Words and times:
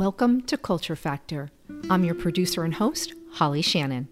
Welcome 0.00 0.40
to 0.44 0.56
Culture 0.56 0.96
Factor. 0.96 1.50
I'm 1.90 2.04
your 2.04 2.14
producer 2.14 2.64
and 2.64 2.72
host, 2.72 3.12
Holly 3.32 3.60
Shannon. 3.60 4.08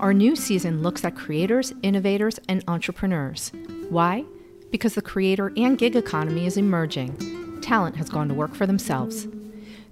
Our 0.00 0.14
new 0.14 0.34
season 0.34 0.82
looks 0.82 1.04
at 1.04 1.14
creators, 1.14 1.74
innovators, 1.82 2.40
and 2.48 2.64
entrepreneurs. 2.66 3.52
Why? 3.90 4.24
Because 4.70 4.94
the 4.94 5.02
creator 5.02 5.52
and 5.54 5.76
gig 5.76 5.94
economy 5.94 6.46
is 6.46 6.56
emerging. 6.56 7.60
Talent 7.60 7.96
has 7.96 8.08
gone 8.08 8.28
to 8.28 8.34
work 8.34 8.54
for 8.54 8.66
themselves. 8.66 9.28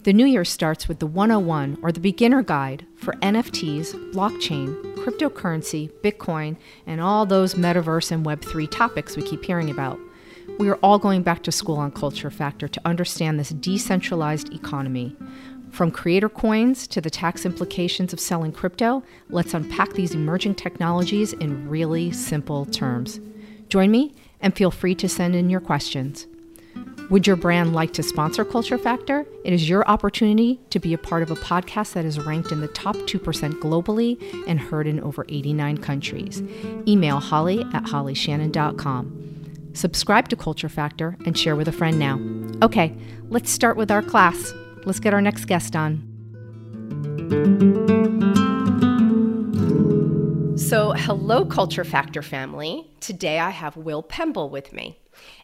The 0.05 0.15
new 0.15 0.25
year 0.25 0.47
starts 0.47 0.89
with 0.89 0.99
the 0.99 1.07
101 1.07 1.77
or 1.83 1.93
the 1.93 2.01
beginner 2.01 2.43
guide 2.43 2.87
for 2.97 3.13
NFTs, 3.17 4.15
blockchain, 4.15 4.95
cryptocurrency, 4.95 5.91
Bitcoin, 6.03 6.57
and 6.87 7.03
all 7.03 7.27
those 7.27 7.53
metaverse 7.53 8.11
and 8.11 8.25
Web3 8.25 8.71
topics 8.71 9.15
we 9.15 9.23
keep 9.23 9.45
hearing 9.45 9.69
about. 9.69 9.99
We 10.57 10.69
are 10.69 10.77
all 10.77 11.01
going 11.01 11.23
back 11.23 11.43
to 11.43 11.53
school 11.53 11.79
on 11.79 11.91
Culture 11.91 12.31
Factor 12.31 12.69
to 12.69 12.81
understand 12.85 13.41
this 13.41 13.49
decentralized 13.49 14.53
economy. 14.55 15.17
From 15.71 15.91
creator 15.91 16.29
coins 16.29 16.87
to 16.89 17.01
the 17.01 17.11
tax 17.11 17.45
implications 17.45 18.13
of 18.13 18.21
selling 18.21 18.53
crypto, 18.53 19.03
let's 19.31 19.53
unpack 19.53 19.95
these 19.95 20.15
emerging 20.15 20.55
technologies 20.55 21.33
in 21.33 21.69
really 21.69 22.13
simple 22.13 22.67
terms. 22.67 23.19
Join 23.69 23.91
me 23.91 24.15
and 24.41 24.55
feel 24.55 24.71
free 24.71 24.95
to 24.95 25.09
send 25.09 25.35
in 25.35 25.51
your 25.51 25.61
questions. 25.61 26.29
Would 27.11 27.27
your 27.27 27.37
brand 27.37 27.75
like 27.75 27.93
to 27.95 28.05
sponsor 28.05 28.45
Culture 28.45 28.79
Factor? 28.79 29.27
It 29.45 29.53
is 29.53 29.69
your 29.69 29.87
opportunity 29.89 30.61
to 30.71 30.79
be 30.79 30.95
a 30.95 30.99
part 30.99 31.25
of 31.25 31.33
a 31.33 31.37
podcast 31.37 31.95
that 31.95 32.05
is 32.05 32.21
ranked 32.21 32.53
in 32.53 32.61
the 32.61 32.69
top 32.69 32.95
2% 32.95 33.19
globally 33.55 34.23
and 34.47 34.61
heard 34.61 34.87
in 34.87 35.01
over 35.01 35.27
89 35.29 35.79
countries. 35.79 36.45
Email 36.87 37.19
holly 37.19 37.63
at 37.75 37.85
hollyshannon.com. 37.85 39.34
Subscribe 39.75 40.29
to 40.29 40.37
Culture 40.37 40.69
Factor 40.69 41.17
and 41.27 41.37
share 41.37 41.57
with 41.57 41.67
a 41.67 41.73
friend 41.73 41.99
now. 41.99 42.21
Okay, 42.65 42.97
let's 43.29 43.51
start 43.51 43.77
with 43.77 43.91
our 43.91 44.03
class. 44.03 44.55
Let's 44.85 45.01
get 45.01 45.13
our 45.13 45.21
next 45.21 45.47
guest 45.47 45.75
on. 45.75 46.11
So, 50.57 50.93
hello, 50.93 51.45
Culture 51.45 51.83
Factor 51.83 52.23
family. 52.23 52.89
Today 53.01 53.41
I 53.41 53.51
have 53.51 53.77
Will 53.77 54.03
Pemble 54.03 54.49
with 54.49 54.73
me, 54.73 55.01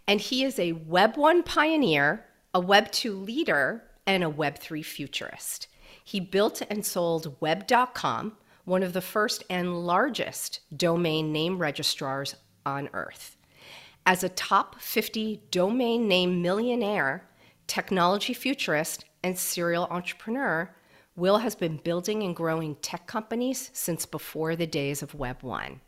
and 0.06 0.20
he 0.20 0.44
is 0.44 0.60
a 0.60 0.72
Web 0.72 1.16
1 1.16 1.42
pioneer, 1.42 2.24
a 2.54 2.60
Web 2.60 2.92
2 2.92 3.12
leader, 3.12 3.82
and 4.06 4.22
a 4.22 4.30
Web 4.30 4.58
3 4.58 4.82
futurist. 4.82 5.66
He 6.04 6.20
built 6.20 6.62
and 6.70 6.86
sold 6.86 7.36
Web.com, 7.40 8.36
one 8.64 8.84
of 8.84 8.92
the 8.92 9.00
first 9.00 9.42
and 9.50 9.84
largest 9.84 10.60
domain 10.76 11.32
name 11.32 11.58
registrars 11.58 12.36
on 12.64 12.88
earth. 12.92 13.36
As 14.06 14.24
a 14.24 14.28
top 14.28 14.80
50 14.80 15.42
domain 15.50 16.08
name 16.08 16.42
millionaire, 16.42 17.28
technology 17.66 18.32
futurist, 18.32 19.04
and 19.22 19.38
serial 19.38 19.86
entrepreneur, 19.90 20.74
Will 21.16 21.38
has 21.38 21.54
been 21.54 21.76
building 21.76 22.22
and 22.22 22.34
growing 22.34 22.76
tech 22.76 23.06
companies 23.06 23.70
since 23.74 24.06
before 24.06 24.56
the 24.56 24.66
days 24.66 25.02
of 25.02 25.14
Web 25.14 25.42
1. 25.42 25.80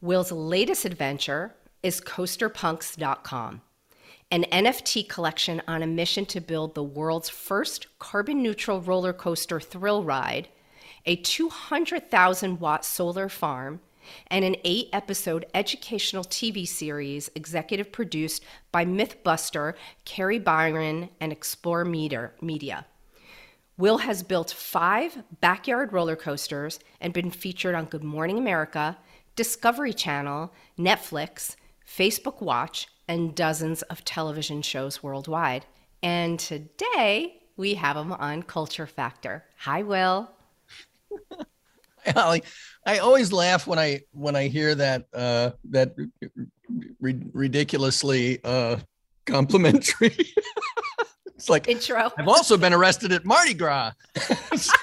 Will's 0.00 0.32
latest 0.32 0.84
adventure 0.84 1.54
is 1.82 2.00
CoasterPunks.com, 2.00 3.60
an 4.30 4.44
NFT 4.50 5.08
collection 5.08 5.62
on 5.68 5.82
a 5.82 5.86
mission 5.86 6.26
to 6.26 6.40
build 6.40 6.74
the 6.74 6.82
world's 6.82 7.28
first 7.28 7.86
carbon 7.98 8.42
neutral 8.42 8.80
roller 8.80 9.12
coaster 9.12 9.60
thrill 9.60 10.02
ride, 10.02 10.48
a 11.06 11.16
200,000 11.16 12.58
watt 12.58 12.84
solar 12.84 13.28
farm, 13.28 13.80
and 14.28 14.44
an 14.44 14.56
eight 14.64 14.88
episode 14.92 15.46
educational 15.54 16.24
TV 16.24 16.66
series 16.66 17.30
executive 17.34 17.92
produced 17.92 18.44
by 18.72 18.84
Mythbuster, 18.84 19.74
Kari 20.04 20.38
Byron, 20.38 21.10
and 21.20 21.32
Explore 21.32 21.84
Media. 21.84 22.86
Will 23.76 23.98
has 23.98 24.22
built 24.22 24.52
five 24.52 25.24
backyard 25.40 25.92
roller 25.92 26.16
coasters 26.16 26.78
and 27.00 27.12
been 27.12 27.30
featured 27.30 27.74
on 27.74 27.86
Good 27.86 28.04
Morning 28.04 28.38
America, 28.38 28.96
Discovery 29.34 29.92
Channel, 29.92 30.52
Netflix, 30.78 31.56
Facebook 31.84 32.40
Watch, 32.40 32.86
and 33.08 33.34
dozens 33.34 33.82
of 33.82 34.04
television 34.04 34.62
shows 34.62 35.02
worldwide. 35.02 35.66
And 36.02 36.38
today 36.38 37.42
we 37.56 37.74
have 37.74 37.96
him 37.96 38.12
on 38.12 38.42
Culture 38.42 38.86
Factor. 38.86 39.44
Hi, 39.58 39.82
Will. 39.82 40.30
Holly. 42.14 42.42
I 42.86 42.98
always 42.98 43.32
laugh 43.32 43.66
when 43.66 43.78
I 43.78 44.02
when 44.12 44.36
I 44.36 44.48
hear 44.48 44.74
that 44.74 45.06
uh, 45.14 45.50
that 45.70 45.94
ri- 47.00 47.30
ridiculously 47.32 48.40
uh, 48.44 48.76
complimentary. 49.24 50.14
it's 51.34 51.48
like 51.48 51.68
intro. 51.68 52.10
I've 52.18 52.28
also 52.28 52.56
been 52.56 52.74
arrested 52.74 53.12
at 53.12 53.24
Mardi 53.24 53.54
Gras. 53.54 53.92
so, 54.56 54.74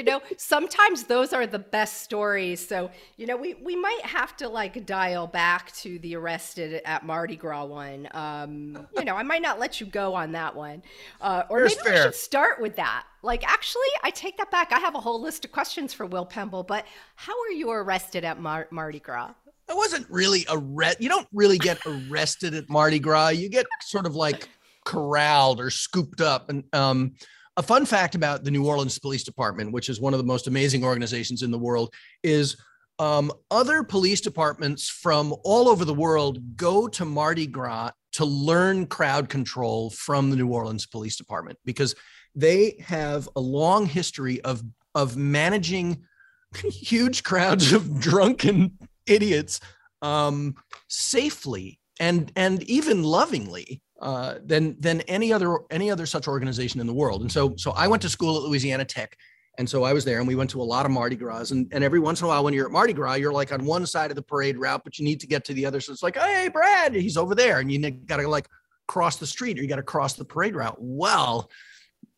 you 0.00 0.06
know, 0.06 0.22
sometimes 0.38 1.04
those 1.04 1.34
are 1.34 1.46
the 1.46 1.58
best 1.58 2.00
stories. 2.02 2.66
So, 2.66 2.90
you 3.18 3.26
know, 3.26 3.36
we, 3.36 3.52
we 3.62 3.76
might 3.76 4.00
have 4.02 4.34
to 4.38 4.48
like 4.48 4.86
dial 4.86 5.26
back 5.26 5.74
to 5.76 5.98
the 5.98 6.16
arrested 6.16 6.80
at 6.86 7.04
Mardi 7.04 7.36
Gras 7.36 7.66
one. 7.66 8.08
Um, 8.12 8.88
you 8.96 9.04
know, 9.04 9.14
I 9.14 9.22
might 9.22 9.42
not 9.42 9.58
let 9.58 9.78
you 9.78 9.86
go 9.86 10.14
on 10.14 10.32
that 10.32 10.56
one. 10.56 10.82
Uh, 11.20 11.42
or 11.50 11.64
maybe 11.64 11.74
fair. 11.74 11.92
we 11.92 11.98
should 11.98 12.14
start 12.14 12.62
with 12.62 12.76
that. 12.76 13.04
Like, 13.22 13.46
actually, 13.46 13.90
I 14.02 14.08
take 14.08 14.38
that 14.38 14.50
back. 14.50 14.72
I 14.72 14.78
have 14.78 14.94
a 14.94 15.00
whole 15.00 15.20
list 15.20 15.44
of 15.44 15.52
questions 15.52 15.92
for 15.92 16.06
Will 16.06 16.24
Pemble, 16.24 16.62
but 16.62 16.86
how 17.16 17.34
were 17.38 17.52
you 17.52 17.70
arrested 17.70 18.24
at 18.24 18.40
Mar- 18.40 18.68
Mardi 18.70 19.00
Gras? 19.00 19.34
I 19.68 19.74
wasn't 19.74 20.06
really 20.08 20.46
arrested. 20.48 21.02
You 21.02 21.10
don't 21.10 21.28
really 21.34 21.58
get 21.58 21.78
arrested 21.84 22.54
at 22.54 22.70
Mardi 22.70 23.00
Gras. 23.00 23.28
You 23.28 23.50
get 23.50 23.66
sort 23.82 24.06
of 24.06 24.16
like 24.16 24.48
corralled 24.86 25.60
or 25.60 25.68
scooped 25.68 26.22
up. 26.22 26.48
And 26.48 26.64
um, 26.72 27.16
a 27.60 27.62
fun 27.62 27.84
fact 27.84 28.14
about 28.14 28.42
the 28.42 28.50
New 28.50 28.66
Orleans 28.66 28.98
Police 28.98 29.22
Department, 29.22 29.70
which 29.70 29.90
is 29.90 30.00
one 30.00 30.14
of 30.14 30.18
the 30.18 30.24
most 30.24 30.46
amazing 30.46 30.82
organizations 30.82 31.42
in 31.42 31.50
the 31.50 31.58
world, 31.58 31.92
is 32.22 32.56
um, 32.98 33.30
other 33.50 33.82
police 33.82 34.22
departments 34.22 34.88
from 34.88 35.34
all 35.44 35.68
over 35.68 35.84
the 35.84 35.92
world 35.92 36.56
go 36.56 36.88
to 36.88 37.04
Mardi 37.04 37.46
Gras 37.46 37.90
to 38.12 38.24
learn 38.24 38.86
crowd 38.86 39.28
control 39.28 39.90
from 39.90 40.30
the 40.30 40.36
New 40.36 40.48
Orleans 40.48 40.86
Police 40.86 41.16
Department 41.16 41.58
because 41.66 41.94
they 42.34 42.82
have 42.82 43.28
a 43.36 43.40
long 43.40 43.84
history 43.84 44.40
of 44.40 44.62
of 44.94 45.18
managing 45.18 46.02
huge 46.64 47.22
crowds 47.22 47.74
of 47.74 48.00
drunken 48.00 48.78
idiots 49.04 49.60
um, 50.00 50.54
safely 50.88 51.78
and 52.00 52.32
and 52.34 52.62
even 52.64 53.04
lovingly 53.04 53.80
uh, 54.00 54.36
than 54.44 54.80
than 54.80 55.02
any 55.02 55.32
other 55.32 55.58
any 55.70 55.90
other 55.90 56.06
such 56.06 56.26
organization 56.26 56.80
in 56.80 56.86
the 56.88 56.94
world. 56.94 57.20
And 57.20 57.30
so 57.30 57.54
so 57.56 57.70
I 57.72 57.86
went 57.86 58.02
to 58.02 58.08
school 58.08 58.36
at 58.38 58.42
Louisiana 58.42 58.84
Tech. 58.84 59.16
And 59.58 59.68
so 59.68 59.84
I 59.84 59.92
was 59.92 60.06
there 60.06 60.20
and 60.20 60.28
we 60.28 60.36
went 60.36 60.48
to 60.50 60.62
a 60.62 60.64
lot 60.64 60.86
of 60.86 60.92
Mardi 60.92 61.16
Gras. 61.16 61.50
And, 61.50 61.70
and 61.72 61.84
every 61.84 62.00
once 62.00 62.20
in 62.20 62.24
a 62.24 62.28
while, 62.28 62.42
when 62.42 62.54
you're 62.54 62.64
at 62.64 62.72
Mardi 62.72 62.94
Gras, 62.94 63.14
you're 63.14 63.32
like 63.32 63.52
on 63.52 63.66
one 63.66 63.84
side 63.84 64.10
of 64.10 64.16
the 64.16 64.22
parade 64.22 64.56
route, 64.56 64.82
but 64.84 64.98
you 64.98 65.04
need 65.04 65.20
to 65.20 65.26
get 65.26 65.44
to 65.46 65.52
the 65.52 65.66
other. 65.66 65.80
So 65.82 65.92
it's 65.92 66.02
like, 66.02 66.16
hey, 66.16 66.48
Brad, 66.48 66.94
he's 66.94 67.18
over 67.18 67.34
there. 67.34 67.58
And 67.58 67.70
you 67.70 67.90
got 67.90 68.18
to 68.18 68.28
like 68.28 68.48
cross 68.88 69.16
the 69.16 69.26
street 69.26 69.58
or 69.58 69.62
you 69.62 69.68
got 69.68 69.76
to 69.76 69.82
cross 69.82 70.14
the 70.14 70.24
parade 70.24 70.54
route. 70.54 70.78
Well, 70.78 71.50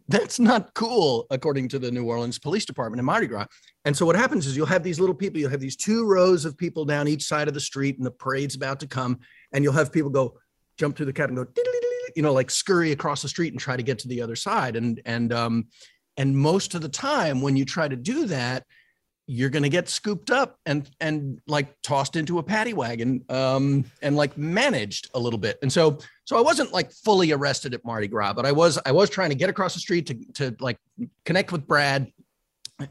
that's 0.08 0.38
not 0.38 0.74
cool, 0.74 1.26
according 1.30 1.68
to 1.68 1.78
the 1.78 1.90
New 1.90 2.04
Orleans 2.04 2.38
Police 2.38 2.64
Department 2.64 2.98
in 2.98 3.04
Mardi 3.04 3.26
Gras. 3.26 3.46
And 3.84 3.96
so 3.96 4.06
what 4.06 4.16
happens 4.16 4.46
is 4.46 4.56
you'll 4.56 4.66
have 4.66 4.82
these 4.82 5.00
little 5.00 5.14
people, 5.14 5.40
you'll 5.40 5.50
have 5.50 5.60
these 5.60 5.76
two 5.76 6.06
rows 6.06 6.44
of 6.44 6.56
people 6.56 6.84
down 6.84 7.08
each 7.08 7.24
side 7.24 7.48
of 7.48 7.54
the 7.54 7.60
street, 7.60 7.96
and 7.96 8.06
the 8.06 8.10
parade's 8.10 8.54
about 8.54 8.80
to 8.80 8.86
come. 8.86 9.20
And 9.52 9.64
you'll 9.64 9.72
have 9.72 9.92
people 9.92 10.10
go, 10.10 10.38
jump 10.78 10.96
through 10.96 11.06
the 11.06 11.12
cat 11.12 11.28
and 11.28 11.36
go, 11.36 11.46
you 12.16 12.22
know, 12.22 12.32
like 12.32 12.50
scurry 12.50 12.92
across 12.92 13.22
the 13.22 13.28
street 13.28 13.52
and 13.52 13.60
try 13.60 13.76
to 13.76 13.82
get 13.82 13.98
to 14.00 14.08
the 14.08 14.22
other 14.22 14.36
side. 14.36 14.76
And 14.76 15.00
and 15.04 15.32
um, 15.32 15.66
and 16.16 16.36
most 16.36 16.74
of 16.74 16.82
the 16.82 16.88
time 16.88 17.40
when 17.40 17.56
you 17.56 17.64
try 17.64 17.88
to 17.88 17.96
do 17.96 18.26
that, 18.26 18.64
you're 19.26 19.50
going 19.50 19.62
to 19.62 19.68
get 19.68 19.88
scooped 19.88 20.30
up 20.30 20.58
and 20.66 20.90
and 21.00 21.40
like 21.46 21.80
tossed 21.82 22.16
into 22.16 22.38
a 22.38 22.42
paddy 22.42 22.74
wagon 22.74 23.24
um, 23.28 23.84
and 24.02 24.16
like 24.16 24.36
managed 24.36 25.10
a 25.14 25.18
little 25.18 25.38
bit. 25.38 25.58
And 25.62 25.72
so 25.72 25.98
so 26.24 26.36
I 26.36 26.40
wasn't 26.40 26.72
like 26.72 26.92
fully 26.92 27.32
arrested 27.32 27.74
at 27.74 27.84
Mardi 27.84 28.08
Gras, 28.08 28.32
but 28.32 28.46
I 28.46 28.52
was 28.52 28.78
I 28.84 28.92
was 28.92 29.10
trying 29.10 29.30
to 29.30 29.36
get 29.36 29.48
across 29.48 29.74
the 29.74 29.80
street 29.80 30.06
to 30.06 30.14
to 30.34 30.56
like 30.60 30.78
connect 31.24 31.52
with 31.52 31.66
Brad. 31.66 32.10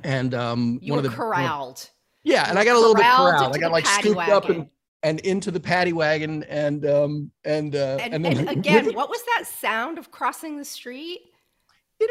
And 0.04 0.34
um, 0.34 0.80
you 0.82 0.94
one 0.94 1.02
were 1.02 1.06
of 1.06 1.12
the 1.12 1.18
corralled. 1.18 1.90
yeah, 2.24 2.50
and 2.50 2.58
I 2.58 2.64
got 2.64 2.76
a 2.76 2.80
little 2.80 2.96
bit 2.96 3.04
corralled. 3.04 3.56
I 3.56 3.60
got 3.60 3.72
like 3.72 3.86
scooped 3.86 4.16
wagon. 4.16 4.34
up 4.34 4.50
and 4.50 4.68
and 5.04 5.20
into 5.22 5.52
the 5.52 5.60
paddy 5.60 5.94
wagon 5.94 6.44
and 6.44 6.86
um 6.86 7.32
and 7.44 7.76
uh 7.76 7.98
and, 8.00 8.14
and, 8.14 8.26
then, 8.26 8.38
and 8.38 8.50
again 8.58 8.94
what 8.94 9.10
was 9.10 9.22
that 9.36 9.48
sound 9.48 9.98
of 9.98 10.12
crossing 10.12 10.58
the 10.58 10.66
street 10.66 11.22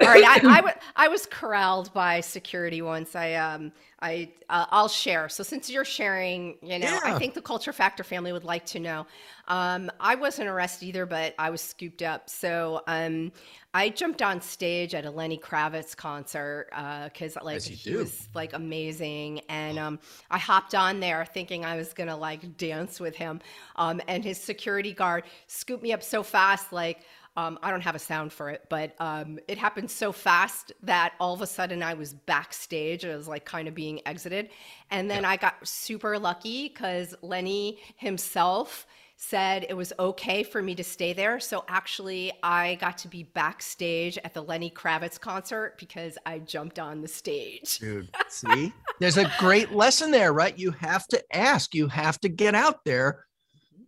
All 0.00 0.08
right, 0.08 0.24
I, 0.24 0.34
I, 0.34 0.56
w- 0.56 0.74
I 0.96 1.08
was 1.08 1.26
corralled 1.26 1.92
by 1.92 2.20
security 2.20 2.82
once. 2.82 3.14
I 3.14 3.34
um 3.34 3.72
I 4.00 4.32
uh, 4.48 4.66
I'll 4.70 4.88
share. 4.88 5.28
So 5.28 5.42
since 5.42 5.70
you're 5.70 5.84
sharing, 5.84 6.56
you 6.62 6.78
know, 6.78 6.86
yeah. 6.86 7.00
I 7.04 7.18
think 7.18 7.34
the 7.34 7.40
culture 7.42 7.72
factor 7.72 8.02
family 8.02 8.32
would 8.32 8.44
like 8.44 8.66
to 8.66 8.80
know. 8.80 9.06
Um, 9.48 9.90
I 10.00 10.14
wasn't 10.14 10.48
arrested 10.48 10.86
either, 10.86 11.06
but 11.06 11.34
I 11.38 11.50
was 11.50 11.60
scooped 11.60 12.02
up. 12.02 12.28
So 12.28 12.82
um, 12.86 13.32
I 13.74 13.90
jumped 13.90 14.20
on 14.20 14.40
stage 14.40 14.94
at 14.94 15.04
a 15.04 15.10
Lenny 15.10 15.38
Kravitz 15.38 15.96
concert 15.96 16.66
because 17.12 17.36
uh, 17.36 17.44
like 17.44 17.62
he 17.62 17.90
do. 17.90 17.98
was 17.98 18.28
like 18.34 18.52
amazing, 18.54 19.40
and 19.48 19.78
um, 19.78 19.98
I 20.30 20.38
hopped 20.38 20.74
on 20.74 21.00
there 21.00 21.24
thinking 21.24 21.64
I 21.64 21.76
was 21.76 21.92
gonna 21.92 22.16
like 22.16 22.56
dance 22.56 22.98
with 22.98 23.14
him, 23.14 23.40
um, 23.76 24.00
and 24.08 24.24
his 24.24 24.38
security 24.38 24.92
guard 24.92 25.24
scooped 25.46 25.82
me 25.82 25.92
up 25.92 26.02
so 26.02 26.22
fast, 26.22 26.72
like. 26.72 27.02
Um, 27.36 27.58
I 27.62 27.70
don't 27.70 27.80
have 27.80 27.94
a 27.94 27.98
sound 27.98 28.32
for 28.32 28.50
it, 28.50 28.64
but 28.68 28.94
um, 28.98 29.38
it 29.48 29.56
happened 29.56 29.90
so 29.90 30.12
fast 30.12 30.72
that 30.82 31.14
all 31.18 31.32
of 31.32 31.40
a 31.40 31.46
sudden 31.46 31.82
I 31.82 31.94
was 31.94 32.12
backstage. 32.12 33.04
I 33.04 33.16
was 33.16 33.26
like 33.26 33.44
kind 33.44 33.68
of 33.68 33.74
being 33.74 34.00
exited. 34.06 34.50
And 34.90 35.10
then 35.10 35.22
yeah. 35.22 35.30
I 35.30 35.36
got 35.36 35.66
super 35.66 36.18
lucky 36.18 36.68
because 36.68 37.14
Lenny 37.22 37.78
himself 37.96 38.86
said 39.22 39.64
it 39.68 39.74
was 39.74 39.92
okay 39.98 40.42
for 40.42 40.60
me 40.60 40.74
to 40.74 40.82
stay 40.82 41.12
there. 41.12 41.38
So 41.38 41.64
actually, 41.68 42.32
I 42.42 42.74
got 42.76 42.98
to 42.98 43.08
be 43.08 43.22
backstage 43.22 44.18
at 44.18 44.34
the 44.34 44.42
Lenny 44.42 44.70
Kravitz 44.70 45.18
concert 45.18 45.76
because 45.78 46.18
I 46.26 46.40
jumped 46.40 46.80
on 46.80 47.00
the 47.00 47.08
stage. 47.08 47.78
Dude, 47.78 48.10
see, 48.28 48.72
there's 48.98 49.18
a 49.18 49.30
great 49.38 49.72
lesson 49.72 50.10
there, 50.10 50.32
right? 50.32 50.58
You 50.58 50.72
have 50.72 51.06
to 51.08 51.22
ask, 51.32 51.72
you 51.74 51.86
have 51.86 52.18
to 52.20 52.28
get 52.28 52.54
out 52.54 52.84
there 52.84 53.24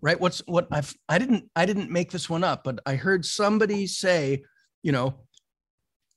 right? 0.04 0.20
What's 0.20 0.42
what 0.46 0.68
i've 0.70 0.94
i 1.08 1.18
didn't 1.18 1.50
i 1.56 1.64
didn't 1.64 1.90
make 1.90 2.12
this 2.12 2.28
one 2.28 2.44
up 2.44 2.62
but 2.62 2.78
i 2.84 2.94
heard 2.94 3.24
somebody 3.24 3.86
say 3.86 4.42
you 4.82 4.92
know 4.92 5.14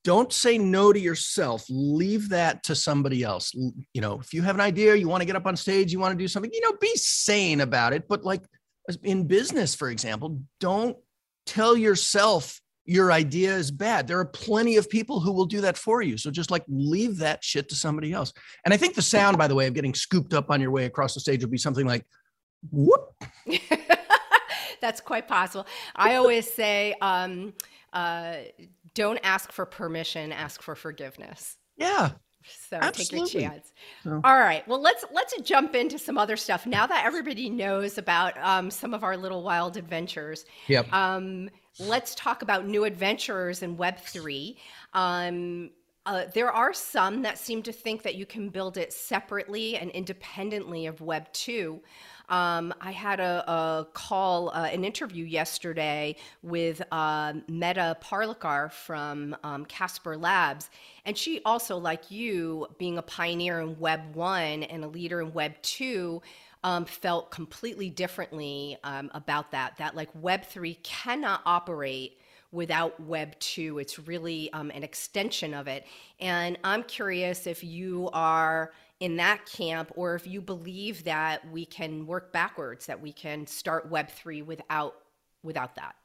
don't 0.03 0.31
say 0.31 0.57
no 0.57 0.93
to 0.93 0.99
yourself. 0.99 1.65
Leave 1.69 2.29
that 2.29 2.63
to 2.63 2.75
somebody 2.75 3.23
else. 3.23 3.53
You 3.53 4.01
know 4.01 4.19
if 4.19 4.33
you 4.33 4.41
have 4.41 4.55
an 4.55 4.61
idea 4.61 4.95
you 4.95 5.07
want 5.07 5.21
to 5.21 5.25
get 5.25 5.35
up 5.35 5.45
on 5.45 5.55
stage 5.55 5.91
you 5.91 5.99
want 5.99 6.11
to 6.11 6.23
do 6.23 6.27
something 6.27 6.51
you 6.53 6.61
know 6.61 6.73
be 6.79 6.91
sane 6.95 7.61
about 7.61 7.93
it 7.93 8.07
but 8.07 8.23
like 8.23 8.43
in 9.03 9.25
business 9.25 9.73
for 9.75 9.89
example 9.89 10.41
don't 10.59 10.95
tell 11.45 11.75
yourself 11.75 12.61
your 12.89 13.11
idea 13.11 13.53
is 13.53 13.69
bad. 13.69 14.07
There 14.07 14.17
are 14.17 14.25
plenty 14.25 14.77
of 14.77 14.89
people 14.89 15.19
who 15.19 15.33
will 15.33 15.45
do 15.45 15.59
that 15.61 15.77
for 15.77 16.01
you 16.01 16.17
so 16.17 16.31
just 16.31 16.51
like 16.51 16.63
leave 16.69 17.17
that 17.17 17.43
shit 17.43 17.67
to 17.69 17.75
somebody 17.75 18.13
else. 18.13 18.31
And 18.65 18.73
i 18.73 18.77
think 18.77 18.95
the 18.95 19.01
sound 19.01 19.37
by 19.37 19.47
the 19.47 19.55
way 19.55 19.67
of 19.67 19.73
getting 19.73 19.93
scooped 19.93 20.33
up 20.33 20.49
on 20.49 20.61
your 20.61 20.71
way 20.71 20.85
across 20.85 21.13
the 21.13 21.19
stage 21.19 21.41
will 21.41 21.51
be 21.51 21.57
something 21.57 21.85
like 21.85 22.05
whoop. 22.71 23.13
That's 24.81 25.01
quite 25.01 25.27
possible. 25.27 25.65
I 25.95 26.15
always 26.15 26.51
say, 26.51 26.95
um, 27.01 27.53
uh, 27.93 28.37
don't 28.93 29.19
ask 29.23 29.51
for 29.51 29.65
permission, 29.65 30.31
ask 30.31 30.61
for 30.61 30.75
forgiveness. 30.75 31.57
Yeah. 31.77 32.11
So 32.69 32.77
Absolutely. 32.77 33.29
take 33.29 33.41
your 33.41 33.49
chance. 33.49 33.73
So. 34.03 34.21
All 34.23 34.37
right. 34.37 34.67
Well, 34.67 34.81
let's 34.81 35.05
let's 35.11 35.39
jump 35.41 35.75
into 35.75 35.99
some 35.99 36.17
other 36.17 36.37
stuff 36.37 36.65
now 36.65 36.87
that 36.87 37.05
everybody 37.05 37.49
knows 37.49 37.97
about 37.97 38.37
um, 38.41 38.71
some 38.71 38.93
of 38.93 39.03
our 39.03 39.17
little 39.17 39.43
wild 39.43 39.77
adventures. 39.77 40.45
Yep. 40.67 40.91
Um, 40.93 41.49
let's 41.79 42.15
talk 42.15 42.41
about 42.41 42.65
new 42.65 42.85
adventurers 42.85 43.63
in 43.63 43.77
Web 43.77 43.99
three. 43.99 44.57
Um, 44.93 45.71
uh, 46.05 46.25
there 46.33 46.51
are 46.51 46.71
some 46.71 47.21
that 47.23 47.37
seem 47.37 47.61
to 47.63 47.73
think 47.73 48.03
that 48.03 48.15
you 48.15 48.25
can 48.25 48.47
build 48.47 48.77
it 48.77 48.93
separately 48.93 49.75
and 49.75 49.91
independently 49.91 50.85
of 50.85 51.01
Web 51.01 51.31
two. 51.33 51.81
Um, 52.29 52.73
I 52.81 52.91
had 52.91 53.19
a, 53.19 53.49
a 53.49 53.87
call, 53.93 54.49
uh, 54.49 54.69
an 54.71 54.83
interview 54.83 55.23
yesterday 55.23 56.15
with 56.41 56.81
uh, 56.91 57.33
Medha 57.49 57.99
Parlikar 58.01 58.71
from 58.71 59.35
um, 59.43 59.65
Casper 59.65 60.17
Labs. 60.17 60.69
And 61.05 61.17
she 61.17 61.41
also, 61.45 61.77
like 61.77 62.11
you, 62.11 62.67
being 62.77 62.97
a 62.97 63.01
pioneer 63.01 63.61
in 63.61 63.79
Web 63.79 64.15
1 64.15 64.63
and 64.63 64.83
a 64.83 64.87
leader 64.87 65.21
in 65.21 65.33
Web 65.33 65.53
2, 65.61 66.21
um, 66.63 66.85
felt 66.85 67.31
completely 67.31 67.89
differently 67.89 68.77
um, 68.83 69.09
about 69.13 69.51
that. 69.51 69.77
That 69.77 69.95
like 69.95 70.09
Web 70.13 70.43
3 70.43 70.73
cannot 70.83 71.41
operate 71.45 72.19
without 72.51 72.99
Web 72.99 73.37
2. 73.39 73.79
It's 73.79 73.99
really 73.99 74.51
um, 74.53 74.71
an 74.71 74.83
extension 74.83 75.53
of 75.53 75.67
it. 75.67 75.85
And 76.19 76.57
I'm 76.63 76.83
curious 76.83 77.47
if 77.47 77.63
you 77.63 78.09
are 78.13 78.71
in 78.99 79.17
that 79.17 79.45
camp 79.45 79.91
or 79.95 80.15
if 80.15 80.25
you 80.25 80.41
believe 80.41 81.03
that 81.03 81.49
we 81.51 81.65
can 81.65 82.05
work 82.07 82.33
backwards 82.33 82.87
that 82.87 82.99
we 82.99 83.13
can 83.13 83.45
start 83.45 83.91
web3 83.91 84.45
without 84.45 84.95
without 85.43 85.75
that? 85.75 85.95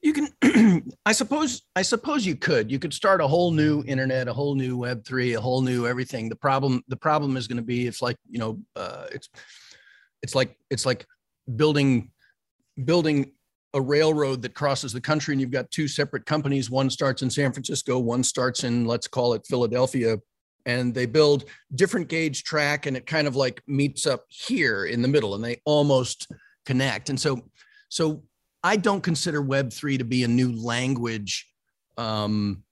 You 0.00 0.12
can 0.12 0.84
i 1.06 1.12
suppose 1.12 1.62
i 1.76 1.82
suppose 1.82 2.24
you 2.24 2.36
could. 2.36 2.70
You 2.70 2.78
could 2.78 2.94
start 2.94 3.20
a 3.20 3.26
whole 3.26 3.50
new 3.50 3.82
internet 3.86 4.28
a 4.28 4.32
whole 4.32 4.54
new 4.54 4.78
web3 4.78 5.36
a 5.36 5.40
whole 5.40 5.60
new 5.60 5.86
everything. 5.86 6.28
The 6.28 6.36
problem 6.36 6.82
the 6.88 6.96
problem 6.96 7.36
is 7.36 7.46
going 7.46 7.56
to 7.58 7.62
be 7.62 7.86
it's 7.86 8.00
like 8.00 8.16
you 8.28 8.38
know 8.38 8.60
uh, 8.76 9.06
it's 9.12 9.28
it's 10.22 10.34
like 10.34 10.56
it's 10.70 10.86
like 10.86 11.06
building 11.56 12.10
building 12.84 13.32
a 13.74 13.80
railroad 13.80 14.40
that 14.40 14.54
crosses 14.54 14.92
the 14.92 15.00
country 15.00 15.34
and 15.34 15.40
you've 15.42 15.50
got 15.50 15.70
two 15.70 15.86
separate 15.86 16.24
companies. 16.24 16.70
One 16.70 16.88
starts 16.88 17.22
in 17.22 17.28
san 17.28 17.52
francisco 17.52 17.98
one 17.98 18.24
starts 18.24 18.64
in 18.64 18.86
let's 18.86 19.08
call 19.08 19.34
it 19.34 19.46
philadelphia 19.46 20.16
and 20.68 20.94
they 20.94 21.06
build 21.06 21.46
different 21.74 22.08
gauge 22.08 22.44
track 22.44 22.86
and 22.86 22.96
it 22.96 23.06
kind 23.06 23.26
of 23.26 23.34
like 23.34 23.62
meets 23.66 24.06
up 24.06 24.24
here 24.28 24.84
in 24.84 25.02
the 25.02 25.08
middle 25.08 25.34
and 25.34 25.42
they 25.42 25.60
almost 25.64 26.30
connect. 26.64 27.08
And 27.08 27.18
so 27.18 27.42
so 27.88 28.22
i 28.62 28.76
don't 28.76 29.00
consider 29.00 29.42
web3 29.42 29.98
to 29.98 30.04
be 30.04 30.24
a 30.24 30.28
new 30.28 30.52
language 30.52 31.46
um, 31.96 32.62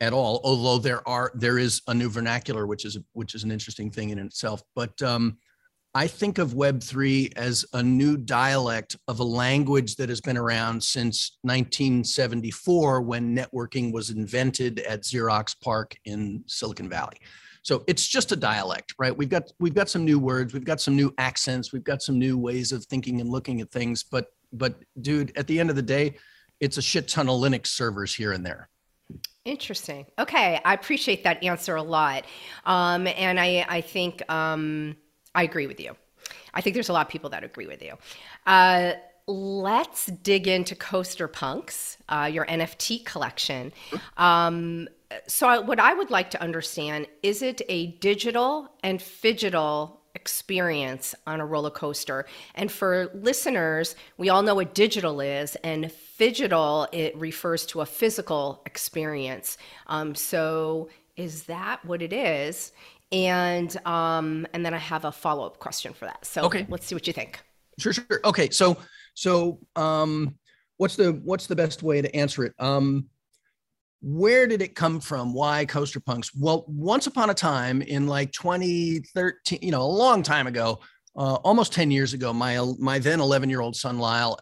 at 0.00 0.12
all 0.12 0.40
although 0.44 0.78
there 0.78 1.06
are 1.08 1.32
there 1.34 1.58
is 1.58 1.82
a 1.88 1.94
new 1.94 2.08
vernacular 2.08 2.66
which 2.66 2.84
is 2.84 2.98
which 3.12 3.34
is 3.34 3.44
an 3.44 3.50
interesting 3.50 3.90
thing 3.90 4.10
in 4.10 4.18
itself. 4.18 4.62
But 4.74 5.00
um, 5.02 5.38
i 5.94 6.06
think 6.06 6.38
of 6.38 6.54
web3 6.54 7.32
as 7.36 7.64
a 7.72 7.82
new 7.82 8.16
dialect 8.16 8.96
of 9.08 9.20
a 9.20 9.24
language 9.24 9.96
that 9.96 10.08
has 10.08 10.20
been 10.20 10.36
around 10.36 10.82
since 10.82 11.38
1974 11.42 13.02
when 13.02 13.36
networking 13.36 13.92
was 13.92 14.10
invented 14.10 14.80
at 14.80 15.02
xerox 15.02 15.54
PARC 15.60 15.96
in 16.04 16.42
silicon 16.46 16.88
valley 16.88 17.18
so 17.62 17.84
it's 17.86 18.06
just 18.06 18.32
a 18.32 18.36
dialect, 18.36 18.94
right? 18.98 19.16
We've 19.16 19.28
got 19.28 19.52
we've 19.58 19.74
got 19.74 19.88
some 19.88 20.04
new 20.04 20.18
words, 20.18 20.54
we've 20.54 20.64
got 20.64 20.80
some 20.80 20.96
new 20.96 21.12
accents, 21.18 21.72
we've 21.72 21.84
got 21.84 22.02
some 22.02 22.18
new 22.18 22.38
ways 22.38 22.72
of 22.72 22.84
thinking 22.86 23.20
and 23.20 23.28
looking 23.28 23.60
at 23.60 23.70
things. 23.70 24.02
But 24.02 24.28
but 24.52 24.76
dude, 25.00 25.36
at 25.36 25.46
the 25.46 25.60
end 25.60 25.70
of 25.70 25.76
the 25.76 25.82
day, 25.82 26.16
it's 26.60 26.78
a 26.78 26.82
shit 26.82 27.08
ton 27.08 27.28
of 27.28 27.40
Linux 27.40 27.68
servers 27.68 28.14
here 28.14 28.32
and 28.32 28.44
there. 28.44 28.68
Interesting. 29.44 30.06
Okay, 30.18 30.60
I 30.64 30.74
appreciate 30.74 31.24
that 31.24 31.42
answer 31.42 31.76
a 31.76 31.82
lot, 31.82 32.24
um, 32.64 33.06
and 33.06 33.38
I 33.38 33.66
I 33.68 33.80
think 33.80 34.22
um, 34.30 34.96
I 35.34 35.42
agree 35.42 35.66
with 35.66 35.80
you. 35.80 35.96
I 36.54 36.60
think 36.60 36.74
there's 36.74 36.88
a 36.88 36.92
lot 36.92 37.06
of 37.06 37.12
people 37.12 37.30
that 37.30 37.44
agree 37.44 37.66
with 37.66 37.82
you. 37.82 37.94
Uh, 38.46 38.92
let's 39.26 40.06
dig 40.06 40.48
into 40.48 40.74
Coaster 40.74 41.28
Punks, 41.28 41.96
uh, 42.08 42.28
your 42.32 42.46
NFT 42.46 43.04
collection. 43.04 43.72
Um, 44.16 44.88
so 45.26 45.60
what 45.62 45.80
I 45.80 45.94
would 45.94 46.10
like 46.10 46.30
to 46.30 46.42
understand 46.42 47.06
is 47.22 47.42
it 47.42 47.62
a 47.68 47.88
digital 47.98 48.68
and 48.82 49.00
phygital 49.00 49.98
experience 50.14 51.14
on 51.26 51.40
a 51.40 51.46
roller 51.46 51.70
coaster 51.70 52.26
and 52.56 52.70
for 52.70 53.10
listeners 53.14 53.94
we 54.18 54.28
all 54.28 54.42
know 54.42 54.56
what 54.56 54.74
digital 54.74 55.20
is 55.20 55.54
and 55.62 55.84
phygital 56.18 56.88
it 56.92 57.16
refers 57.16 57.64
to 57.64 57.80
a 57.80 57.86
physical 57.86 58.60
experience 58.66 59.56
um, 59.86 60.16
so 60.16 60.90
is 61.16 61.44
that 61.44 61.84
what 61.84 62.02
it 62.02 62.12
is 62.12 62.72
and 63.12 63.76
um, 63.86 64.46
and 64.52 64.64
then 64.64 64.74
i 64.74 64.78
have 64.78 65.04
a 65.04 65.12
follow-up 65.12 65.58
question 65.58 65.92
for 65.92 66.04
that 66.04 66.24
so 66.24 66.42
okay 66.42 66.66
let's 66.68 66.86
see 66.86 66.94
what 66.94 67.06
you 67.06 67.12
think 67.12 67.40
sure 67.78 67.92
sure 67.92 68.20
okay 68.24 68.50
so 68.50 68.76
so 69.14 69.58
um, 69.76 70.34
what's 70.76 70.96
the 70.96 71.12
what's 71.24 71.46
the 71.46 71.56
best 71.56 71.82
way 71.82 72.00
to 72.00 72.14
answer 72.14 72.44
it 72.44 72.54
um, 72.58 73.06
where 74.02 74.46
did 74.46 74.62
it 74.62 74.74
come 74.74 75.00
from? 75.00 75.34
Why 75.34 75.66
Coaster 75.66 76.00
Punks? 76.00 76.34
Well, 76.34 76.64
once 76.68 77.06
upon 77.06 77.30
a 77.30 77.34
time 77.34 77.82
in 77.82 78.06
like 78.06 78.32
2013, 78.32 79.58
you 79.62 79.70
know, 79.70 79.82
a 79.82 79.84
long 79.84 80.22
time 80.22 80.46
ago, 80.46 80.80
uh, 81.16 81.34
almost 81.34 81.72
10 81.72 81.90
years 81.90 82.14
ago, 82.14 82.32
my 82.32 82.58
my 82.78 82.98
then 82.98 83.20
11 83.20 83.50
year 83.50 83.60
old 83.60 83.76
son 83.76 83.98
Lyle. 83.98 84.38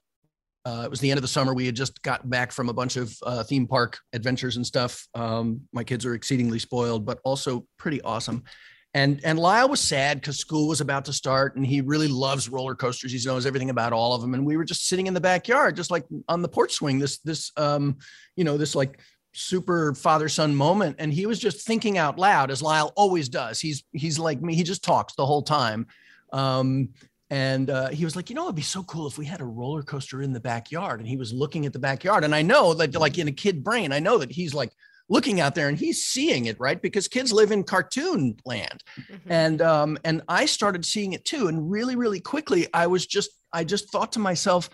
Uh, 0.69 0.83
it 0.83 0.91
was 0.91 1.01
the 1.01 1.11
end 1.11 1.17
of 1.17 1.23
the 1.23 1.29
summer. 1.29 1.55
We 1.55 1.65
had 1.65 1.75
just 1.75 2.03
got 2.03 2.29
back 2.29 2.53
from 2.53 2.69
a 2.69 2.75
bunch 2.75 2.97
of 2.97 3.17
uh, 3.23 3.43
theme 3.43 3.67
park 3.67 3.99
adventures 4.13 4.57
and 4.57 4.67
stuff. 4.67 5.09
Um, 5.15 5.63
my 5.73 5.83
kids 5.83 6.05
are 6.05 6.13
exceedingly 6.13 6.59
spoiled, 6.59 7.07
but 7.07 7.21
also 7.25 7.67
pretty 7.79 8.03
awesome. 8.03 8.45
And 8.93 9.19
and 9.25 9.39
Lyle 9.39 9.71
was 9.71 9.81
sad 9.81 10.21
because 10.21 10.39
school 10.39 10.69
was 10.69 10.83
about 10.83 11.07
to 11.07 11.13
start, 11.13 11.57
and 11.57 11.67
he 11.67 11.81
really 11.81 12.09
loves 12.09 12.51
roller 12.51 12.75
coasters. 12.75 13.13
He 13.13 13.27
knows 13.27 13.47
everything 13.47 13.71
about 13.71 13.95
all 13.95 14.13
of 14.15 14.21
them. 14.21 14.35
And 14.35 14.45
we 14.45 14.59
were 14.59 14.65
just 14.65 14.89
sitting 14.89 15.07
in 15.07 15.15
the 15.15 15.21
backyard, 15.23 15.75
just 15.75 15.91
like 15.91 16.05
on 16.29 16.43
the 16.43 16.49
porch 16.49 16.75
swing. 16.75 16.99
This 16.99 17.19
this 17.21 17.51
um, 17.57 17.97
you 18.37 18.45
know 18.45 18.59
this 18.59 18.75
like 18.75 19.01
super 19.33 19.95
father 19.95 20.29
son 20.29 20.55
moment 20.55 20.97
and 20.99 21.13
he 21.13 21.25
was 21.25 21.39
just 21.39 21.65
thinking 21.67 21.97
out 21.97 22.19
loud 22.19 22.51
as 22.51 22.63
Lyle 22.63 22.93
always 22.97 23.29
does 23.29 23.61
he's 23.61 23.85
he's 23.93 24.19
like 24.19 24.41
me 24.41 24.55
he 24.55 24.65
just 24.65 24.83
talks 24.83 25.15
the 25.15 25.25
whole 25.25 25.43
time 25.43 25.87
um, 26.33 26.89
and 27.31 27.69
uh, 27.69 27.89
he 27.89 28.05
was 28.05 28.17
like 28.17 28.31
you 28.31 28.37
know 28.37 28.45
it'd 28.45 28.55
be 28.55 28.63
so 28.63 28.83
cool 28.85 29.07
if 29.07 29.19
we 29.19 29.27
had 29.27 29.41
a 29.41 29.45
roller 29.45 29.83
coaster 29.83 30.23
in 30.23 30.33
the 30.33 30.41
backyard. 30.41 31.01
And 31.01 31.09
he 31.09 31.17
was 31.17 31.33
looking 31.33 31.67
at 31.67 31.73
the 31.73 31.79
backyard. 31.79 32.25
And 32.25 32.35
I 32.35 32.43
know 32.43 32.75
that 32.75 32.95
like 32.95 33.19
in 33.19 33.29
a 33.29 33.33
kid 33.33 33.63
brain 33.63 33.93
I 33.93 33.99
know 33.99 34.19
that 34.19 34.33
he's 34.33 34.55
like 34.55 34.73
looking 35.11 35.41
out 35.41 35.55
there 35.55 35.69
and 35.69 35.79
he's 35.79 36.07
seeing 36.07 36.47
it 36.47 36.59
right? 36.61 36.81
Because 36.81 37.09
kids 37.09 37.33
live 37.33 37.51
in 37.51 37.65
cartoon 37.65 38.37
land. 38.45 38.83
Mm-hmm. 38.99 39.33
and 39.33 39.63
um 39.63 39.99
and 40.05 40.23
i 40.29 40.47
started 40.47 40.85
seeing 40.85 41.13
it 41.13 41.25
too. 41.25 41.49
And 41.49 41.71
really 41.71 41.97
really 41.97 42.21
quickly 42.21 42.67
i 42.73 42.87
was 42.87 43.07
just 43.07 43.31
i 43.53 43.65
just 43.65 43.91
thought 43.91 44.13
to 44.13 44.19
myself 44.19 44.71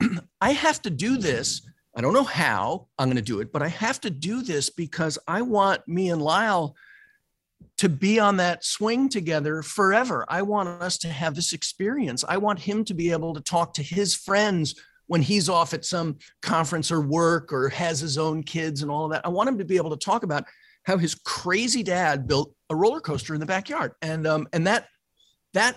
i 0.40 0.52
have 0.52 0.80
to 0.82 0.90
do 0.90 1.16
this. 1.18 1.62
I 1.96 2.00
don't 2.00 2.12
know 2.12 2.22
how 2.22 2.86
i'm 2.98 3.08
going 3.08 3.16
to 3.16 3.22
do 3.22 3.40
it 3.40 3.50
but 3.52 3.60
i 3.60 3.66
have 3.68 4.00
to 4.02 4.10
do 4.10 4.42
this 4.42 4.70
because 4.70 5.18
i 5.26 5.42
want 5.42 5.80
me 5.88 6.10
and 6.10 6.22
lyle 6.22 6.76
to 7.78 7.88
be 7.88 8.18
on 8.18 8.36
that 8.36 8.64
swing 8.64 9.08
together 9.08 9.62
forever. 9.62 10.24
I 10.28 10.42
want 10.42 10.68
us 10.68 10.98
to 10.98 11.08
have 11.08 11.34
this 11.34 11.52
experience. 11.52 12.24
I 12.28 12.36
want 12.36 12.58
him 12.58 12.84
to 12.84 12.94
be 12.94 13.12
able 13.12 13.34
to 13.34 13.40
talk 13.40 13.74
to 13.74 13.82
his 13.82 14.14
friends 14.14 14.74
when 15.06 15.22
he's 15.22 15.48
off 15.48 15.72
at 15.74 15.84
some 15.84 16.18
conference 16.42 16.92
or 16.92 17.00
work 17.00 17.52
or 17.52 17.68
has 17.70 18.00
his 18.00 18.18
own 18.18 18.42
kids 18.42 18.82
and 18.82 18.90
all 18.90 19.06
of 19.06 19.12
that. 19.12 19.24
I 19.24 19.28
want 19.28 19.48
him 19.48 19.58
to 19.58 19.64
be 19.64 19.76
able 19.76 19.90
to 19.90 19.96
talk 19.96 20.22
about 20.22 20.44
how 20.84 20.98
his 20.98 21.14
crazy 21.14 21.82
dad 21.82 22.26
built 22.26 22.52
a 22.70 22.76
roller 22.76 23.00
coaster 23.00 23.34
in 23.34 23.40
the 23.40 23.46
backyard, 23.46 23.92
and 24.02 24.26
um, 24.26 24.48
and 24.52 24.66
that 24.66 24.86
that 25.54 25.76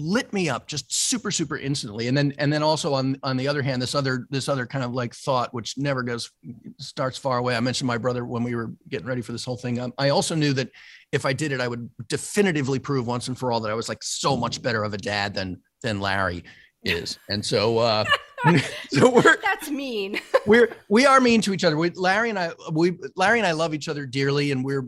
lit 0.00 0.32
me 0.32 0.48
up 0.48 0.66
just 0.66 0.92
super 0.92 1.30
super 1.30 1.56
instantly 1.56 2.08
and 2.08 2.16
then 2.16 2.32
and 2.38 2.52
then 2.52 2.62
also 2.62 2.94
on 2.94 3.16
on 3.22 3.36
the 3.36 3.46
other 3.46 3.62
hand 3.62 3.80
this 3.80 3.94
other 3.94 4.26
this 4.30 4.48
other 4.48 4.66
kind 4.66 4.84
of 4.84 4.92
like 4.92 5.14
thought 5.14 5.52
which 5.52 5.76
never 5.76 6.02
goes 6.02 6.30
starts 6.78 7.18
far 7.18 7.38
away 7.38 7.56
i 7.56 7.60
mentioned 7.60 7.86
my 7.86 7.98
brother 7.98 8.24
when 8.24 8.42
we 8.42 8.54
were 8.54 8.72
getting 8.88 9.06
ready 9.06 9.22
for 9.22 9.32
this 9.32 9.44
whole 9.44 9.56
thing 9.56 9.78
um, 9.78 9.92
i 9.98 10.08
also 10.08 10.34
knew 10.34 10.52
that 10.52 10.70
if 11.12 11.26
i 11.26 11.32
did 11.32 11.52
it 11.52 11.60
i 11.60 11.68
would 11.68 11.88
definitively 12.08 12.78
prove 12.78 13.06
once 13.06 13.28
and 13.28 13.38
for 13.38 13.52
all 13.52 13.60
that 13.60 13.70
i 13.70 13.74
was 13.74 13.88
like 13.88 14.02
so 14.02 14.36
much 14.36 14.62
better 14.62 14.82
of 14.82 14.94
a 14.94 14.98
dad 14.98 15.34
than 15.34 15.60
than 15.82 16.00
larry 16.00 16.42
is 16.84 17.18
and 17.28 17.44
so 17.44 17.78
uh 17.78 18.04
so 18.90 19.10
we're 19.10 19.36
that's 19.42 19.70
mean. 19.70 20.18
we're 20.46 20.74
we 20.88 21.06
are 21.06 21.20
mean 21.20 21.40
to 21.42 21.52
each 21.52 21.64
other. 21.64 21.76
We 21.76 21.90
Larry 21.90 22.30
and 22.30 22.38
I 22.38 22.52
we 22.72 22.96
Larry 23.16 23.38
and 23.38 23.46
I 23.46 23.52
love 23.52 23.74
each 23.74 23.88
other 23.88 24.06
dearly, 24.06 24.52
and 24.52 24.64
we're 24.64 24.86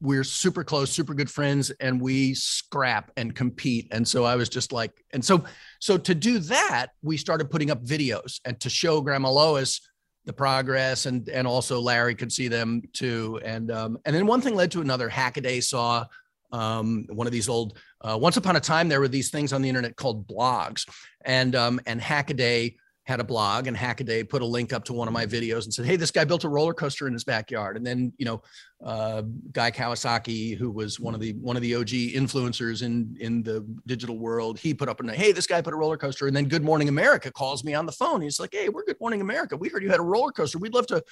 we're 0.00 0.24
super 0.24 0.64
close, 0.64 0.90
super 0.90 1.14
good 1.14 1.30
friends, 1.30 1.70
and 1.80 2.00
we 2.00 2.34
scrap 2.34 3.10
and 3.16 3.34
compete. 3.34 3.88
And 3.90 4.06
so 4.06 4.24
I 4.24 4.36
was 4.36 4.48
just 4.48 4.72
like, 4.72 4.92
and 5.12 5.24
so 5.24 5.44
so 5.78 5.98
to 5.98 6.14
do 6.14 6.38
that, 6.40 6.88
we 7.02 7.16
started 7.16 7.50
putting 7.50 7.70
up 7.70 7.84
videos 7.84 8.40
and 8.44 8.58
to 8.60 8.70
show 8.70 9.00
Grandma 9.00 9.30
Lois 9.30 9.80
the 10.24 10.32
progress, 10.32 11.06
and 11.06 11.28
and 11.28 11.46
also 11.46 11.80
Larry 11.80 12.14
could 12.14 12.32
see 12.32 12.48
them 12.48 12.82
too. 12.92 13.40
And 13.44 13.70
um, 13.70 13.98
and 14.04 14.14
then 14.14 14.26
one 14.26 14.40
thing 14.40 14.54
led 14.54 14.70
to 14.72 14.80
another. 14.80 15.08
Hackaday 15.08 15.62
saw 15.62 16.06
um, 16.52 17.06
one 17.10 17.26
of 17.26 17.32
these 17.32 17.48
old. 17.48 17.78
Uh, 18.02 18.16
once 18.20 18.36
upon 18.36 18.56
a 18.56 18.60
time, 18.60 18.88
there 18.88 19.00
were 19.00 19.08
these 19.08 19.30
things 19.30 19.52
on 19.52 19.60
the 19.60 19.68
internet 19.68 19.96
called 19.96 20.26
blogs, 20.26 20.88
and 21.24 21.54
um, 21.54 21.80
and 21.86 22.00
Hackaday 22.00 22.76
had 23.10 23.18
a 23.18 23.24
blog 23.24 23.66
and 23.66 23.76
Hackaday 23.76 24.28
put 24.28 24.40
a 24.40 24.46
link 24.46 24.72
up 24.72 24.84
to 24.84 24.92
one 24.92 25.08
of 25.08 25.12
my 25.12 25.26
videos 25.26 25.64
and 25.64 25.74
said, 25.74 25.84
Hey, 25.84 25.96
this 25.96 26.12
guy 26.12 26.24
built 26.24 26.44
a 26.44 26.48
roller 26.48 26.72
coaster 26.72 27.08
in 27.08 27.12
his 27.12 27.24
backyard. 27.24 27.76
And 27.76 27.84
then, 27.84 28.12
you 28.18 28.24
know, 28.24 28.40
uh, 28.84 29.22
Guy 29.50 29.72
Kawasaki, 29.72 30.56
who 30.56 30.70
was 30.70 31.00
one 31.00 31.12
of 31.12 31.20
the, 31.20 31.32
one 31.32 31.56
of 31.56 31.62
the 31.62 31.74
OG 31.74 31.88
influencers 31.88 32.82
in, 32.82 33.16
in 33.18 33.42
the 33.42 33.66
digital 33.86 34.16
world, 34.16 34.60
he 34.60 34.72
put 34.72 34.88
up 34.88 35.02
a, 35.02 35.12
Hey, 35.12 35.32
this 35.32 35.48
guy 35.48 35.60
put 35.60 35.74
a 35.74 35.76
roller 35.76 35.96
coaster. 35.96 36.28
And 36.28 36.36
then 36.36 36.44
Good 36.44 36.62
Morning 36.62 36.88
America 36.88 37.32
calls 37.32 37.64
me 37.64 37.74
on 37.74 37.84
the 37.84 37.92
phone. 37.92 38.20
He's 38.20 38.38
like, 38.38 38.50
Hey, 38.52 38.68
we're 38.68 38.84
Good 38.84 39.00
Morning 39.00 39.20
America. 39.20 39.56
We 39.56 39.68
heard 39.68 39.82
you 39.82 39.90
had 39.90 39.98
a 39.98 40.04
roller 40.04 40.30
coaster. 40.30 40.58
We'd 40.58 40.74
love 40.74 40.86
to 40.86 41.02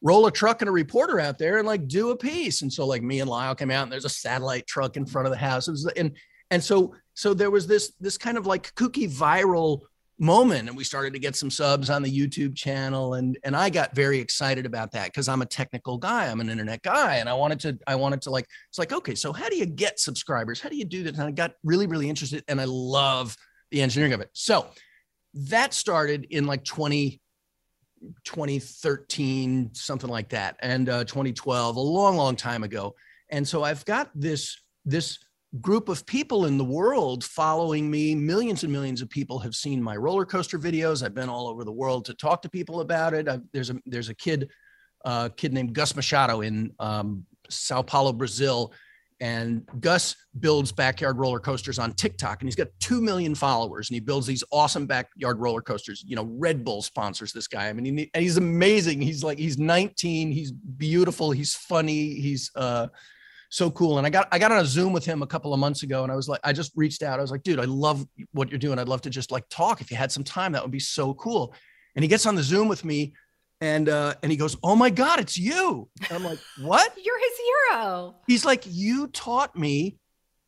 roll 0.00 0.26
a 0.26 0.32
truck 0.32 0.62
and 0.62 0.70
a 0.70 0.72
reporter 0.72 1.20
out 1.20 1.36
there 1.36 1.58
and 1.58 1.66
like 1.66 1.86
do 1.86 2.10
a 2.10 2.16
piece. 2.16 2.62
And 2.62 2.72
so 2.72 2.86
like 2.86 3.02
me 3.02 3.20
and 3.20 3.28
Lyle 3.28 3.54
came 3.54 3.70
out 3.70 3.82
and 3.82 3.92
there's 3.92 4.06
a 4.06 4.10
satellite 4.10 4.66
truck 4.66 4.96
in 4.96 5.04
front 5.04 5.26
of 5.26 5.32
the 5.32 5.38
house. 5.38 5.68
Was, 5.68 5.86
and, 5.96 6.16
and 6.50 6.64
so, 6.64 6.94
so 7.12 7.34
there 7.34 7.50
was 7.50 7.66
this, 7.66 7.92
this 8.00 8.16
kind 8.16 8.38
of 8.38 8.46
like 8.46 8.74
kooky 8.74 9.06
viral 9.06 9.82
moment 10.18 10.68
and 10.68 10.76
we 10.76 10.84
started 10.84 11.12
to 11.12 11.18
get 11.18 11.34
some 11.34 11.50
subs 11.50 11.90
on 11.90 12.02
the 12.02 12.10
YouTube 12.10 12.54
channel 12.54 13.14
and 13.14 13.38
and 13.44 13.56
I 13.56 13.70
got 13.70 13.94
very 13.94 14.18
excited 14.18 14.66
about 14.66 14.92
that 14.92 15.06
because 15.06 15.28
I'm 15.28 15.42
a 15.42 15.46
technical 15.46 15.98
guy 15.98 16.28
I'm 16.28 16.40
an 16.40 16.48
internet 16.48 16.82
guy 16.82 17.16
and 17.16 17.28
I 17.28 17.34
wanted 17.34 17.60
to 17.60 17.78
I 17.86 17.96
wanted 17.96 18.22
to 18.22 18.30
like 18.30 18.46
it's 18.68 18.78
like 18.78 18.92
okay 18.92 19.14
so 19.14 19.32
how 19.32 19.48
do 19.48 19.56
you 19.56 19.66
get 19.66 19.98
subscribers? 19.98 20.60
How 20.60 20.68
do 20.68 20.76
you 20.76 20.84
do 20.84 21.02
that 21.04 21.14
and 21.14 21.22
I 21.22 21.30
got 21.30 21.54
really 21.64 21.86
really 21.86 22.08
interested 22.08 22.44
and 22.48 22.60
I 22.60 22.64
love 22.66 23.36
the 23.70 23.82
engineering 23.82 24.12
of 24.12 24.20
it. 24.20 24.30
So 24.32 24.66
that 25.34 25.72
started 25.72 26.26
in 26.30 26.46
like 26.46 26.64
20 26.64 27.20
2013 28.24 29.70
something 29.74 30.10
like 30.10 30.28
that 30.28 30.56
and 30.60 30.88
uh, 30.88 31.04
2012 31.04 31.76
a 31.76 31.80
long 31.80 32.16
long 32.16 32.36
time 32.36 32.62
ago. 32.62 32.94
And 33.30 33.46
so 33.46 33.64
I've 33.64 33.84
got 33.84 34.10
this 34.14 34.60
this 34.84 35.18
group 35.60 35.88
of 35.88 36.06
people 36.06 36.46
in 36.46 36.56
the 36.56 36.64
world 36.64 37.24
following 37.24 37.90
me. 37.90 38.14
Millions 38.14 38.62
and 38.62 38.72
millions 38.72 39.02
of 39.02 39.10
people 39.10 39.38
have 39.38 39.54
seen 39.54 39.82
my 39.82 39.96
roller 39.96 40.24
coaster 40.24 40.58
videos. 40.58 41.04
I've 41.04 41.14
been 41.14 41.28
all 41.28 41.48
over 41.48 41.64
the 41.64 41.72
world 41.72 42.06
to 42.06 42.14
talk 42.14 42.42
to 42.42 42.48
people 42.48 42.80
about 42.80 43.12
it. 43.12 43.28
I've, 43.28 43.42
there's 43.52 43.70
a 43.70 43.76
there's 43.84 44.08
a 44.08 44.14
kid, 44.14 44.50
uh, 45.04 45.28
kid 45.36 45.52
named 45.52 45.74
Gus 45.74 45.94
Machado 45.94 46.40
in 46.40 46.72
um, 46.78 47.26
Sao 47.50 47.82
Paulo, 47.82 48.12
Brazil, 48.12 48.72
and 49.20 49.68
Gus 49.78 50.16
builds 50.40 50.72
backyard 50.72 51.18
roller 51.18 51.38
coasters 51.38 51.78
on 51.78 51.92
TikTok, 51.92 52.40
and 52.40 52.48
he's 52.48 52.56
got 52.56 52.68
two 52.80 53.00
million 53.00 53.34
followers, 53.34 53.90
and 53.90 53.94
he 53.94 54.00
builds 54.00 54.26
these 54.26 54.42
awesome 54.50 54.86
backyard 54.86 55.38
roller 55.38 55.60
coasters. 55.60 56.02
You 56.06 56.16
know, 56.16 56.24
Red 56.24 56.64
Bull 56.64 56.82
sponsors 56.82 57.32
this 57.32 57.46
guy. 57.46 57.68
I 57.68 57.72
mean, 57.74 57.98
he, 57.98 58.10
he's 58.16 58.38
amazing. 58.38 59.02
He's 59.02 59.22
like 59.22 59.38
he's 59.38 59.58
19. 59.58 60.32
He's 60.32 60.50
beautiful. 60.50 61.30
He's 61.30 61.54
funny. 61.54 62.14
He's 62.14 62.50
uh, 62.56 62.88
so 63.52 63.70
cool. 63.70 63.98
And 63.98 64.06
I 64.06 64.10
got 64.10 64.28
I 64.32 64.38
got 64.38 64.50
on 64.50 64.60
a 64.60 64.64
Zoom 64.64 64.94
with 64.94 65.04
him 65.04 65.20
a 65.20 65.26
couple 65.26 65.52
of 65.52 65.60
months 65.60 65.82
ago, 65.82 66.02
and 66.04 66.10
I 66.10 66.16
was 66.16 66.26
like, 66.26 66.40
I 66.42 66.54
just 66.54 66.72
reached 66.74 67.02
out. 67.02 67.18
I 67.18 67.22
was 67.22 67.30
like, 67.30 67.42
dude, 67.42 67.60
I 67.60 67.66
love 67.66 68.06
what 68.32 68.50
you're 68.50 68.58
doing. 68.58 68.78
I'd 68.78 68.88
love 68.88 69.02
to 69.02 69.10
just 69.10 69.30
like 69.30 69.46
talk. 69.50 69.82
If 69.82 69.90
you 69.90 69.96
had 69.96 70.10
some 70.10 70.24
time, 70.24 70.52
that 70.52 70.62
would 70.62 70.70
be 70.70 70.80
so 70.80 71.12
cool. 71.14 71.54
And 71.94 72.02
he 72.02 72.08
gets 72.08 72.24
on 72.24 72.34
the 72.34 72.42
Zoom 72.42 72.66
with 72.66 72.82
me, 72.82 73.12
and 73.60 73.90
uh, 73.90 74.14
and 74.22 74.32
he 74.32 74.38
goes, 74.38 74.56
"Oh 74.62 74.74
my 74.74 74.88
God, 74.88 75.20
it's 75.20 75.36
you!" 75.36 75.86
And 76.08 76.12
I'm 76.12 76.24
like, 76.24 76.38
"What? 76.62 76.94
You're 77.04 77.18
his 77.18 77.38
hero." 77.70 78.14
He's 78.26 78.46
like, 78.46 78.64
"You 78.66 79.08
taught 79.08 79.54
me 79.54 79.98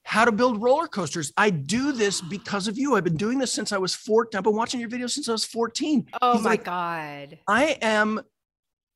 how 0.04 0.24
to 0.24 0.32
build 0.32 0.62
roller 0.62 0.86
coasters. 0.86 1.30
I 1.36 1.50
do 1.50 1.92
this 1.92 2.22
because 2.22 2.68
of 2.68 2.78
you. 2.78 2.96
I've 2.96 3.04
been 3.04 3.16
doing 3.16 3.38
this 3.38 3.52
since 3.52 3.72
I 3.72 3.78
was 3.78 3.94
14. 3.94 4.38
I've 4.38 4.44
been 4.44 4.56
watching 4.56 4.80
your 4.80 4.88
videos 4.88 5.10
since 5.10 5.28
I 5.28 5.32
was 5.32 5.44
14." 5.44 6.06
Oh 6.22 6.32
He's 6.32 6.42
my 6.42 6.50
like, 6.50 6.64
God! 6.64 7.38
I 7.46 7.76
am 7.82 8.22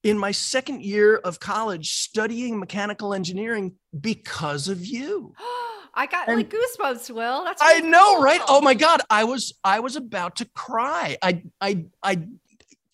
in 0.04 0.18
my 0.18 0.30
second 0.30 0.82
year 0.82 1.16
of 1.16 1.40
college 1.40 1.92
studying 1.94 2.58
mechanical 2.58 3.14
engineering 3.14 3.74
because 3.98 4.68
of 4.68 4.84
you. 4.84 5.34
I 5.94 6.06
got 6.06 6.28
and 6.28 6.36
like 6.36 6.50
goosebumps, 6.50 7.10
Will. 7.10 7.44
That's 7.44 7.60
I 7.60 7.80
know, 7.80 8.14
cool. 8.14 8.22
right? 8.22 8.40
Oh 8.46 8.60
my 8.60 8.74
god, 8.74 9.00
I 9.10 9.24
was 9.24 9.54
I 9.64 9.80
was 9.80 9.96
about 9.96 10.36
to 10.36 10.44
cry. 10.54 11.16
I 11.20 11.42
I 11.60 11.86
I 12.02 12.22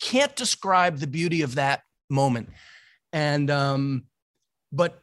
can't 0.01 0.35
describe 0.35 0.97
the 0.97 1.05
beauty 1.05 1.43
of 1.43 1.55
that 1.55 1.81
moment. 2.09 2.49
And 3.13 3.51
um 3.51 4.05
but 4.71 5.01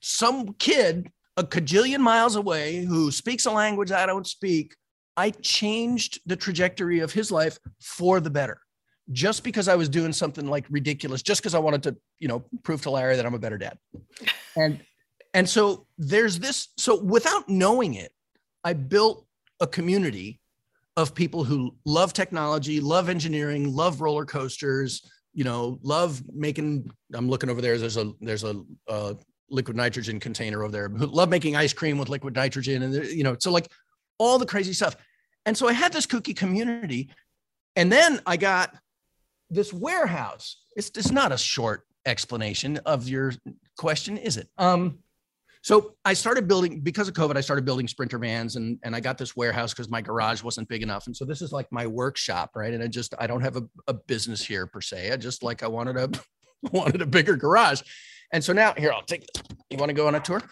some 0.00 0.52
kid 0.54 1.10
a 1.36 1.42
cajillion 1.42 2.00
miles 2.00 2.36
away 2.36 2.84
who 2.84 3.10
speaks 3.10 3.46
a 3.46 3.50
language 3.50 3.90
I 3.90 4.06
don't 4.06 4.26
speak, 4.26 4.76
I 5.16 5.30
changed 5.30 6.20
the 6.26 6.36
trajectory 6.36 7.00
of 7.00 7.12
his 7.12 7.32
life 7.32 7.58
for 7.80 8.20
the 8.20 8.30
better 8.30 8.60
just 9.10 9.42
because 9.42 9.68
I 9.68 9.74
was 9.74 9.88
doing 9.88 10.12
something 10.12 10.46
like 10.46 10.66
ridiculous, 10.70 11.22
just 11.22 11.40
because 11.40 11.54
I 11.54 11.58
wanted 11.58 11.82
to, 11.84 11.96
you 12.20 12.28
know, 12.28 12.44
prove 12.62 12.82
to 12.82 12.90
Larry 12.90 13.16
that 13.16 13.26
I'm 13.26 13.34
a 13.34 13.38
better 13.38 13.58
dad. 13.58 13.78
And 14.54 14.80
and 15.32 15.48
so 15.48 15.86
there's 15.96 16.38
this. 16.38 16.68
So 16.76 17.02
without 17.02 17.48
knowing 17.48 17.94
it, 17.94 18.12
I 18.64 18.74
built 18.74 19.26
a 19.60 19.66
community 19.66 20.40
of 20.96 21.14
people 21.14 21.42
who 21.42 21.74
love 21.86 22.12
technology, 22.12 22.80
love 22.80 23.08
engineering, 23.08 23.74
love 23.74 24.02
roller 24.02 24.26
coasters, 24.26 25.10
you 25.32 25.44
know, 25.44 25.78
love 25.82 26.22
making. 26.34 26.90
I'm 27.14 27.28
looking 27.28 27.48
over 27.48 27.62
there. 27.62 27.78
There's 27.78 27.96
a 27.96 28.12
there's 28.20 28.44
a, 28.44 28.62
a 28.88 29.16
liquid 29.48 29.76
nitrogen 29.76 30.20
container 30.20 30.62
over 30.62 30.72
there. 30.72 30.88
Who 30.88 31.06
love 31.06 31.30
making 31.30 31.56
ice 31.56 31.72
cream 31.72 31.98
with 31.98 32.08
liquid 32.08 32.34
nitrogen, 32.34 32.82
and 32.82 32.94
you 33.06 33.24
know, 33.24 33.36
so 33.38 33.50
like 33.50 33.68
all 34.18 34.38
the 34.38 34.46
crazy 34.46 34.72
stuff. 34.72 34.96
And 35.46 35.56
so 35.56 35.66
I 35.66 35.72
had 35.72 35.92
this 35.92 36.06
kooky 36.06 36.36
community, 36.36 37.10
and 37.74 37.90
then 37.90 38.20
I 38.26 38.36
got 38.36 38.76
this 39.52 39.72
warehouse. 39.72 40.62
It's, 40.76 40.90
it's 40.96 41.10
not 41.10 41.32
a 41.32 41.38
short 41.38 41.82
explanation 42.06 42.78
of 42.78 43.08
your 43.08 43.32
question, 43.76 44.16
is 44.16 44.36
it? 44.36 44.48
Um, 44.58 44.98
so 45.62 45.94
I 46.04 46.14
started 46.14 46.48
building 46.48 46.80
because 46.80 47.06
of 47.06 47.14
COVID. 47.14 47.36
I 47.36 47.40
started 47.40 47.64
building 47.64 47.86
sprinter 47.86 48.18
vans, 48.18 48.56
and 48.56 48.80
and 48.82 48.96
I 48.96 49.00
got 49.00 49.16
this 49.16 49.36
warehouse 49.36 49.72
because 49.72 49.88
my 49.88 50.00
garage 50.00 50.42
wasn't 50.42 50.68
big 50.68 50.82
enough, 50.82 51.06
and 51.06 51.16
so 51.16 51.24
this 51.24 51.40
is 51.40 51.52
like 51.52 51.70
my 51.70 51.86
workshop, 51.86 52.50
right? 52.56 52.74
And 52.74 52.82
I 52.82 52.88
just 52.88 53.14
I 53.20 53.28
don't 53.28 53.42
have 53.42 53.56
a, 53.56 53.62
a 53.86 53.94
business 53.94 54.44
here 54.44 54.66
per 54.66 54.80
se. 54.80 55.12
I 55.12 55.16
just 55.16 55.44
like 55.44 55.62
I 55.62 55.68
wanted 55.68 55.96
a 55.96 56.10
wanted 56.72 57.00
a 57.00 57.06
bigger 57.06 57.36
garage, 57.36 57.82
and 58.32 58.42
so 58.42 58.52
now 58.52 58.74
here 58.76 58.92
I'll 58.92 59.04
take. 59.04 59.24
You 59.70 59.76
want 59.76 59.90
to 59.90 59.94
go 59.94 60.08
on 60.08 60.16
a 60.16 60.20
tour? 60.20 60.42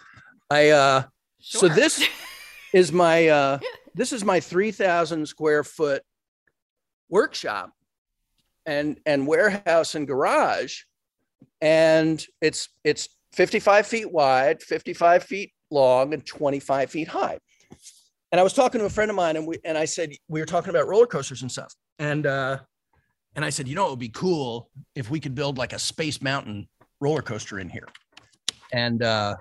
I 0.49 0.69
uh. 0.69 1.03
Sure. 1.41 1.63
So 1.63 1.69
this 1.69 2.07
is 2.73 2.93
my 2.93 3.27
uh 3.27 3.59
this 3.97 4.13
is 4.13 4.25
my 4.25 4.39
three 4.39 4.71
thousand 4.71 5.27
square 5.27 5.65
foot 5.65 6.03
workshop 7.09 7.73
and 8.67 8.99
and 9.07 9.27
warehouse 9.27 9.95
and 9.95 10.07
garage 10.07 10.83
and 11.61 12.27
it's 12.41 12.69
it's 12.85 13.09
55 13.33 13.87
feet 13.87 14.13
wide 14.13 14.63
55 14.63 15.23
feet 15.25 15.53
long 15.71 16.13
and 16.13 16.27
25 16.27 16.91
feet 16.91 17.09
high 17.09 17.39
and 18.33 18.41
i 18.41 18.43
was 18.43 18.53
talking 18.53 18.81
to 18.81 18.87
a 18.87 18.91
friend 18.91 19.11
of 19.11 19.17
mine 19.17 19.37
and 19.37 19.47
we 19.47 19.57
and 19.65 19.79
i 19.79 19.85
said 19.85 20.11
we 20.29 20.41
were 20.41 20.47
talking 20.47 20.71
about 20.71 20.87
roller 20.87 21.07
coasters 21.07 21.43
and 21.43 21.51
stuff 21.51 21.73
and 21.99 22.27
uh 22.27 22.59
and 23.37 23.45
i 23.45 23.51
said 23.51 23.67
you 23.69 23.75
know 23.75 23.87
it 23.87 23.91
would 23.91 23.99
be 23.99 24.09
cool 24.09 24.69
if 24.95 25.11
we 25.11 25.21
could 25.21 25.35
build 25.35 25.59
like 25.59 25.73
a 25.73 25.79
space 25.79 26.21
mountain 26.21 26.69
roller 27.01 27.23
coaster 27.23 27.59
in 27.59 27.69
here, 27.69 27.89
and 28.73 29.03
uh, 29.03 29.35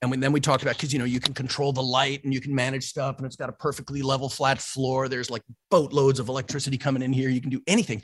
and 0.00 0.22
then 0.22 0.32
we 0.32 0.40
talked 0.40 0.62
about 0.62 0.76
because 0.76 0.92
you 0.92 0.98
know 0.98 1.04
you 1.04 1.20
can 1.20 1.34
control 1.34 1.72
the 1.72 1.82
light 1.82 2.24
and 2.24 2.32
you 2.32 2.40
can 2.40 2.54
manage 2.54 2.84
stuff, 2.84 3.18
and 3.18 3.26
it's 3.26 3.36
got 3.36 3.48
a 3.48 3.52
perfectly 3.52 4.02
level 4.02 4.28
flat 4.28 4.60
floor. 4.60 5.08
There's 5.08 5.30
like 5.30 5.42
boatloads 5.70 6.20
of 6.20 6.28
electricity 6.28 6.78
coming 6.78 7.02
in 7.02 7.12
here. 7.12 7.28
You 7.28 7.40
can 7.40 7.50
do 7.50 7.60
anything, 7.66 8.02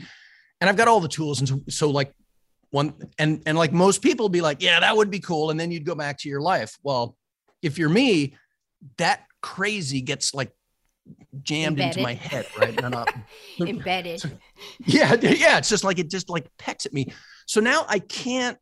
and 0.61 0.71
I've 0.71 0.77
got 0.77 0.89
all 0.89 1.01
the 1.01 1.09
tools. 1.09 1.41
And 1.41 1.49
so, 1.49 1.61
so 1.69 1.91
like 1.91 2.13
one 2.71 2.95
and 3.19 3.43
and 3.47 3.57
like 3.57 3.73
most 3.73 4.03
people 4.03 4.29
be 4.29 4.41
like, 4.41 4.63
yeah, 4.63 4.81
that 4.81 4.97
would 4.97 5.11
be 5.11 5.21
cool, 5.21 5.51
and 5.51 5.59
then 5.59 5.71
you'd 5.71 5.85
go 5.85 5.95
back 5.95 6.19
to 6.21 6.29
your 6.29 6.41
life. 6.41 6.77
Well, 6.83 7.17
if 7.63 7.79
you're 7.79 7.89
me, 7.89 8.37
that 8.99 9.23
crazy 9.41 10.01
gets 10.01 10.35
like 10.35 10.51
jammed 11.43 11.79
Embedded. 11.79 11.99
into 11.99 12.03
my 12.03 12.15
head, 12.15 12.47
right? 12.59 12.81
Not, 12.83 13.15
Embedded. 13.61 14.23
Yeah, 14.85 15.15
yeah. 15.21 15.59
It's 15.59 15.69
just 15.69 15.85
like 15.85 15.99
it 15.99 16.11
just 16.11 16.29
like 16.29 16.49
pecks 16.59 16.87
at 16.87 16.93
me. 16.93 17.13
So 17.47 17.61
now 17.61 17.87
I 17.89 17.99
can't. 17.99 18.59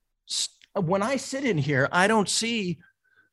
When 0.74 1.02
I 1.02 1.16
sit 1.16 1.44
in 1.44 1.58
here, 1.58 1.88
I 1.92 2.06
don't 2.06 2.28
see 2.28 2.78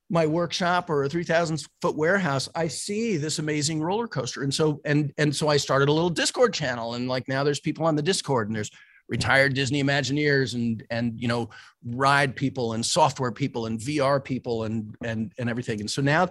my 0.10 0.25
workshop 0.25 0.89
or 0.89 1.04
a 1.04 1.10
3000 1.10 1.63
foot 1.82 1.96
warehouse 1.96 2.50
i 2.56 2.68
see 2.68 3.18
this 3.18 3.39
amazing 3.39 3.82
roller 3.82 4.08
coaster. 4.08 4.44
And 4.44 4.54
so 4.54 4.82
and 4.86 5.13
and 5.18 5.36
so 5.36 5.48
i 5.48 5.58
started 5.58 5.89
a 5.89 5.94
little 5.94 6.10
discord 6.10 6.54
channel 6.54 6.96
and 6.96 7.08
like 7.08 7.28
now 7.28 7.44
there's 7.44 7.60
people 7.60 7.86
on 7.86 7.96
the 7.96 8.01
discord 8.01 8.48
and 8.48 8.56
there's 8.56 8.72
retired 9.08 9.56
disney 9.56 9.84
imagineers 9.84 10.54
and 10.54 10.84
and 10.92 11.20
you 11.20 11.28
know 11.28 11.50
ride 11.84 12.36
people 12.36 12.74
and 12.74 12.86
software 12.86 13.32
people 13.32 13.66
and 13.66 13.80
vr 13.80 14.24
people 14.24 14.63
and 14.63 14.96
and 15.04 15.34
and 15.38 15.50
everything. 15.50 15.80
And 15.80 15.89
so 15.89 16.01
now 16.01 16.30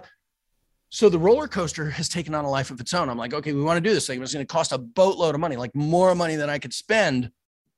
so 0.91 1.07
the 1.07 1.19
roller 1.19 1.47
coaster 1.47 1.89
has 1.89 2.09
taken 2.09 2.33
on 2.33 2.45
a 2.45 2.49
life 2.49 2.71
of 2.71 2.79
its 2.79 2.93
own. 2.93 3.09
I'm 3.09 3.17
like 3.17 3.33
okay 3.33 3.53
we 3.53 3.61
want 3.61 3.77
to 3.77 3.89
do 3.89 3.93
this 3.93 4.07
thing 4.07 4.21
it's 4.21 4.33
going 4.33 4.45
to 4.45 4.53
cost 4.53 4.71
a 4.71 4.77
boatload 4.77 5.35
of 5.35 5.41
money 5.41 5.55
like 5.55 5.73
more 5.75 6.15
money 6.15 6.35
than 6.35 6.49
i 6.49 6.59
could 6.59 6.73
spend 6.73 7.31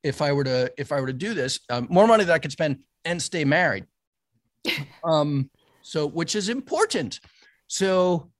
if 0.03 0.21
i 0.21 0.31
were 0.31 0.43
to 0.43 0.71
if 0.77 0.91
i 0.91 0.99
were 0.99 1.07
to 1.07 1.13
do 1.13 1.33
this 1.35 1.59
um, 1.69 1.87
more 1.91 2.07
money 2.07 2.23
that 2.23 2.33
i 2.33 2.39
could 2.39 2.51
spend 2.51 2.79
and 3.05 3.21
stay 3.21 3.45
married. 3.45 3.85
Um 5.03 5.49
so, 5.81 6.05
which 6.05 6.35
is 6.35 6.49
important. 6.49 7.19
So, 7.67 8.31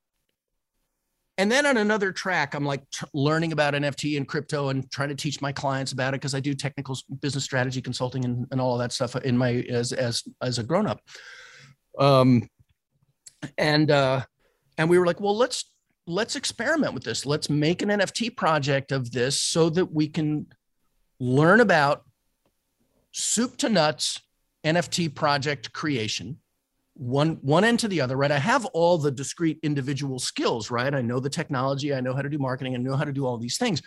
and 1.37 1.51
then 1.51 1.65
on 1.65 1.77
another 1.77 2.11
track, 2.11 2.53
I'm 2.53 2.65
like 2.65 2.87
t- 2.91 3.05
learning 3.13 3.51
about 3.51 3.73
NFT 3.73 4.17
and 4.17 4.27
crypto 4.27 4.69
and 4.69 4.89
trying 4.91 5.09
to 5.09 5.15
teach 5.15 5.41
my 5.41 5.51
clients 5.51 5.91
about 5.91 6.13
it 6.13 6.21
because 6.21 6.35
I 6.35 6.39
do 6.39 6.53
technical 6.53 6.97
business 7.21 7.43
strategy 7.43 7.81
consulting 7.81 8.25
and, 8.25 8.47
and 8.51 8.61
all 8.61 8.73
of 8.73 8.79
that 8.79 8.91
stuff 8.91 9.15
in 9.15 9.37
my 9.37 9.65
as 9.69 9.93
as 9.93 10.23
as 10.41 10.59
a 10.59 10.63
grown 10.63 10.87
up. 10.87 11.01
Um, 11.97 12.47
and 13.57 13.89
uh, 13.89 14.21
and 14.77 14.89
we 14.89 14.99
were 14.99 15.05
like, 15.05 15.19
well, 15.19 15.35
let's 15.35 15.71
let's 16.07 16.35
experiment 16.35 16.93
with 16.93 17.03
this. 17.03 17.25
Let's 17.25 17.49
make 17.49 17.81
an 17.81 17.89
NFT 17.89 18.35
project 18.35 18.91
of 18.91 19.11
this 19.11 19.41
so 19.41 19.69
that 19.71 19.91
we 19.91 20.07
can 20.07 20.47
learn 21.19 21.59
about 21.61 22.03
soup 23.11 23.57
to 23.57 23.69
nuts 23.69 24.19
NFT 24.63 25.13
project 25.13 25.73
creation 25.73 26.37
one 26.93 27.37
one 27.41 27.63
end 27.63 27.79
to 27.79 27.87
the 27.87 28.01
other 28.01 28.17
right? 28.17 28.31
I 28.31 28.39
have 28.39 28.65
all 28.67 28.97
the 28.97 29.11
discrete 29.11 29.59
individual 29.63 30.19
skills 30.19 30.69
right? 30.69 30.93
I 30.93 31.01
know 31.01 31.19
the 31.19 31.29
technology 31.29 31.93
i 31.93 32.01
know 32.01 32.13
how 32.13 32.21
to 32.21 32.29
do 32.29 32.37
marketing 32.37 32.75
i 32.75 32.77
know 32.77 32.95
how 32.95 33.05
to 33.05 33.13
do 33.13 33.25
all 33.25 33.37
these 33.37 33.57
things. 33.57 33.81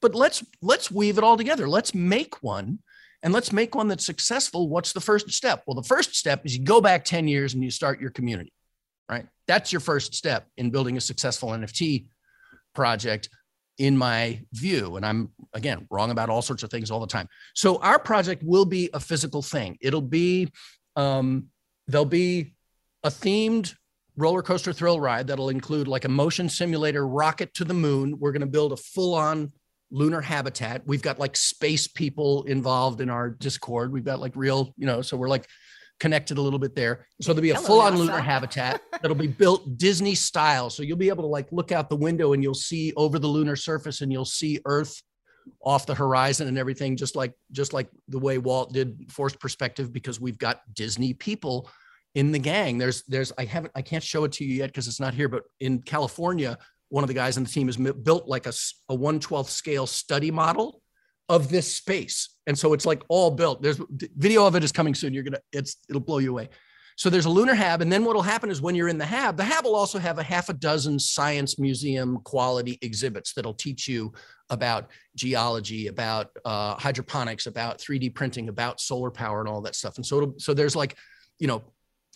But 0.00 0.14
let's 0.14 0.44
let's 0.60 0.90
weave 0.90 1.18
it 1.18 1.24
all 1.24 1.36
together. 1.36 1.68
Let's 1.68 1.94
make 1.94 2.42
one 2.42 2.80
and 3.22 3.32
let's 3.32 3.52
make 3.52 3.74
one 3.74 3.86
that's 3.86 4.04
successful. 4.04 4.68
What's 4.68 4.92
the 4.92 5.00
first 5.00 5.30
step? 5.30 5.62
Well 5.66 5.74
the 5.74 5.82
first 5.82 6.14
step 6.14 6.44
is 6.44 6.56
you 6.56 6.64
go 6.64 6.80
back 6.80 7.04
10 7.04 7.28
years 7.28 7.54
and 7.54 7.62
you 7.62 7.70
start 7.70 8.00
your 8.00 8.10
community 8.10 8.52
right? 9.08 9.26
That's 9.46 9.72
your 9.72 9.80
first 9.80 10.14
step 10.14 10.46
in 10.56 10.70
building 10.70 10.96
a 10.96 11.00
successful 11.00 11.50
nft 11.50 12.06
project 12.74 13.28
in 13.78 13.96
my 13.96 14.40
view. 14.52 14.96
And 14.96 15.04
i'm 15.04 15.30
again 15.52 15.86
wrong 15.90 16.10
about 16.10 16.30
all 16.30 16.42
sorts 16.42 16.62
of 16.62 16.70
things 16.70 16.90
all 16.90 17.00
the 17.00 17.06
time. 17.06 17.28
So 17.54 17.78
our 17.78 17.98
project 17.98 18.42
will 18.44 18.64
be 18.64 18.90
a 18.94 19.00
physical 19.00 19.42
thing. 19.42 19.78
It'll 19.80 20.00
be 20.00 20.50
um, 20.96 21.48
there'll 21.92 22.04
be 22.04 22.54
a 23.04 23.08
themed 23.08 23.74
roller 24.16 24.42
coaster 24.42 24.72
thrill 24.72 25.00
ride 25.00 25.26
that'll 25.26 25.48
include 25.48 25.88
like 25.88 26.04
a 26.04 26.08
motion 26.08 26.48
simulator 26.48 27.06
rocket 27.06 27.54
to 27.54 27.64
the 27.64 27.74
moon. 27.74 28.18
We're 28.18 28.32
going 28.32 28.40
to 28.40 28.46
build 28.46 28.72
a 28.72 28.76
full 28.76 29.14
on 29.14 29.52
lunar 29.90 30.20
habitat. 30.20 30.82
We've 30.86 31.02
got 31.02 31.18
like 31.18 31.36
space 31.36 31.86
people 31.86 32.44
involved 32.44 33.00
in 33.00 33.10
our 33.10 33.30
Discord. 33.30 33.92
We've 33.92 34.04
got 34.04 34.20
like 34.20 34.32
real, 34.34 34.74
you 34.76 34.86
know, 34.86 35.02
so 35.02 35.16
we're 35.16 35.28
like 35.28 35.46
connected 36.00 36.38
a 36.38 36.42
little 36.42 36.58
bit 36.58 36.74
there. 36.74 37.06
So 37.20 37.32
there'll 37.32 37.42
be 37.42 37.50
a 37.50 37.56
full 37.56 37.80
on 37.80 37.96
lunar 37.96 38.18
habitat 38.18 38.80
that'll 38.90 39.14
be 39.14 39.28
built 39.28 39.78
Disney 39.78 40.14
style. 40.14 40.70
So 40.70 40.82
you'll 40.82 40.96
be 40.96 41.08
able 41.08 41.24
to 41.24 41.28
like 41.28 41.52
look 41.52 41.72
out 41.72 41.88
the 41.88 41.96
window 41.96 42.32
and 42.32 42.42
you'll 42.42 42.54
see 42.54 42.92
over 42.96 43.18
the 43.18 43.28
lunar 43.28 43.56
surface 43.56 44.00
and 44.00 44.10
you'll 44.10 44.24
see 44.24 44.58
Earth 44.64 45.00
off 45.64 45.86
the 45.86 45.94
horizon 45.94 46.48
and 46.48 46.58
everything 46.58 46.96
just 46.96 47.16
like 47.16 47.34
just 47.50 47.72
like 47.72 47.88
the 48.08 48.18
way 48.18 48.38
Walt 48.38 48.72
did 48.72 49.10
forced 49.10 49.40
perspective 49.40 49.92
because 49.92 50.20
we've 50.20 50.38
got 50.38 50.60
Disney 50.74 51.14
people 51.14 51.68
in 52.14 52.32
the 52.32 52.38
gang. 52.38 52.78
There's 52.78 53.02
there's 53.08 53.32
I 53.38 53.44
haven't 53.44 53.72
I 53.74 53.82
can't 53.82 54.02
show 54.02 54.24
it 54.24 54.32
to 54.32 54.44
you 54.44 54.56
yet 54.56 54.66
because 54.68 54.88
it's 54.88 55.00
not 55.00 55.14
here, 55.14 55.28
but 55.28 55.44
in 55.60 55.82
California, 55.82 56.58
one 56.88 57.04
of 57.04 57.08
the 57.08 57.14
guys 57.14 57.36
on 57.36 57.44
the 57.44 57.50
team 57.50 57.68
has 57.68 57.76
built 57.76 58.28
like 58.28 58.46
a 58.46 58.52
a 58.88 58.96
112th 58.96 59.48
scale 59.48 59.86
study 59.86 60.30
model 60.30 60.82
of 61.28 61.48
this 61.48 61.74
space. 61.74 62.36
And 62.46 62.58
so 62.58 62.72
it's 62.72 62.84
like 62.84 63.02
all 63.08 63.30
built. 63.30 63.62
There's 63.62 63.80
video 64.16 64.46
of 64.46 64.56
it 64.56 64.64
is 64.64 64.72
coming 64.72 64.94
soon. 64.94 65.14
You're 65.14 65.22
gonna 65.22 65.40
it's 65.52 65.76
it'll 65.88 66.00
blow 66.00 66.18
you 66.18 66.30
away. 66.30 66.48
So 66.96 67.08
there's 67.08 67.24
a 67.24 67.30
lunar 67.30 67.54
hab, 67.54 67.80
and 67.80 67.90
then 67.90 68.04
what'll 68.04 68.22
happen 68.22 68.50
is 68.50 68.60
when 68.60 68.74
you're 68.74 68.88
in 68.88 68.98
the 68.98 69.06
hab, 69.06 69.38
the 69.38 69.44
hab 69.44 69.64
will 69.64 69.74
also 69.74 69.98
have 69.98 70.18
a 70.18 70.22
half 70.22 70.50
a 70.50 70.52
dozen 70.52 70.98
science 70.98 71.58
museum 71.58 72.18
quality 72.24 72.78
exhibits 72.82 73.32
that'll 73.32 73.54
teach 73.54 73.88
you 73.88 74.12
about 74.50 74.90
geology, 75.16 75.86
about 75.86 76.28
uh, 76.44 76.74
hydroponics, 76.74 77.46
about 77.46 77.78
3D 77.78 78.14
printing, 78.14 78.50
about 78.50 78.78
solar 78.78 79.10
power, 79.10 79.40
and 79.40 79.48
all 79.48 79.62
that 79.62 79.74
stuff. 79.74 79.96
And 79.96 80.04
so 80.04 80.34
so 80.38 80.52
there's 80.52 80.76
like, 80.76 80.96
you 81.38 81.46
know, 81.46 81.62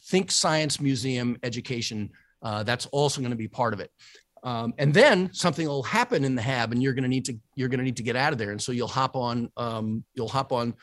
think 0.09 0.31
science 0.31 0.81
museum 0.81 1.37
education. 1.43 2.11
Uh, 2.43 2.63
that's 2.63 2.87
also 2.87 3.21
going 3.21 3.31
to 3.31 3.37
be 3.37 3.49
part 3.49 3.75
of 3.75 3.81
it. 3.81 3.91
Um, 4.43 4.75
and 4.79 4.95
then 4.95 5.33
something 5.33 5.67
will 5.67 5.83
happen 5.83 6.25
in 6.25 6.35
the 6.35 6.43
hab, 6.43 6.73
and 6.73 6.83
you're 6.83 6.93
going 6.93 7.03
to 7.03 7.09
need 7.09 7.25
to 7.25 7.37
you're 7.57 7.69
going 7.69 7.79
to 7.79 7.85
need 7.85 7.97
to 7.97 8.03
get 8.03 8.15
out 8.15 8.33
of 8.33 8.39
there. 8.39 8.53
And 8.53 8.63
so 8.63 8.71
you'll 8.71 8.87
hop 8.87 9.17
on 9.17 9.51
um, 9.57 10.05
you'll 10.15 10.29
hop 10.29 10.53
on 10.53 10.75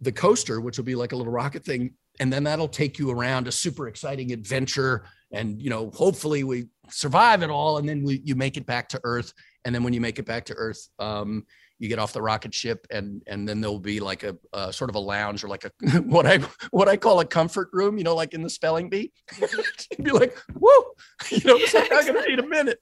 the 0.00 0.10
coaster, 0.10 0.60
which 0.60 0.78
will 0.78 0.84
be 0.84 0.96
like 0.96 1.12
a 1.12 1.16
little 1.16 1.32
rocket 1.32 1.64
thing, 1.64 1.92
and 2.18 2.32
then 2.32 2.42
that'll 2.42 2.68
take 2.68 2.98
you 2.98 3.10
around 3.10 3.46
a 3.46 3.52
super 3.52 3.86
exciting 3.86 4.32
adventure. 4.32 5.04
And 5.30 5.62
you 5.62 5.70
know, 5.70 5.90
hopefully 5.94 6.42
we 6.42 6.66
survive 6.90 7.42
it 7.42 7.50
all, 7.50 7.78
and 7.78 7.88
then 7.88 8.02
we, 8.02 8.20
you 8.24 8.34
make 8.34 8.56
it 8.56 8.66
back 8.66 8.88
to 8.90 9.00
Earth. 9.04 9.32
And 9.64 9.74
then 9.74 9.84
when 9.84 9.92
you 9.92 10.00
make 10.00 10.18
it 10.18 10.26
back 10.26 10.44
to 10.46 10.54
Earth, 10.54 10.88
um, 10.98 11.46
you 11.78 11.88
get 11.88 11.98
off 11.98 12.12
the 12.12 12.22
rocket 12.22 12.54
ship 12.54 12.86
and 12.90 13.22
and 13.26 13.48
then 13.48 13.60
there'll 13.60 13.78
be 13.78 14.00
like 14.00 14.22
a, 14.22 14.36
a, 14.52 14.72
sort 14.72 14.90
of 14.90 14.96
a 14.96 15.00
lounge 15.00 15.42
or 15.42 15.48
like 15.48 15.64
a 15.64 15.70
what 16.02 16.26
I 16.26 16.38
what 16.70 16.88
I 16.88 16.96
call 16.96 17.20
a 17.20 17.24
comfort 17.24 17.68
room, 17.72 17.98
you 17.98 18.04
know, 18.04 18.14
like 18.14 18.34
in 18.34 18.42
the 18.42 18.50
spelling 18.50 18.88
bee. 18.88 19.12
You'd 19.40 20.04
be 20.04 20.10
like, 20.12 20.36
whoa, 20.54 20.84
you 21.30 21.40
know, 21.44 21.56
it's 21.56 21.74
like 21.74 21.92
I'm 21.92 22.06
gonna 22.06 22.26
need 22.26 22.38
a 22.38 22.46
minute. 22.46 22.78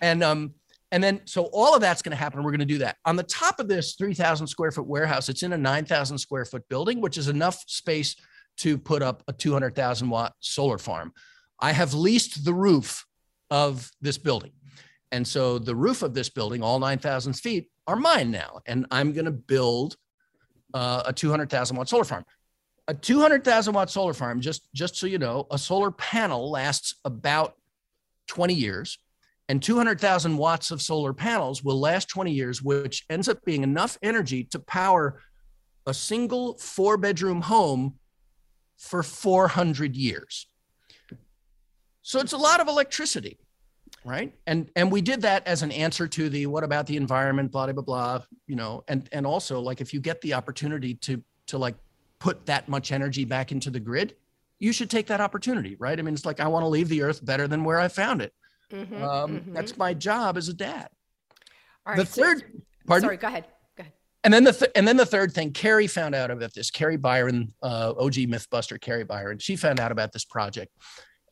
And 0.00 0.22
um 0.22 0.54
and 0.92 1.02
then 1.02 1.22
so 1.24 1.44
all 1.52 1.74
of 1.74 1.80
that's 1.80 2.02
gonna 2.02 2.16
happen. 2.16 2.42
We're 2.42 2.52
gonna 2.52 2.64
do 2.64 2.78
that. 2.78 2.96
On 3.04 3.16
the 3.16 3.22
top 3.22 3.60
of 3.60 3.68
this 3.68 3.94
3,000 3.94 4.46
square 4.46 4.70
foot 4.70 4.86
warehouse, 4.86 5.28
it's 5.28 5.42
in 5.42 5.52
a 5.52 5.58
9,000 5.58 6.18
square 6.18 6.44
foot 6.44 6.68
building, 6.68 7.00
which 7.00 7.18
is 7.18 7.28
enough 7.28 7.62
space 7.66 8.16
to 8.58 8.78
put 8.78 9.02
up 9.02 9.22
a 9.26 9.32
200,000 9.32 10.08
watt 10.08 10.34
solar 10.40 10.78
farm. 10.78 11.12
I 11.60 11.72
have 11.72 11.94
leased 11.94 12.44
the 12.44 12.54
roof 12.54 13.04
of 13.50 13.90
this 14.00 14.18
building. 14.18 14.52
And 15.10 15.26
so 15.26 15.58
the 15.58 15.76
roof 15.76 16.02
of 16.02 16.14
this 16.14 16.28
building, 16.28 16.62
all 16.62 16.78
9,000 16.78 17.34
feet, 17.34 17.68
are 17.86 17.96
mine 17.96 18.30
now. 18.30 18.60
And 18.66 18.86
I'm 18.90 19.12
going 19.12 19.24
to 19.26 19.30
build 19.30 19.96
uh, 20.72 21.02
a 21.06 21.12
200,000 21.12 21.76
watt 21.76 21.88
solar 21.88 22.04
farm. 22.04 22.24
A 22.88 22.94
200,000 22.94 23.72
watt 23.72 23.90
solar 23.90 24.12
farm, 24.12 24.40
just, 24.40 24.68
just 24.74 24.96
so 24.96 25.06
you 25.06 25.18
know, 25.18 25.46
a 25.50 25.58
solar 25.58 25.90
panel 25.90 26.50
lasts 26.50 26.96
about 27.04 27.54
20 28.28 28.54
years. 28.54 28.98
And 29.48 29.62
200,000 29.62 30.36
watts 30.36 30.70
of 30.70 30.80
solar 30.80 31.12
panels 31.12 31.62
will 31.62 31.78
last 31.78 32.08
20 32.08 32.32
years, 32.32 32.62
which 32.62 33.04
ends 33.10 33.28
up 33.28 33.44
being 33.44 33.62
enough 33.62 33.98
energy 34.02 34.44
to 34.44 34.58
power 34.58 35.20
a 35.86 35.92
single 35.92 36.56
four 36.58 36.96
bedroom 36.96 37.42
home 37.42 37.98
for 38.78 39.02
400 39.02 39.94
years. 39.94 40.46
So 42.02 42.20
it's 42.20 42.32
a 42.32 42.38
lot 42.38 42.60
of 42.60 42.68
electricity 42.68 43.38
right 44.04 44.32
and 44.46 44.70
and 44.76 44.90
we 44.90 45.00
did 45.00 45.22
that 45.22 45.46
as 45.46 45.62
an 45.62 45.72
answer 45.72 46.06
to 46.06 46.28
the 46.28 46.46
what 46.46 46.62
about 46.62 46.86
the 46.86 46.96
environment 46.96 47.50
blah 47.50 47.70
blah 47.72 47.82
blah 47.82 48.20
you 48.46 48.54
know 48.54 48.84
and 48.88 49.08
and 49.12 49.26
also 49.26 49.60
like 49.60 49.80
if 49.80 49.94
you 49.94 50.00
get 50.00 50.20
the 50.20 50.34
opportunity 50.34 50.94
to 50.94 51.22
to 51.46 51.58
like 51.58 51.74
put 52.18 52.44
that 52.46 52.68
much 52.68 52.92
energy 52.92 53.24
back 53.24 53.50
into 53.50 53.70
the 53.70 53.80
grid 53.80 54.14
you 54.58 54.72
should 54.72 54.90
take 54.90 55.06
that 55.06 55.20
opportunity 55.20 55.74
right 55.78 55.98
i 55.98 56.02
mean 56.02 56.14
it's 56.14 56.26
like 56.26 56.40
i 56.40 56.46
want 56.46 56.62
to 56.62 56.68
leave 56.68 56.88
the 56.88 57.02
earth 57.02 57.24
better 57.24 57.48
than 57.48 57.64
where 57.64 57.80
i 57.80 57.88
found 57.88 58.20
it 58.20 58.32
mm-hmm, 58.70 59.02
um, 59.02 59.38
mm-hmm. 59.38 59.54
that's 59.54 59.76
my 59.76 59.94
job 59.94 60.36
as 60.36 60.48
a 60.48 60.54
dad 60.54 60.88
All 61.86 61.94
right, 61.94 61.96
the 61.96 62.04
third 62.04 62.40
so, 62.40 62.46
pardon 62.86 63.06
sorry 63.06 63.16
go 63.16 63.28
ahead 63.28 63.46
go 63.76 63.80
ahead 63.80 63.92
and 64.22 64.32
then 64.32 64.44
the 64.44 64.52
th- 64.52 64.70
and 64.74 64.88
then 64.88 64.96
the 64.96 65.04
third 65.04 65.32
thing, 65.32 65.52
Kari 65.52 65.86
found 65.86 66.14
out 66.14 66.30
about 66.30 66.54
this. 66.54 66.70
Kari 66.70 66.96
Byron, 66.96 67.52
uh, 67.62 67.92
OG 67.98 68.14
MythBuster, 68.14 68.80
Kari 68.80 69.04
Byron. 69.04 69.38
She 69.38 69.54
found 69.54 69.78
out 69.78 69.92
about 69.92 70.14
this 70.14 70.24
project, 70.24 70.72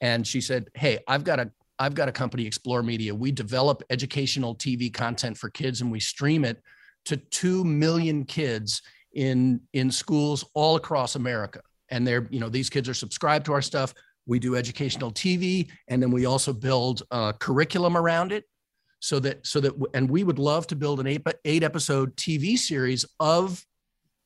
and 0.02 0.26
she 0.26 0.42
said, 0.42 0.68
"Hey, 0.74 0.98
I've 1.08 1.24
got 1.24 1.40
a 1.40 1.50
I've 1.82 1.94
got 1.94 2.08
a 2.08 2.12
company, 2.12 2.46
Explore 2.46 2.84
Media. 2.84 3.12
We 3.12 3.32
develop 3.32 3.82
educational 3.90 4.54
TV 4.54 4.92
content 4.92 5.36
for 5.36 5.50
kids 5.50 5.80
and 5.80 5.90
we 5.90 5.98
stream 5.98 6.44
it 6.44 6.62
to 7.06 7.16
2 7.16 7.64
million 7.64 8.24
kids 8.24 8.82
in, 9.14 9.60
in 9.72 9.90
schools 9.90 10.44
all 10.54 10.76
across 10.76 11.16
America. 11.16 11.60
and 11.92 12.06
they're 12.06 12.26
you 12.30 12.40
know 12.40 12.48
these 12.48 12.70
kids 12.70 12.88
are 12.88 12.94
subscribed 12.94 13.44
to 13.46 13.52
our 13.52 13.62
stuff 13.62 13.94
we 14.26 14.38
do 14.38 14.56
educational 14.56 15.10
tv 15.12 15.68
and 15.88 16.02
then 16.02 16.10
we 16.10 16.24
also 16.26 16.52
build 16.52 17.02
a 17.10 17.34
curriculum 17.38 17.96
around 17.96 18.32
it 18.32 18.44
so 19.00 19.20
that 19.20 19.46
so 19.46 19.60
that 19.60 19.72
and 19.94 20.08
we 20.08 20.24
would 20.24 20.38
love 20.38 20.66
to 20.66 20.76
build 20.76 21.00
an 21.00 21.06
eight, 21.06 21.22
eight 21.44 21.62
episode 21.62 22.16
tv 22.16 22.56
series 22.56 23.04
of 23.20 23.64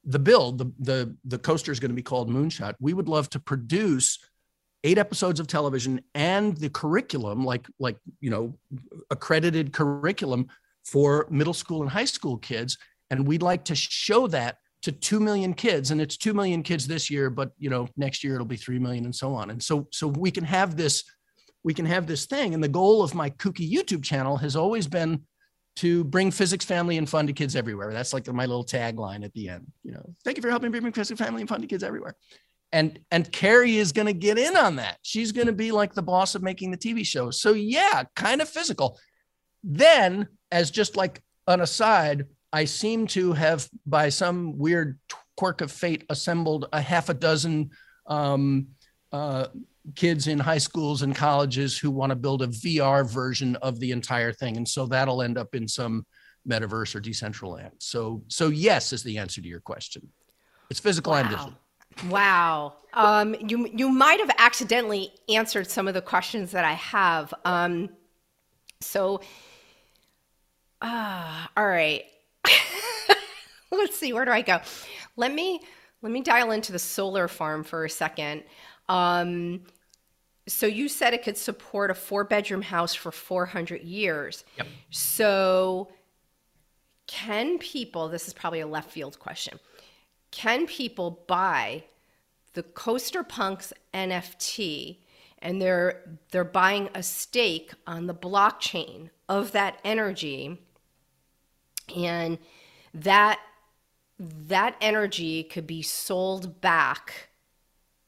the 0.04 0.18
build 0.18 0.58
the 0.58 0.68
the 0.78 1.16
the 1.24 1.38
coaster 1.38 1.72
is 1.72 1.80
going 1.80 1.90
to 1.90 2.02
be 2.02 2.08
called 2.12 2.30
moonshot 2.30 2.74
we 2.80 2.94
would 2.94 3.08
love 3.08 3.28
to 3.28 3.40
produce 3.40 4.18
eight 4.86 4.98
episodes 4.98 5.40
of 5.40 5.48
television 5.48 6.00
and 6.14 6.56
the 6.58 6.70
curriculum 6.70 7.44
like 7.44 7.66
like 7.80 7.98
you 8.20 8.30
know 8.30 8.56
accredited 9.10 9.72
curriculum 9.72 10.46
for 10.84 11.26
middle 11.28 11.52
school 11.52 11.82
and 11.82 11.90
high 11.90 12.04
school 12.04 12.38
kids. 12.38 12.78
And 13.10 13.26
we'd 13.26 13.42
like 13.42 13.64
to 13.64 13.74
show 13.74 14.28
that 14.28 14.58
to 14.82 14.92
2 14.92 15.18
million 15.18 15.54
kids. 15.54 15.90
And 15.90 16.00
it's 16.00 16.16
2 16.16 16.32
million 16.32 16.62
kids 16.62 16.86
this 16.86 17.10
year 17.10 17.28
but 17.28 17.50
you 17.58 17.68
know 17.68 17.88
next 17.96 18.22
year 18.22 18.34
it'll 18.34 18.46
be 18.46 18.56
3 18.56 18.78
million 18.78 19.04
and 19.04 19.14
so 19.14 19.34
on. 19.34 19.50
And 19.50 19.62
so 19.62 19.88
so 19.92 20.06
we 20.06 20.30
can 20.30 20.44
have 20.44 20.76
this 20.76 21.02
we 21.64 21.74
can 21.74 21.86
have 21.86 22.06
this 22.06 22.26
thing. 22.26 22.54
And 22.54 22.62
the 22.62 22.68
goal 22.68 23.02
of 23.02 23.14
my 23.14 23.30
kooky 23.30 23.70
youtube 23.70 24.04
channel 24.04 24.36
has 24.36 24.54
always 24.54 24.86
been 24.86 25.22
to 25.76 26.04
bring 26.04 26.30
physics 26.30 26.64
family 26.64 26.96
and 26.96 27.06
fun 27.06 27.26
to 27.26 27.34
kids 27.34 27.54
everywhere. 27.54 27.92
That's 27.92 28.14
like 28.14 28.26
my 28.32 28.46
little 28.46 28.64
tagline 28.64 29.24
at 29.24 29.32
the 29.34 29.48
end 29.48 29.66
you 29.82 29.92
know. 29.92 30.14
Thank 30.24 30.36
you 30.36 30.42
for 30.42 30.50
helping 30.50 30.70
bring 30.70 30.92
physics 30.92 31.20
family 31.20 31.42
and 31.42 31.48
fun 31.48 31.60
to 31.60 31.66
kids 31.66 31.82
everywhere 31.82 32.14
and 32.76 32.98
and 33.10 33.30
kari 33.32 33.76
is 33.76 33.92
going 33.92 34.06
to 34.06 34.12
get 34.12 34.38
in 34.38 34.56
on 34.56 34.76
that 34.76 34.98
she's 35.02 35.32
going 35.32 35.46
to 35.46 35.52
be 35.52 35.72
like 35.72 35.94
the 35.94 36.02
boss 36.02 36.34
of 36.34 36.42
making 36.42 36.70
the 36.70 36.76
tv 36.76 37.04
show 37.04 37.30
so 37.30 37.52
yeah 37.52 38.02
kind 38.14 38.40
of 38.40 38.48
physical 38.48 38.98
then 39.64 40.28
as 40.50 40.70
just 40.70 40.96
like 40.96 41.22
an 41.48 41.60
aside 41.60 42.26
I 42.52 42.64
seem 42.64 43.06
to 43.08 43.34
have, 43.34 43.68
by 43.84 44.08
some 44.08 44.56
weird 44.56 44.98
quirk 45.36 45.60
of 45.60 45.70
fate, 45.70 46.04
assembled 46.08 46.68
a 46.72 46.80
half 46.80 47.10
a 47.10 47.14
dozen 47.14 47.70
um, 48.06 48.68
uh, 49.12 49.48
kids 49.94 50.26
in 50.26 50.38
high 50.38 50.58
schools 50.58 51.02
and 51.02 51.14
colleges 51.14 51.78
who 51.78 51.90
want 51.90 52.10
to 52.10 52.16
build 52.16 52.40
a 52.40 52.46
VR 52.46 53.08
version 53.08 53.56
of 53.56 53.78
the 53.78 53.90
entire 53.92 54.32
thing, 54.32 54.56
and 54.56 54.66
so 54.66 54.86
that'll 54.86 55.20
end 55.20 55.36
up 55.36 55.54
in 55.54 55.68
some 55.68 56.06
metaverse 56.48 56.94
or 56.94 57.00
decentraland. 57.02 57.72
So, 57.78 58.22
so 58.28 58.48
yes 58.48 58.92
is 58.94 59.02
the 59.02 59.18
answer 59.18 59.42
to 59.42 59.48
your 59.48 59.60
question. 59.60 60.08
It's 60.70 60.80
physical 60.80 61.12
wow. 61.12 61.18
and 61.18 61.28
digital. 61.28 61.54
Wow. 62.08 62.74
Um, 62.92 63.34
you 63.46 63.68
you 63.74 63.90
might 63.90 64.20
have 64.20 64.30
accidentally 64.38 65.12
answered 65.28 65.70
some 65.70 65.86
of 65.88 65.94
the 65.94 66.02
questions 66.02 66.52
that 66.52 66.64
I 66.64 66.72
have. 66.72 67.34
Um, 67.44 67.90
so, 68.80 69.20
uh, 70.80 71.46
all 71.56 71.66
right. 71.66 72.04
let's 73.70 73.98
see, 73.98 74.12
where 74.12 74.24
do 74.24 74.30
I 74.30 74.42
go? 74.42 74.60
Let 75.16 75.32
me 75.32 75.60
let 76.02 76.12
me 76.12 76.20
dial 76.22 76.50
into 76.52 76.72
the 76.72 76.78
solar 76.78 77.28
farm 77.28 77.64
for 77.64 77.84
a 77.84 77.90
second. 77.90 78.44
Um, 78.88 79.62
so 80.48 80.66
you 80.66 80.88
said 80.88 81.12
it 81.14 81.24
could 81.24 81.36
support 81.36 81.90
a 81.90 81.94
four 81.94 82.24
bedroom 82.24 82.62
house 82.62 82.94
for 82.94 83.10
400 83.10 83.82
years. 83.82 84.44
Yep. 84.58 84.66
So 84.90 85.88
can 87.06 87.58
people, 87.58 88.08
this 88.08 88.28
is 88.28 88.34
probably 88.34 88.60
a 88.60 88.66
left 88.66 88.90
field 88.90 89.18
question, 89.18 89.58
can 90.36 90.66
people 90.66 91.22
buy 91.26 91.84
the 92.52 92.62
Coaster 92.62 93.22
Punks 93.22 93.72
NFT 93.94 94.98
and 95.38 95.62
they're 95.62 96.02
they're 96.30 96.44
buying 96.44 96.90
a 96.94 97.02
stake 97.02 97.72
on 97.86 98.06
the 98.06 98.14
blockchain 98.14 99.08
of 99.30 99.52
that 99.52 99.78
energy? 99.82 100.58
And 101.96 102.36
that 102.92 103.40
that 104.18 104.76
energy 104.82 105.42
could 105.42 105.66
be 105.66 105.80
sold 105.80 106.60
back 106.60 107.30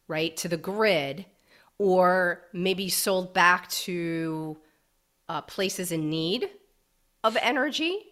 right 0.07 0.37
to 0.37 0.49
the 0.49 0.59
grid 0.59 1.25
or 1.79 2.43
maybe 2.53 2.91
sold 2.91 3.33
back 3.33 3.71
to 3.71 4.59
uh, 5.31 5.41
places 5.41 5.93
in 5.93 6.11
need 6.11 6.51
of 7.25 7.39
energy 7.41 8.08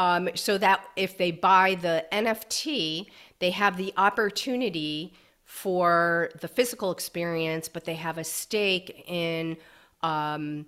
um, 0.00 0.28
so 0.34 0.56
that 0.58 0.78
if 0.96 1.16
they 1.18 1.30
buy 1.30 1.76
the 1.86 2.04
nft 2.12 3.06
they 3.38 3.50
have 3.50 3.76
the 3.76 3.92
opportunity 3.96 5.12
for 5.44 6.30
the 6.40 6.48
physical 6.48 6.90
experience 6.90 7.68
but 7.68 7.84
they 7.84 7.94
have 7.94 8.18
a 8.18 8.24
stake 8.24 9.04
in 9.06 9.56
um, 10.02 10.66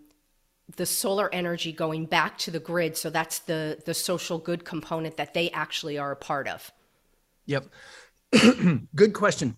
the 0.77 0.87
solar 0.87 1.33
energy 1.35 1.73
going 1.73 2.07
back 2.07 2.39
to 2.39 2.51
the 2.51 2.61
grid. 2.61 2.97
So 2.97 3.11
that's 3.11 3.41
the 3.41 3.81
the 3.85 3.95
social 3.95 4.39
good 4.39 4.65
component 4.65 5.17
that 5.17 5.35
they 5.35 5.51
actually 5.51 5.99
are 5.99 6.13
a 6.13 6.17
part 6.17 6.49
of. 6.49 6.71
Yep. 7.47 7.67
Good 8.95 9.13
question. 9.13 9.57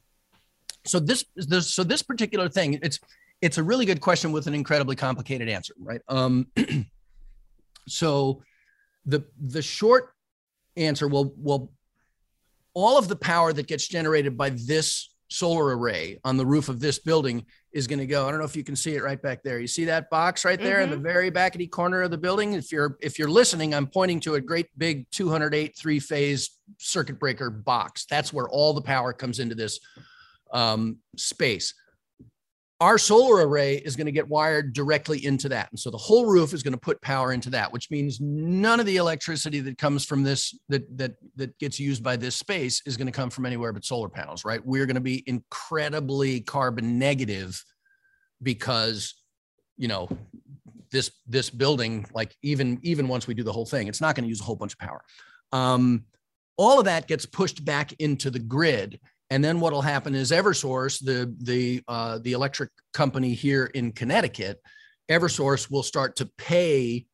So 0.87 0.99
this, 0.99 1.25
this 1.37 1.73
so 1.73 1.85
this 1.85 2.03
particular 2.03 2.49
thing 2.49 2.79
it's 2.83 2.99
it's 3.41 3.59
a 3.59 3.63
really 3.63 3.85
good 3.85 4.01
question 4.01 4.33
with 4.33 4.47
an 4.47 4.55
incredibly 4.55 4.97
complicated 4.97 5.49
answer 5.49 5.75
right? 5.79 6.01
Um 6.09 6.47
so 7.89 8.43
the 9.07 9.25
the 9.41 9.63
short 9.63 10.15
answer 10.77 11.07
well 11.09 11.33
well 11.37 11.71
all 12.75 12.99
of 12.99 13.09
the 13.09 13.17
power 13.17 13.53
that 13.53 13.67
gets 13.67 13.87
generated 13.87 14.37
by 14.37 14.51
this 14.51 15.15
solar 15.29 15.77
array 15.77 16.19
on 16.25 16.37
the 16.37 16.47
roof 16.47 16.69
of 16.69 16.81
this 16.81 16.99
building 16.99 17.45
is 17.73 17.87
going 17.87 17.99
to 17.99 18.07
go. 18.07 18.27
I 18.27 18.31
don't 18.31 18.39
know 18.39 18.45
if 18.45 18.57
you 18.57 18.63
can 18.63 18.77
see 18.77 18.95
it 18.95 19.03
right 19.03 19.21
back 19.21 19.43
there. 19.43 19.59
You 19.59 19.67
see 19.67 19.87
that 19.87 20.11
box 20.11 20.45
right 20.45 20.61
there 20.61 20.77
mm-hmm. 20.77 20.85
in 20.85 20.91
the 20.91 20.97
mm-hmm. 20.97 21.05
very 21.05 21.31
backety 21.31 21.69
corner 21.69 22.03
of 22.03 22.11
the 22.11 22.19
building. 22.19 22.53
If 22.53 22.71
you're 22.71 22.97
if 23.01 23.19
you're 23.19 23.31
listening, 23.31 23.75
I'm 23.75 23.87
pointing 23.87 24.21
to 24.21 24.35
a 24.35 24.41
great 24.41 24.67
big 24.77 25.11
208 25.11 25.77
three 25.77 25.99
phase 25.99 26.51
circuit 26.79 27.19
breaker 27.19 27.51
box. 27.51 28.07
That's 28.07 28.33
where 28.33 28.49
all 28.49 28.75
the 28.75 28.83
power 28.83 29.13
comes 29.13 29.41
into 29.41 29.55
this 29.55 29.81
um, 30.53 30.99
space 31.17 31.75
our 32.81 32.99
solar 32.99 33.47
array 33.47 33.77
is 33.77 33.95
going 33.95 34.07
to 34.07 34.13
get 34.13 34.29
wired 34.29 34.73
directly 34.73 35.25
into 35.25 35.49
that. 35.49 35.71
And 35.71 35.79
so 35.79 35.91
the 35.91 35.97
whole 35.97 36.27
roof 36.27 36.53
is 36.53 36.63
going 36.63 36.73
to 36.73 36.79
put 36.79 37.01
power 37.01 37.33
into 37.33 37.49
that, 37.51 37.73
which 37.73 37.91
means 37.91 38.21
none 38.21 38.81
of 38.81 38.87
the 38.87 38.97
electricity 38.97 39.61
that 39.61 39.79
comes 39.79 40.05
from 40.05 40.23
this 40.23 40.59
that 40.69 40.85
that 40.99 41.15
that 41.37 41.57
gets 41.59 41.79
used 41.79 42.03
by 42.03 42.17
this 42.17 42.35
space 42.37 42.83
is 42.85 42.97
going 42.97 43.07
to 43.07 43.13
come 43.13 43.31
from 43.31 43.47
anywhere 43.47 43.73
but 43.73 43.85
solar 43.85 44.09
panels, 44.09 44.45
right? 44.45 44.65
We're 44.65 44.87
going 44.87 44.97
to 44.97 45.01
be 45.01 45.23
incredibly 45.27 46.41
carbon 46.41 46.99
negative 46.99 47.63
because 48.43 49.15
you 49.77 49.89
know 49.89 50.09
this 50.91 51.13
this 51.27 51.51
building 51.51 52.07
like 52.13 52.35
even 52.43 52.81
even 52.83 53.07
once 53.07 53.27
we 53.27 53.35
do 53.35 53.45
the 53.45 53.53
whole 53.53 53.67
thing, 53.67 53.87
it's 53.87 54.01
not 54.01 54.17
going 54.17 54.25
to 54.25 54.29
use 54.29 54.41
a 54.41 54.45
whole 54.45 54.57
bunch 54.57 54.73
of 54.73 54.79
power. 54.79 55.03
Um, 55.53 56.07
all 56.57 56.79
of 56.81 56.85
that 56.87 57.07
gets 57.07 57.25
pushed 57.27 57.65
back 57.65 57.93
into 57.95 58.31
the 58.31 58.39
grid 58.39 59.01
and 59.31 59.43
then 59.43 59.61
what'll 59.61 59.83
happen 59.83 60.15
is 60.15 60.31
Eversource, 60.31 61.03
the 61.03 61.35
the 61.41 61.83
uh, 61.89 62.19
the 62.19 62.33
electric 62.33 62.71
company 62.93 63.35
here 63.35 63.67
in 63.75 63.93
Connecticut, 63.93 64.61
Eversource 65.11 65.71
will 65.71 65.83
start 65.83 66.17
to 66.17 66.31
pay 66.39 67.07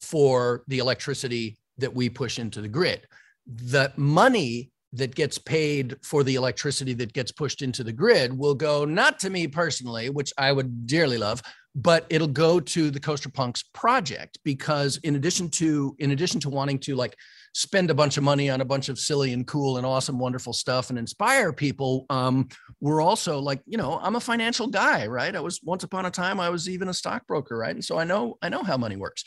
for 0.00 0.62
the 0.68 0.78
electricity 0.78 1.58
that 1.78 1.94
we 1.94 2.08
push 2.08 2.38
into 2.38 2.60
the 2.60 2.68
grid. 2.68 3.06
The 3.46 3.92
money 3.96 4.70
that 4.92 5.14
gets 5.14 5.36
paid 5.36 5.96
for 6.02 6.24
the 6.24 6.36
electricity 6.36 6.94
that 6.94 7.12
gets 7.12 7.32
pushed 7.32 7.60
into 7.60 7.84
the 7.84 7.92
grid 7.92 8.36
will 8.36 8.54
go 8.54 8.84
not 8.84 9.18
to 9.20 9.30
me 9.30 9.46
personally, 9.46 10.10
which 10.10 10.32
I 10.38 10.52
would 10.52 10.86
dearly 10.86 11.18
love, 11.18 11.42
but 11.74 12.06
it'll 12.08 12.28
go 12.28 12.60
to 12.60 12.90
the 12.90 13.00
Coaster 13.00 13.28
Punks 13.28 13.62
project 13.74 14.38
because 14.44 14.96
in 14.98 15.16
addition 15.16 15.50
to 15.50 15.94
in 15.98 16.12
addition 16.12 16.40
to 16.40 16.50
wanting 16.50 16.78
to 16.80 16.96
like 16.96 17.16
spend 17.56 17.90
a 17.90 17.94
bunch 17.94 18.18
of 18.18 18.22
money 18.22 18.50
on 18.50 18.60
a 18.60 18.64
bunch 18.66 18.90
of 18.90 18.98
silly 18.98 19.32
and 19.32 19.46
cool 19.46 19.78
and 19.78 19.86
awesome, 19.86 20.18
wonderful 20.18 20.52
stuff 20.52 20.90
and 20.90 20.98
inspire 20.98 21.54
people. 21.54 22.04
Um, 22.10 22.50
we're 22.82 23.00
also 23.00 23.38
like, 23.38 23.62
you 23.64 23.78
know, 23.78 23.98
I'm 24.02 24.14
a 24.14 24.20
financial 24.20 24.66
guy, 24.66 25.06
right? 25.06 25.34
I 25.34 25.40
was 25.40 25.62
once 25.62 25.82
upon 25.82 26.04
a 26.04 26.10
time, 26.10 26.38
I 26.38 26.50
was 26.50 26.68
even 26.68 26.88
a 26.88 26.92
stockbroker, 26.92 27.56
right? 27.56 27.74
And 27.74 27.82
so 27.82 27.98
I 27.98 28.04
know, 28.04 28.36
I 28.42 28.50
know 28.50 28.62
how 28.62 28.76
money 28.76 28.96
works. 28.96 29.24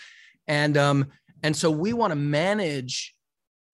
And, 0.47 0.77
um, 0.77 1.07
and 1.41 1.55
so 1.55 1.71
we 1.71 1.91
want 1.91 2.11
to 2.11 2.15
manage 2.15 3.15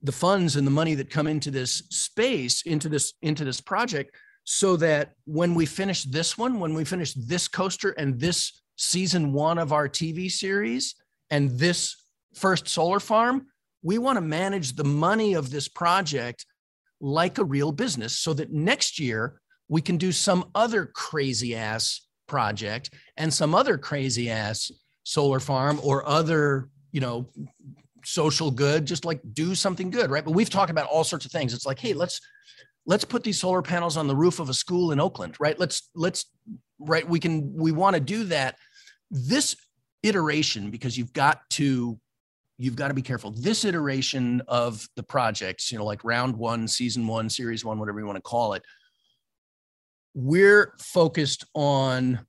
the 0.02 0.14
funds 0.14 0.56
and 0.56 0.66
the 0.66 0.72
money 0.72 0.96
that 0.96 1.10
come 1.10 1.28
into 1.28 1.52
this 1.52 1.80
space, 1.90 2.62
into 2.62 2.88
this, 2.88 3.12
into 3.22 3.44
this 3.44 3.60
project 3.60 4.16
so 4.46 4.78
that 4.78 5.16
when 5.26 5.54
we 5.54 5.66
finish 5.66 6.04
this 6.04 6.38
one, 6.38 6.62
when 6.62 6.74
we 6.74 6.86
finish 6.86 7.14
this 7.14 7.50
coaster 7.50 7.92
and 7.92 8.22
this 8.22 8.62
season 8.78 9.34
one 9.34 9.58
of 9.58 9.74
our 9.74 9.90
TV 9.90 10.32
series 10.32 10.96
and 11.30 11.52
this 11.60 12.06
first 12.34 12.70
solar 12.70 13.02
farm, 13.02 13.48
we 13.86 14.00
want 14.00 14.18
to 14.18 14.22
manage 14.22 14.76
the 14.76 14.84
money 14.84 15.36
of 15.36 15.52
this 15.52 15.68
project 15.68 16.48
like 17.00 17.38
a 17.38 17.44
real 17.44 17.72
business 17.72 18.18
so 18.18 18.34
that 18.34 18.52
next 18.52 18.98
year 18.98 19.40
we 19.68 19.80
can 19.80 19.96
do 19.96 20.12
some 20.12 20.50
other 20.56 20.88
crazy 20.88 21.56
ass 21.56 22.02
project 22.28 22.90
and 23.16 23.32
some 23.32 23.54
other 23.54 23.78
crazy 23.78 24.28
ass 24.28 24.72
solar 25.04 25.40
farm 25.40 25.80
or 25.84 26.04
other, 26.10 26.68
you 26.92 27.00
know, 27.00 27.30
social 28.04 28.50
good, 28.50 28.88
just 28.88 29.06
like 29.06 29.22
do 29.34 29.54
something 29.54 29.92
good, 29.92 30.10
right? 30.10 30.26
But 30.26 30.32
we've 30.34 30.50
talked 30.50 30.72
about 30.72 30.88
all 30.88 31.04
sorts 31.04 31.26
of 31.26 31.32
things. 31.32 31.54
It's 31.54 31.68
like, 31.68 31.78
hey, 31.78 31.94
let's 31.94 32.20
let's 32.88 33.06
put 33.06 33.24
these 33.24 33.40
solar 33.40 33.62
panels 33.62 33.98
on 33.98 34.08
the 34.08 34.16
roof 34.16 34.40
of 34.40 34.50
a 34.50 34.54
school 34.56 34.94
in 34.94 35.00
Oakland, 35.00 35.36
right? 35.40 35.60
Let's 35.60 35.92
let's 35.94 36.26
right 36.80 37.08
we 37.08 37.20
can 37.20 37.54
we 37.56 37.72
want 37.72 37.94
to 37.94 38.00
do 38.00 38.24
that. 38.26 38.56
This 39.12 39.56
iteration 40.02 40.72
because 40.72 40.98
you've 40.98 41.14
got 41.14 41.48
to 41.52 42.00
you've 42.58 42.76
got 42.76 42.88
to 42.88 42.94
be 42.94 43.02
careful. 43.02 43.32
This 43.32 43.66
iteration 43.66 44.42
of 44.48 44.88
the 44.96 45.04
projects, 45.04 45.72
you 45.72 45.78
know, 45.78 45.86
like 45.86 46.04
round 46.04 46.36
one, 46.36 46.68
season 46.68 47.08
one, 47.08 47.30
series 47.30 47.66
one, 47.66 47.80
whatever 47.80 48.00
you 48.00 48.06
want 48.06 48.18
to 48.18 48.22
call 48.22 48.54
it, 48.54 48.64
we're 50.14 50.74
focused 50.80 51.46
on 51.54 52.26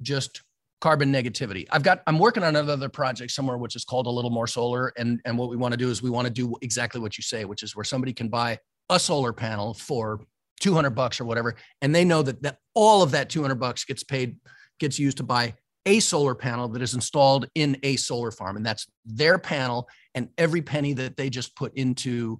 just 0.00 0.42
carbon 0.80 1.12
negativity. 1.12 1.66
I've 1.70 1.82
got 1.82 2.02
I'm 2.06 2.18
working 2.18 2.42
on 2.42 2.56
another 2.56 2.88
project 2.88 3.32
somewhere 3.32 3.58
which 3.58 3.76
is 3.76 3.84
called 3.84 4.06
a 4.06 4.10
little 4.10 4.30
more 4.30 4.46
solar 4.46 4.92
and 4.96 5.20
and 5.24 5.36
what 5.36 5.50
we 5.50 5.56
want 5.56 5.72
to 5.72 5.78
do 5.78 5.90
is 5.90 6.02
we 6.02 6.10
want 6.10 6.26
to 6.26 6.32
do 6.32 6.54
exactly 6.62 7.00
what 7.00 7.18
you 7.18 7.22
say 7.22 7.44
which 7.44 7.62
is 7.62 7.74
where 7.74 7.84
somebody 7.84 8.12
can 8.12 8.28
buy 8.28 8.58
a 8.88 8.98
solar 8.98 9.32
panel 9.32 9.74
for 9.74 10.20
200 10.60 10.90
bucks 10.90 11.20
or 11.20 11.24
whatever 11.24 11.56
and 11.82 11.94
they 11.94 12.04
know 12.04 12.22
that 12.22 12.42
that 12.42 12.58
all 12.74 13.02
of 13.02 13.10
that 13.10 13.28
200 13.28 13.56
bucks 13.56 13.84
gets 13.84 14.04
paid 14.04 14.36
gets 14.78 14.98
used 14.98 15.16
to 15.16 15.24
buy 15.24 15.52
a 15.88 16.00
solar 16.00 16.34
panel 16.34 16.68
that 16.68 16.82
is 16.82 16.92
installed 16.92 17.48
in 17.54 17.78
a 17.82 17.96
solar 17.96 18.30
farm 18.30 18.56
and 18.56 18.64
that's 18.64 18.86
their 19.06 19.38
panel 19.38 19.88
and 20.14 20.28
every 20.36 20.60
penny 20.60 20.92
that 20.92 21.16
they 21.16 21.30
just 21.30 21.56
put 21.56 21.74
into 21.74 22.38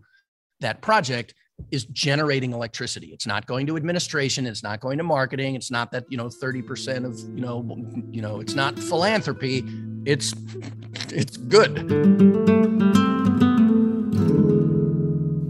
that 0.61 0.82
project 0.82 1.34
is 1.70 1.87
generating 1.87 2.52
electricity. 2.52 3.08
It's 3.08 3.26
not 3.26 3.46
going 3.46 3.66
to 3.66 3.76
administration. 3.76 4.46
It's 4.46 4.62
not 4.62 4.80
going 4.80 4.98
to 4.98 5.04
marketing. 5.04 5.54
It's 5.54 5.70
not 5.70 5.90
that, 5.92 6.04
you 6.08 6.16
know, 6.16 6.26
30% 6.26 7.04
of, 7.04 7.18
you 7.37 7.40
know, 7.40 7.64
you 8.11 8.22
know, 8.22 8.40
it's 8.40 8.54
not 8.54 8.78
philanthropy. 8.78 9.64
It's 10.04 10.34
it's 11.11 11.37
good. 11.37 11.78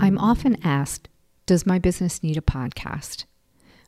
I'm 0.00 0.18
often 0.18 0.56
asked, 0.64 1.08
does 1.46 1.66
my 1.66 1.78
business 1.78 2.22
need 2.22 2.36
a 2.36 2.42
podcast? 2.42 3.24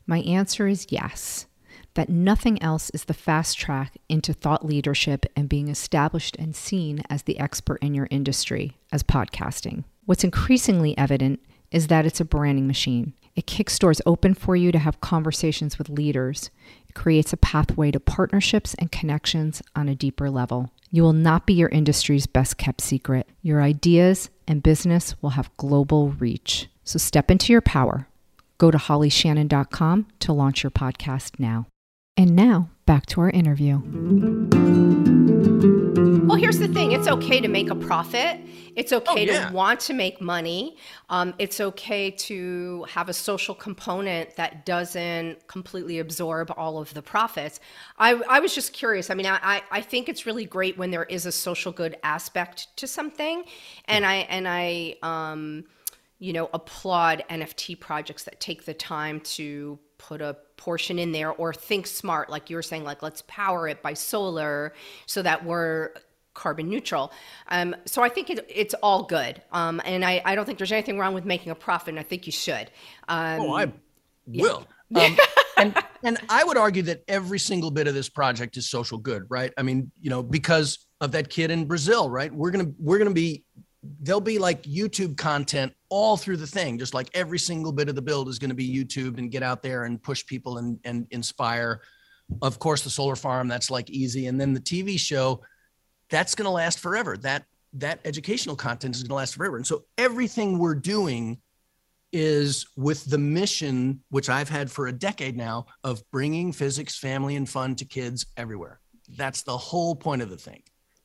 My 0.07 0.19
answer 0.21 0.67
is 0.67 0.87
yes. 0.91 1.47
That 1.95 2.09
nothing 2.09 2.63
else 2.63 2.91
is 2.91 3.05
the 3.05 3.15
fast 3.15 3.59
track 3.59 3.99
into 4.09 4.33
thought 4.33 4.65
leadership 4.65 5.27
and 5.35 5.49
being 5.49 5.69
established 5.69 6.37
and 6.37 6.55
seen 6.55 7.03
as 7.11 7.25
the 7.25 7.39
expert 7.39 7.79
in 7.83 7.95
your 7.95 8.09
industry 8.11 8.77
as 8.93 9.03
podcasting. 9.03 9.85
What's 10.07 10.25
increasingly 10.25 10.97
evident 10.97 11.41
is 11.71 11.89
that 11.89 12.07
it's 12.07 12.21
a 12.21 12.25
branding 12.25 12.67
machine. 12.67 13.15
It 13.37 13.47
kicks 13.47 13.79
doors 13.79 14.01
open 14.07 14.35
for 14.35 14.57
you 14.57 14.73
to 14.73 14.79
have 14.79 15.01
conversations 15.01 15.79
with 15.79 15.89
leaders. 15.89 16.51
It 16.89 16.95
creates 16.95 17.33
a 17.33 17.37
pathway 17.37 17.91
to 17.93 18.01
partnerships 18.01 18.75
and 18.75 18.91
connections 18.91 19.63
on 19.75 19.89
a 19.89 19.95
deeper 19.95 20.31
level. 20.31 20.73
You 20.91 21.03
will 21.05 21.13
not 21.13 21.47
be 21.47 21.55
your 21.55 21.69
industry's 21.69 22.27
best 22.27 22.59
kept 22.59 22.81
secret. 22.81 23.29
Your 23.43 23.63
ideas 23.63 24.31
and 24.49 24.63
business 24.63 25.15
will 25.23 25.31
have 25.31 25.57
global 25.57 26.11
reach. 26.11 26.69
So 26.83 26.99
step 26.99 27.31
into 27.31 27.53
your 27.53 27.61
power. 27.61 28.09
Go 28.59 28.71
to 28.71 28.79
hollyshannon.com 28.79 30.09
to 30.19 30.33
launch 30.33 30.65
your 30.65 30.71
podcast 30.71 31.39
now. 31.39 31.67
And 32.21 32.37
now, 32.37 32.69
back 32.85 33.07
to 33.07 33.23
our 33.23 33.31
interview. 33.31 33.81
Well, 36.27 36.37
here's 36.37 36.59
the 36.59 36.69
thing 36.69 36.93
it's 36.93 37.09
okay 37.09 37.41
to 37.41 37.49
make 37.49 37.71
a 37.71 37.75
profit. 37.75 38.43
It's 38.77 38.93
okay 38.93 39.27
oh, 39.27 39.33
yeah. 39.33 39.49
to 39.49 39.55
want 39.55 39.81
to 39.81 39.95
make 39.95 40.21
money. 40.21 40.77
Um, 41.09 41.33
it's 41.39 41.61
okay 41.63 42.11
to 42.11 42.85
have 42.91 43.09
a 43.09 43.15
social 43.15 43.55
component 43.55 44.37
that 44.37 44.67
doesn't 44.67 45.47
completely 45.47 45.99
absorb 45.99 46.53
all 46.59 46.77
of 46.77 46.93
the 46.93 47.01
profits. 47.01 47.59
I, 47.97 48.17
I 48.29 48.41
was 48.41 48.55
just 48.55 48.75
curious. 48.75 49.09
I 49.09 49.15
mean, 49.15 49.25
I, 49.25 49.63
I 49.71 49.81
think 49.81 50.11
it's 50.11 50.27
really 50.27 50.45
great 50.45 50.77
when 50.77 50.91
there 50.91 51.05
is 51.05 51.25
a 51.25 51.33
social 51.33 51.73
good 51.73 51.97
aspect 52.03 52.69
to 52.77 52.87
something. 52.87 53.45
And 53.87 54.05
I, 54.05 54.17
and 54.29 54.47
I, 54.47 54.97
um, 55.03 55.65
you 56.19 56.35
know, 56.35 56.51
applaud 56.53 57.25
NFT 57.31 57.81
projects 57.81 58.25
that 58.25 58.41
take 58.41 58.67
the 58.67 58.75
time 58.75 59.21
to 59.21 59.79
put 59.97 60.21
a 60.21 60.37
portion 60.61 60.99
in 60.99 61.11
there 61.11 61.33
or 61.33 61.55
think 61.55 61.87
smart 61.87 62.29
like 62.29 62.51
you 62.51 62.55
were 62.55 62.63
saying 62.63 62.85
like 62.85 63.03
let's 63.03 63.23
power 63.27 63.67
it 63.67 63.83
by 63.83 63.95
solar 63.95 64.75
so 65.07 65.23
that 65.23 65.43
we're 65.43 65.91
carbon 66.35 66.69
neutral. 66.69 67.13
Um, 67.49 67.75
so 67.87 68.03
i 68.03 68.09
think 68.09 68.31
it, 68.31 68.47
it's 68.49 68.75
all 68.75 69.05
good. 69.05 69.43
Um, 69.53 69.81
and 69.85 70.05
I, 70.05 70.23
I 70.25 70.35
don't 70.35 70.45
think 70.45 70.59
there's 70.59 70.71
anything 70.71 70.99
wrong 70.99 71.15
with 71.15 71.25
making 71.25 71.51
a 71.51 71.55
profit 71.55 71.89
and 71.89 71.99
i 71.99 72.03
think 72.03 72.27
you 72.27 72.33
should. 72.33 72.71
Um, 73.09 73.41
oh 73.41 73.55
i 73.55 73.73
will. 74.27 74.67
Um, 74.93 75.17
and, 75.57 75.85
and 76.03 76.19
i 76.29 76.43
would 76.43 76.57
argue 76.57 76.83
that 76.83 77.05
every 77.07 77.39
single 77.39 77.71
bit 77.71 77.87
of 77.87 77.95
this 77.95 78.09
project 78.09 78.57
is 78.57 78.69
social 78.69 78.99
good 78.99 79.23
right? 79.29 79.53
I 79.57 79.63
mean 79.63 79.93
you 80.01 80.11
know 80.11 80.21
because 80.21 80.85
of 81.01 81.13
that 81.13 81.31
kid 81.31 81.53
in 81.53 81.65
brazil 81.65 82.11
right? 82.11 82.33
We're 82.35 82.51
gonna 82.51 82.73
we're 82.77 82.99
gonna 82.99 83.13
be 83.13 83.45
there'll 83.83 84.21
be 84.21 84.39
like 84.39 84.63
YouTube 84.63 85.17
content 85.17 85.73
all 85.89 86.17
through 86.17 86.37
the 86.37 86.47
thing. 86.47 86.79
Just 86.79 86.95
like 86.95 87.09
every 87.15 87.39
single 87.39 87.73
bit 87.73 87.89
of 87.89 87.95
the 87.95 88.03
build 88.03 88.29
is 88.29 88.39
going 88.39 88.51
to 88.51 88.55
be 88.55 88.69
YouTube 88.69 89.19
and 89.19 89.31
get 89.31 89.43
out 89.43 89.63
there 89.63 89.85
and 89.85 90.03
push 90.03 90.25
people 90.25 90.59
and, 90.59 90.79
and 90.85 91.07
inspire. 91.11 91.81
Of 92.43 92.59
course, 92.59 92.83
the 92.83 92.91
solar 92.91 93.17
farm, 93.17 93.49
that's 93.49 93.71
like 93.71 93.91
easy. 93.91 94.27
And 94.27 94.41
then 94.41 94.53
the 94.53 94.61
TV 94.61 94.99
show, 94.99 95.43
that's 96.11 96.35
going 96.35 96.45
to 96.45 96.51
last 96.51 96.79
forever. 96.79 97.17
That 97.17 97.45
that 97.75 98.01
educational 98.05 98.57
content 98.57 98.97
is 98.97 99.03
going 99.03 99.11
to 99.11 99.15
last 99.15 99.37
forever. 99.37 99.57
And 99.57 99.67
so 99.67 99.85
everything 99.97 100.59
we're 100.59 100.75
doing 100.75 101.41
is 102.13 102.67
with 102.77 103.05
the 103.05 103.19
mission, 103.19 104.03
which 104.11 104.29
I've 104.29 104.49
had 104.49 104.71
for 104.71 104.89
a 104.89 104.93
decade 104.93 105.37
now, 105.37 105.67
of 105.85 106.03
bringing 106.11 106.53
physics, 106.53 106.99
family, 106.99 107.37
and 107.37 107.49
fun 107.49 107.77
to 107.77 107.85
kids 107.85 108.27
everywhere. 108.37 108.81
That's 109.17 109.43
the 109.43 109.57
whole 109.57 109.95
point 109.95 110.23
of 110.23 110.31
the 110.31 110.37
thing 110.37 110.63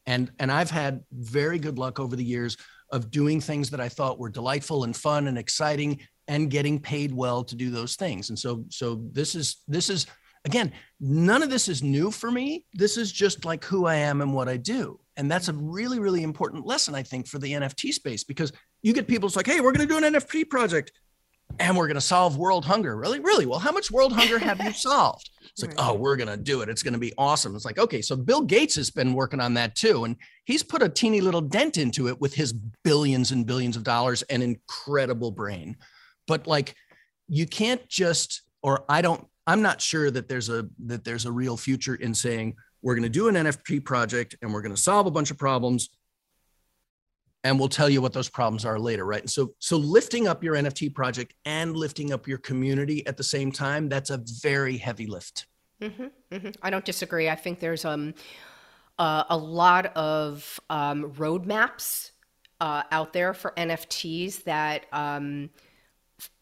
and 0.08 0.32
and 0.40 0.52
i've 0.52 0.70
had 0.70 1.04
very 1.12 1.60
good 1.60 1.78
luck 1.78 2.00
over 2.00 2.16
the 2.16 2.24
years 2.24 2.58
of 2.92 3.12
doing 3.12 3.42
things 3.42 3.70
that 3.70 3.80
i 3.80 3.90
thought 3.90 4.20
were 4.20 4.30
delightful 4.30 4.84
and 4.84 4.96
fun 4.96 5.28
and 5.28 5.38
exciting 5.38 6.00
and 6.28 6.50
getting 6.50 6.80
paid 6.80 7.14
well 7.14 7.44
to 7.44 7.56
do 7.56 7.70
those 7.70 7.96
things 7.96 8.30
and 8.30 8.38
so 8.38 8.66
so 8.70 9.02
this 9.12 9.36
is 9.36 9.64
this 9.68 9.90
is 9.90 10.08
again 10.46 10.72
none 11.00 11.44
of 11.44 11.50
this 11.50 11.68
is 11.68 11.84
new 11.84 12.12
for 12.12 12.32
me 12.32 12.66
this 12.74 12.98
is 12.98 13.12
just 13.12 13.46
like 13.46 13.64
who 13.64 13.86
i 13.86 13.96
am 13.96 14.22
and 14.22 14.34
what 14.34 14.48
i 14.48 14.58
do 14.58 15.00
and 15.18 15.30
that's 15.30 15.48
a 15.48 15.54
really 15.54 16.00
really 16.00 16.24
important 16.24 16.66
lesson 16.66 16.96
i 16.96 17.04
think 17.04 17.28
for 17.28 17.40
the 17.40 17.54
nft 17.54 17.94
space 17.94 18.24
because 18.24 18.52
you 18.82 18.94
get 18.94 19.08
people 19.08 19.28
it's 19.28 19.36
like 19.36 19.48
hey 19.48 19.60
we're 19.60 19.72
going 19.72 19.88
to 19.88 19.94
do 19.94 20.04
an 20.04 20.14
nft 20.14 20.50
project 20.50 20.92
and 21.60 21.76
we're 21.76 21.88
going 21.88 21.96
to 21.96 22.02
solve 22.02 22.38
world 22.38 22.66
hunger. 22.66 22.96
Really? 22.96 23.20
Really? 23.20 23.46
Well, 23.46 23.60
how 23.60 23.72
much 23.72 23.92
world 23.92 24.14
hunger 24.14 24.40
have 24.40 24.62
you 24.62 24.74
solved? 24.74 25.30
It's 25.56 25.64
like, 25.64 25.78
right. 25.78 25.88
oh, 25.88 25.94
we're 25.94 26.18
going 26.18 26.28
to 26.28 26.36
do 26.36 26.62
it. 26.62 26.68
It's 26.68 26.84
going 26.84 26.96
to 26.96 27.00
be 27.00 27.14
awesome. 27.18 27.56
It's 27.56 27.64
like, 27.64 27.80
okay, 27.80 28.02
so 28.02 28.18
Bill 28.18 28.42
Gates 28.42 28.76
has 28.76 28.90
been 28.90 29.14
working 29.14 29.40
on 29.40 29.54
that 29.54 29.74
too. 29.74 30.04
And 30.04 30.18
he's 30.44 30.62
put 30.62 30.84
a 30.84 30.90
teeny 30.90 31.22
little 31.22 31.40
dent 31.40 31.78
into 31.78 32.10
it 32.10 32.20
with 32.20 32.34
his 32.34 32.52
billions 32.84 33.32
and 33.32 33.46
billions 33.46 33.78
of 33.78 33.84
dollars 33.84 34.22
and 34.24 34.44
incredible 34.44 35.32
brain. 35.32 35.78
But 36.28 36.46
like, 36.46 36.76
you 37.30 37.48
can't 37.48 37.88
just, 37.88 38.42
or 38.64 38.84
I 38.90 39.02
don't, 39.02 39.26
I'm 39.48 39.62
not 39.62 39.80
sure 39.80 40.12
that 40.12 40.28
there's 40.28 40.50
a, 40.50 40.68
that 40.88 41.06
there's 41.06 41.26
a 41.26 41.32
real 41.32 41.56
future 41.56 41.96
in 41.96 42.14
saying, 42.14 42.56
we're 42.82 42.96
going 42.96 43.04
to 43.04 43.10
do 43.10 43.30
an 43.30 43.36
NFT 43.36 43.86
project 43.86 44.36
and 44.42 44.54
we're 44.54 44.62
going 44.62 44.76
to 44.76 44.82
solve 44.82 45.08
a 45.08 45.12
bunch 45.12 45.32
of 45.32 45.38
problems 45.38 45.90
and 47.46 47.60
we'll 47.60 47.70
tell 47.70 47.88
you 47.88 48.02
what 48.02 48.12
those 48.12 48.28
problems 48.28 48.66
are 48.66 48.80
later 48.80 49.06
right 49.06 49.22
and 49.22 49.30
so 49.30 49.54
so 49.60 49.78
lifting 49.78 50.28
up 50.28 50.44
your 50.44 50.56
nft 50.56 50.94
project 50.94 51.34
and 51.46 51.78
lifting 51.78 52.12
up 52.12 52.28
your 52.28 52.40
community 52.40 53.06
at 53.08 53.16
the 53.16 53.24
same 53.24 53.52
time 53.52 53.88
that's 53.88 54.10
a 54.10 54.22
very 54.42 54.76
heavy 54.76 55.06
lift 55.06 55.46
mm-hmm, 55.82 56.08
mm-hmm. 56.32 56.50
i 56.62 56.70
don't 56.70 56.84
disagree 56.84 57.30
i 57.30 57.36
think 57.36 57.60
there's 57.60 57.86
um 57.86 58.14
uh, 58.98 59.26
a 59.30 59.36
lot 59.38 59.88
of 59.98 60.58
um, 60.70 61.12
roadmaps 61.18 62.12
uh, 62.62 62.84
out 62.92 63.12
there 63.14 63.34
for 63.34 63.52
nfts 63.58 64.44
that 64.46 64.86
um, 64.92 65.50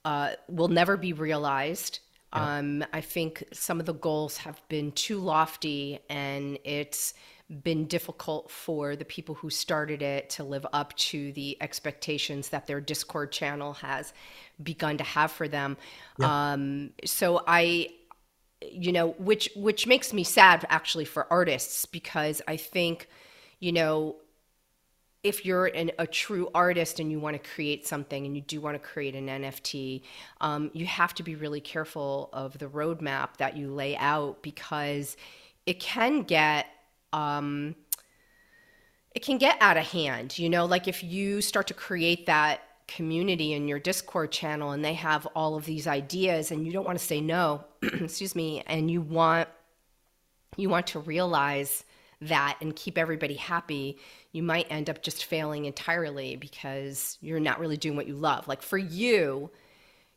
uh, 0.05 0.31
will 0.47 0.67
never 0.67 0.95
be 0.95 1.13
realized 1.13 1.99
yeah. 2.33 2.57
um, 2.57 2.85
i 2.93 3.01
think 3.01 3.43
some 3.51 3.79
of 3.79 3.85
the 3.85 3.93
goals 3.95 4.37
have 4.37 4.61
been 4.69 4.91
too 4.91 5.19
lofty 5.19 5.99
and 6.09 6.57
it's 6.63 7.15
been 7.61 7.85
difficult 7.85 8.49
for 8.49 8.95
the 8.95 9.05
people 9.05 9.35
who 9.35 9.49
started 9.49 10.01
it 10.01 10.29
to 10.31 10.43
live 10.43 10.65
up 10.73 10.95
to 10.95 11.31
the 11.33 11.57
expectations 11.61 12.49
that 12.49 12.67
their 12.67 12.81
Discord 12.81 13.31
channel 13.31 13.73
has 13.73 14.13
begun 14.61 14.97
to 14.97 15.03
have 15.03 15.31
for 15.31 15.47
them. 15.47 15.77
Yeah. 16.17 16.53
Um, 16.53 16.91
so 17.05 17.43
I, 17.45 17.89
you 18.61 18.91
know, 18.91 19.09
which 19.19 19.49
which 19.55 19.85
makes 19.85 20.13
me 20.13 20.23
sad 20.23 20.65
actually 20.69 21.05
for 21.05 21.31
artists 21.31 21.85
because 21.85 22.41
I 22.47 22.57
think, 22.57 23.07
you 23.59 23.71
know, 23.71 24.15
if 25.23 25.45
you're 25.45 25.67
an, 25.67 25.91
a 25.97 26.05
true 26.05 26.49
artist 26.53 26.99
and 26.99 27.09
you 27.09 27.19
want 27.19 27.41
to 27.41 27.49
create 27.49 27.87
something 27.87 28.25
and 28.25 28.35
you 28.35 28.41
do 28.41 28.59
want 28.59 28.75
to 28.75 28.79
create 28.79 29.15
an 29.15 29.27
NFT, 29.27 30.03
um, 30.41 30.69
you 30.73 30.85
have 30.85 31.13
to 31.15 31.23
be 31.23 31.35
really 31.35 31.61
careful 31.61 32.29
of 32.33 32.57
the 32.57 32.67
roadmap 32.67 33.37
that 33.37 33.55
you 33.55 33.69
lay 33.71 33.95
out 33.95 34.43
because 34.43 35.15
it 35.65 35.79
can 35.79 36.23
get 36.23 36.67
um, 37.13 37.75
it 39.15 39.23
can 39.23 39.37
get 39.37 39.57
out 39.61 39.77
of 39.77 39.85
hand. 39.85 40.37
You 40.37 40.49
know, 40.49 40.65
like 40.65 40.87
if 40.87 41.03
you 41.03 41.41
start 41.41 41.67
to 41.67 41.73
create 41.73 42.25
that 42.25 42.61
community 42.87 43.53
in 43.53 43.67
your 43.67 43.79
Discord 43.79 44.31
channel 44.31 44.71
and 44.71 44.83
they 44.83 44.95
have 44.95 45.25
all 45.35 45.55
of 45.55 45.65
these 45.65 45.87
ideas 45.87 46.51
and 46.51 46.65
you 46.65 46.73
don't 46.73 46.85
want 46.85 46.97
to 46.97 47.05
say 47.05 47.21
no, 47.21 47.63
excuse 47.81 48.35
me, 48.35 48.63
and 48.67 48.91
you 48.91 49.01
want 49.01 49.47
you 50.57 50.69
want 50.69 50.87
to 50.87 50.99
realize 50.99 51.83
that 52.21 52.57
and 52.61 52.75
keep 52.75 52.97
everybody 52.97 53.33
happy, 53.33 53.97
you 54.31 54.43
might 54.43 54.67
end 54.69 54.89
up 54.89 55.01
just 55.01 55.25
failing 55.25 55.65
entirely 55.65 56.35
because 56.35 57.17
you're 57.21 57.39
not 57.39 57.59
really 57.59 57.77
doing 57.77 57.95
what 57.95 58.07
you 58.07 58.15
love. 58.15 58.47
Like 58.47 58.61
for 58.61 58.77
you, 58.77 59.49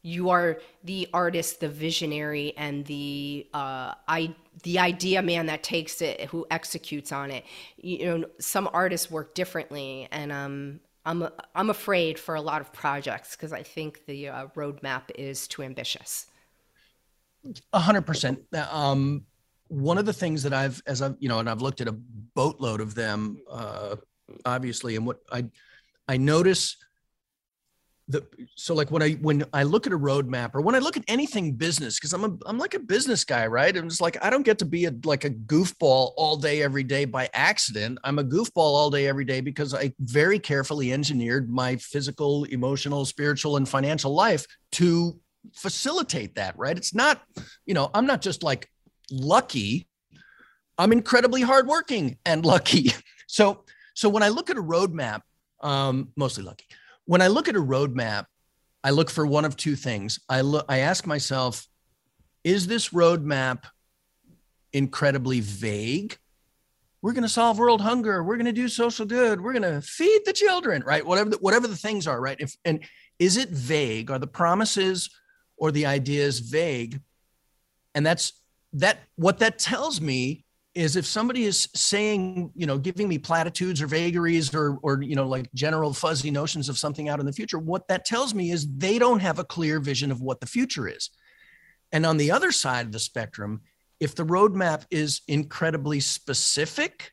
you 0.07 0.31
are 0.31 0.61
the 0.85 1.09
artist, 1.12 1.59
the 1.59 1.69
visionary, 1.69 2.55
and 2.57 2.87
the 2.87 3.45
uh, 3.53 3.92
I 4.07 4.33
the 4.62 4.79
idea 4.79 5.21
man 5.21 5.47
that 5.47 5.64
takes 5.64 6.01
it, 6.01 6.21
who 6.23 6.47
executes 6.51 7.11
on 7.11 7.33
it. 7.33 7.45
You 7.77 8.05
know, 8.19 8.27
some 8.38 8.71
artists 8.73 9.11
work 9.11 9.35
differently, 9.35 10.07
and 10.12 10.31
um, 10.31 10.81
I'm 11.05 11.29
I'm 11.57 11.71
afraid 11.71 12.21
for 12.21 12.37
a 12.37 12.40
lot 12.40 12.61
of 12.61 12.73
projects 12.73 13.35
because 13.35 13.53
I 13.53 13.64
think 13.64 14.07
the 14.07 14.29
uh, 14.29 14.47
roadmap 14.55 15.11
is 15.16 15.49
too 15.49 15.64
ambitious. 15.64 16.27
A 17.73 17.81
hundred 17.81 18.07
percent. 18.07 18.38
Um, 18.71 19.25
one 19.66 19.99
of 19.99 20.07
the 20.07 20.12
things 20.12 20.45
that 20.45 20.53
I've, 20.53 20.81
as 20.87 21.03
I've, 21.03 21.16
you 21.19 21.29
know, 21.29 21.40
and 21.40 21.51
I've 21.51 21.62
looked 21.62 21.81
at 21.81 21.88
a 21.88 21.92
boatload 21.92 22.81
of 22.81 22.95
them, 22.95 23.38
uh, 23.51 23.97
obviously, 24.45 24.95
and 24.95 25.05
what 25.05 25.19
I, 25.33 25.47
I 26.07 26.16
notice 26.16 26.77
the 28.09 28.25
so 28.55 28.75
like 28.75 28.90
when 28.90 29.03
I 29.03 29.12
when 29.14 29.45
I 29.53 29.64
look 29.64 29.87
at 29.87 29.92
a 29.92 29.99
roadmap 29.99 30.55
or 30.55 30.61
when 30.61 30.77
I 30.77 30.79
look 30.79 30.97
at 30.97 31.03
anything 31.09 31.53
business 31.53 31.99
because 31.99 32.12
I'm 32.12 32.25
a 32.25 32.37
I'm 32.47 32.59
like 32.59 32.75
a 32.75 32.79
business 32.79 33.25
guy 33.25 33.47
right? 33.47 33.77
I'm 33.77 33.88
just 33.88 34.01
like 34.01 34.23
I 34.25 34.31
don't 34.31 34.45
get 34.45 34.59
to 34.61 34.64
be 34.64 34.85
a 34.85 34.92
like 35.05 35.25
a 35.25 35.31
goofball 35.31 36.12
all 36.16 36.37
day 36.37 36.62
every 36.62 36.85
day 36.85 37.05
by 37.05 37.29
accident. 37.35 37.99
I'm 38.05 38.19
a 38.19 38.25
goofball 38.25 38.59
all 38.59 38.90
day 38.90 39.09
every 39.09 39.25
day 39.25 39.40
because 39.40 39.75
I 39.75 39.92
very 39.99 40.38
carefully 40.38 40.92
engineered 40.92 41.51
my 41.51 41.77
physical 41.77 42.45
emotional 42.45 43.05
spiritual 43.05 43.57
and 43.57 43.69
financial 43.69 44.14
life 44.14 44.47
to 44.73 45.19
facilitate 45.55 46.37
that 46.37 46.57
right? 46.57 46.77
It's 46.77 46.95
not 46.95 47.23
you 47.64 47.75
know 47.75 47.90
I'm 47.92 48.07
not 48.07 48.21
just 48.21 48.45
like 48.45 48.71
lucky. 49.11 49.88
I'm 50.79 50.92
incredibly 50.92 51.42
hardworking 51.42 52.19
and 52.25 52.45
lucky. 52.45 52.92
So 53.29 53.64
so 53.95 54.09
when 54.09 54.23
I 54.23 54.29
look 54.29 54.51
at 54.51 54.57
a 54.57 54.62
roadmap 54.62 55.23
um 55.61 56.12
mostly 56.16 56.45
lucky 56.45 56.66
when 57.07 57.23
I 57.23 57.29
look 57.29 57.49
at 57.49 57.57
a 57.57 57.61
roadmap, 57.61 58.27
I 58.85 58.90
look 58.90 59.11
for 59.11 59.27
one 59.27 59.45
of 59.45 59.57
two 59.57 59.75
things. 59.75 60.21
I 60.29 60.42
look, 60.42 60.64
I 60.69 60.79
ask 60.79 61.07
myself, 61.07 61.66
is 62.45 62.66
this 62.66 62.90
roadmap 62.90 63.64
incredibly 64.73 65.40
vague? 65.40 66.19
We're 67.03 67.12
going 67.12 67.23
to 67.23 67.29
solve 67.29 67.59
world 67.59 67.81
hunger. 67.81 68.23
We're 68.23 68.37
going 68.37 68.47
to 68.47 68.53
do 68.53 68.69
social 68.69 69.07
good. 69.07 69.40
We're 69.40 69.53
going 69.53 69.62
to 69.62 69.81
feed 69.81 70.23
the 70.25 70.33
children, 70.33 70.83
right? 70.85 71.05
Whatever 71.05 71.31
the, 71.31 71.37
whatever 71.38 71.66
the 71.66 71.77
things 71.77 72.07
are, 72.07 72.21
right? 72.21 72.37
If 72.40 72.57
and 72.64 72.81
is 73.19 73.37
it 73.37 73.51
vague? 73.51 74.11
Are 74.11 74.19
the 74.19 74.27
promises 74.27 75.11
or 75.57 75.71
the 75.71 75.87
ideas 75.87 76.40
vague? 76.40 77.01
And 77.95 78.05
that's 78.05 78.33
that. 78.75 78.99
What 79.16 79.38
that 79.38 79.59
tells 79.59 80.01
me 80.01 80.45
is 80.76 80.94
if 80.94 81.06
somebody 81.06 81.44
is 81.44 81.70
saying, 81.74 82.52
you 82.54 82.66
know, 82.66 82.76
giving 82.76 83.08
me 83.08 83.16
platitudes 83.16 83.80
or 83.80 83.86
vagaries 83.86 84.54
or, 84.54 84.78
or, 84.82 85.02
you 85.02 85.16
know, 85.16 85.26
like 85.26 85.50
general 85.54 85.94
fuzzy 85.94 86.30
notions 86.30 86.68
of 86.68 86.76
something 86.76 87.08
out 87.08 87.18
in 87.18 87.24
the 87.24 87.32
future, 87.32 87.58
what 87.58 87.88
that 87.88 88.04
tells 88.04 88.34
me 88.34 88.50
is 88.50 88.68
they 88.76 88.98
don't 88.98 89.20
have 89.20 89.38
a 89.38 89.44
clear 89.44 89.80
vision 89.80 90.12
of 90.12 90.20
what 90.20 90.38
the 90.38 90.46
future 90.46 90.86
is. 90.86 91.08
And 91.92 92.04
on 92.04 92.18
the 92.18 92.30
other 92.30 92.52
side 92.52 92.84
of 92.84 92.92
the 92.92 92.98
spectrum, 92.98 93.62
if 94.00 94.14
the 94.14 94.26
roadmap 94.26 94.84
is 94.90 95.22
incredibly 95.28 95.98
specific, 95.98 97.10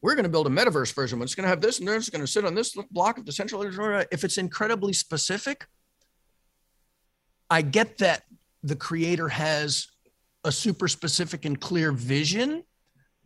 we're 0.00 0.14
going 0.14 0.22
to 0.24 0.30
build 0.30 0.46
a 0.46 0.50
metaverse 0.50 0.94
version. 0.94 1.20
It's 1.20 1.34
going 1.34 1.44
to 1.44 1.50
have 1.50 1.60
this 1.60 1.80
and 1.80 1.88
this, 1.88 2.08
going 2.08 2.22
to 2.22 2.26
sit 2.26 2.46
on 2.46 2.54
this 2.54 2.74
block 2.90 3.18
of 3.18 3.26
the 3.26 3.32
central. 3.32 3.62
If 4.10 4.24
it's 4.24 4.38
incredibly 4.38 4.94
specific, 4.94 5.66
I 7.50 7.60
get 7.60 7.98
that 7.98 8.22
the 8.62 8.76
creator 8.76 9.28
has 9.28 9.88
a 10.44 10.52
super 10.52 10.88
specific 10.88 11.44
and 11.44 11.60
clear 11.60 11.92
vision 11.92 12.64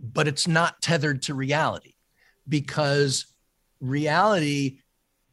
but 0.03 0.27
it's 0.27 0.49
not 0.49 0.83
tethered 0.83 1.23
to 1.23 1.35
reality 1.35 1.95
because 2.49 3.27
reality 3.81 4.81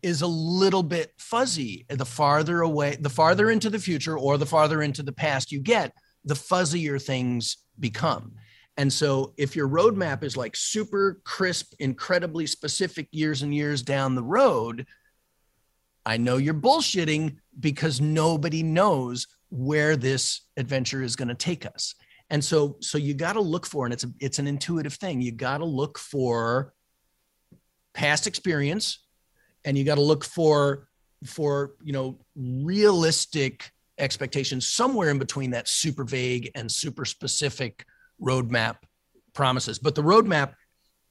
is 0.02 0.22
a 0.22 0.28
little 0.28 0.84
bit 0.84 1.12
fuzzy. 1.18 1.86
The 1.90 2.06
farther 2.06 2.62
away, 2.62 2.98
the 3.00 3.10
farther 3.10 3.50
into 3.50 3.70
the 3.70 3.80
future 3.80 4.18
or 4.18 4.38
the 4.38 4.46
farther 4.46 4.82
into 4.82 5.04
the 5.04 5.12
past 5.12 5.52
you 5.52 5.60
get, 5.60 5.94
the 6.24 6.36
fuzzier 6.36 7.02
things 7.02 7.58
become. 7.80 8.34
And 8.78 8.94
so 8.94 9.34
if 9.38 9.56
your 9.56 9.68
roadmap 9.68 10.24
is 10.24 10.38
like 10.38 10.56
super 10.56 11.20
crisp, 11.26 11.74
incredibly 11.80 12.48
specific 12.48 13.10
years 13.12 13.42
and 13.42 13.54
years 13.54 13.82
down 13.82 14.16
the 14.16 14.24
road, 14.24 14.86
I 16.06 16.16
know 16.18 16.38
you're 16.38 16.54
bullshitting 16.54 17.38
because 17.60 18.00
nobody 18.00 18.64
knows 18.64 19.28
where 19.50 19.98
this 19.98 20.42
adventure 20.56 21.02
is 21.02 21.16
going 21.16 21.28
to 21.28 21.36
take 21.36 21.66
us 21.66 21.96
and 22.30 22.44
so 22.44 22.78
so 22.80 22.98
you 22.98 23.14
got 23.14 23.34
to 23.34 23.42
look 23.42 23.66
for 23.66 23.86
and 23.86 23.94
it's 23.94 24.04
a, 24.04 24.10
it's 24.20 24.40
an 24.40 24.48
intuitive 24.48 24.94
thing 24.94 25.22
you 25.22 25.32
got 25.32 25.60
to 25.60 25.66
look 25.66 25.98
for 25.98 26.74
past 27.94 28.28
experience 28.28 29.00
and 29.66 29.78
you 29.78 29.84
got 29.84 29.96
to 29.96 30.02
look 30.02 30.24
for 30.24 30.88
for 31.26 31.74
you 31.84 31.94
know 31.94 32.20
realistic 32.36 33.72
expectations 33.98 34.68
somewhere 34.68 35.10
in 35.10 35.20
between 35.20 35.52
that 35.52 35.68
super 35.68 36.04
vague 36.04 36.50
and 36.56 36.72
super 36.72 37.06
specific 37.06 37.86
roadmap 38.22 38.78
promises. 39.34 39.80
But 39.80 39.96
the 39.96 40.02
roadmap 40.02 40.54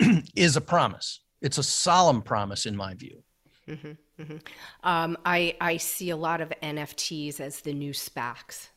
is 0.34 0.56
a 0.56 0.60
promise. 0.60 1.20
It's 1.40 1.58
a 1.58 1.62
solemn 1.62 2.22
promise 2.22 2.66
in 2.66 2.76
my 2.76 2.94
view. 2.94 3.22
Mm-hmm, 3.68 4.22
mm-hmm. 4.22 4.36
Um, 4.82 5.18
I, 5.24 5.54
I 5.60 5.76
see 5.76 6.10
a 6.10 6.16
lot 6.16 6.40
of 6.40 6.50
nfts 6.62 7.38
as 7.38 7.60
the 7.60 7.74
new 7.74 7.92
spacs 7.92 8.68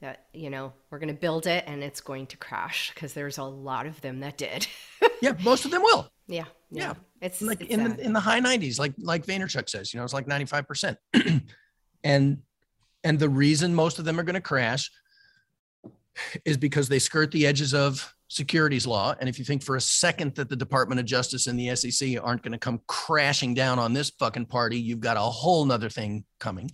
that 0.00 0.26
you 0.32 0.50
know 0.50 0.72
we're 0.90 0.98
going 0.98 1.14
to 1.14 1.20
build 1.20 1.46
it 1.46 1.64
and 1.66 1.82
it's 1.82 2.00
going 2.00 2.26
to 2.26 2.36
crash 2.36 2.92
because 2.94 3.14
there's 3.14 3.38
a 3.38 3.44
lot 3.44 3.86
of 3.86 4.00
them 4.00 4.20
that 4.20 4.36
did. 4.36 4.66
Yeah 5.22 5.32
most 5.42 5.64
of 5.64 5.70
them 5.70 5.82
will. 5.82 6.10
Yeah 6.26 6.44
yeah, 6.70 6.88
yeah. 6.88 6.94
it's 7.22 7.40
like 7.40 7.62
it's 7.62 7.70
in 7.70 7.84
the 7.84 8.00
in 8.00 8.12
the 8.12 8.20
high 8.20 8.40
90s 8.40 8.78
like 8.78 8.92
like 8.98 9.24
vaynerchuk 9.24 9.66
says 9.66 9.94
you 9.94 9.98
know 9.98 10.04
it's 10.04 10.12
like 10.12 10.26
95% 10.26 10.96
and 12.04 12.38
and 13.02 13.18
the 13.18 13.28
reason 13.28 13.74
most 13.74 13.98
of 13.98 14.04
them 14.04 14.20
are 14.20 14.24
going 14.24 14.34
to 14.34 14.40
crash 14.42 14.90
is 16.44 16.56
because 16.56 16.88
they 16.88 16.98
skirt 16.98 17.30
the 17.30 17.46
edges 17.46 17.72
of 17.72 18.12
securities 18.28 18.86
law. 18.86 19.14
And 19.20 19.28
if 19.28 19.38
you 19.38 19.44
think 19.44 19.62
for 19.62 19.76
a 19.76 19.80
second 19.80 20.34
that 20.34 20.48
the 20.48 20.56
department 20.56 20.98
of 20.98 21.06
justice 21.06 21.46
and 21.46 21.58
the 21.58 21.74
sec 21.76 22.08
aren't 22.22 22.42
going 22.42 22.52
to 22.52 22.58
come 22.58 22.80
crashing 22.88 23.54
down 23.54 23.78
on 23.78 23.92
this 23.92 24.10
fucking 24.18 24.46
party 24.46 24.78
you've 24.78 25.00
got 25.00 25.16
a 25.16 25.20
whole 25.20 25.64
nother 25.64 25.88
thing 25.88 26.24
coming. 26.38 26.70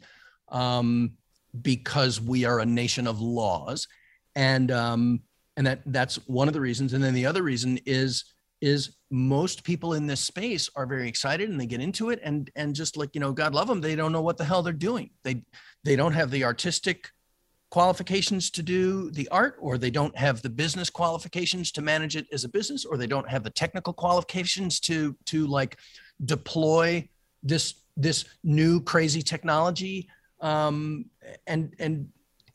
Um 0.48 1.12
because 1.60 2.20
we 2.20 2.44
are 2.44 2.60
a 2.60 2.66
nation 2.66 3.06
of 3.06 3.20
laws, 3.20 3.86
and 4.34 4.70
um, 4.70 5.20
and 5.56 5.66
that 5.66 5.82
that's 5.86 6.16
one 6.26 6.48
of 6.48 6.54
the 6.54 6.60
reasons. 6.60 6.92
And 6.92 7.02
then 7.02 7.14
the 7.14 7.26
other 7.26 7.42
reason 7.42 7.78
is 7.86 8.24
is 8.60 8.96
most 9.10 9.64
people 9.64 9.94
in 9.94 10.06
this 10.06 10.20
space 10.20 10.70
are 10.76 10.86
very 10.86 11.08
excited 11.08 11.50
and 11.50 11.60
they 11.60 11.66
get 11.66 11.80
into 11.80 12.10
it. 12.10 12.20
And 12.22 12.50
and 12.56 12.74
just 12.74 12.96
like 12.96 13.10
you 13.12 13.20
know 13.20 13.32
god 13.32 13.54
love 13.54 13.66
them 13.66 13.80
they 13.80 13.96
don't 13.96 14.12
know 14.12 14.22
what 14.22 14.38
the 14.38 14.44
hell 14.44 14.62
they're 14.62 14.72
doing. 14.72 15.10
They 15.24 15.44
they 15.84 15.96
don't 15.96 16.12
have 16.12 16.30
the 16.30 16.44
artistic 16.44 17.10
qualifications 17.70 18.50
to 18.50 18.62
do 18.62 19.10
the 19.12 19.26
art 19.28 19.56
or 19.58 19.78
they 19.78 19.90
don't 19.90 20.16
have 20.16 20.42
the 20.42 20.50
business 20.50 20.90
qualifications 20.90 21.72
to 21.72 21.80
manage 21.80 22.16
it 22.16 22.26
as 22.30 22.44
a 22.44 22.48
business 22.48 22.84
or 22.84 22.98
they 22.98 23.06
don't 23.06 23.28
have 23.28 23.42
the 23.42 23.50
technical 23.50 23.94
qualifications 23.94 24.78
to 24.78 25.16
to 25.24 25.46
like 25.46 25.78
deploy 26.24 27.06
this 27.42 27.74
this 27.96 28.26
new 28.44 28.80
crazy 28.82 29.22
technology 29.22 30.08
um, 30.42 31.06
and 31.46 31.74
and 31.78 32.08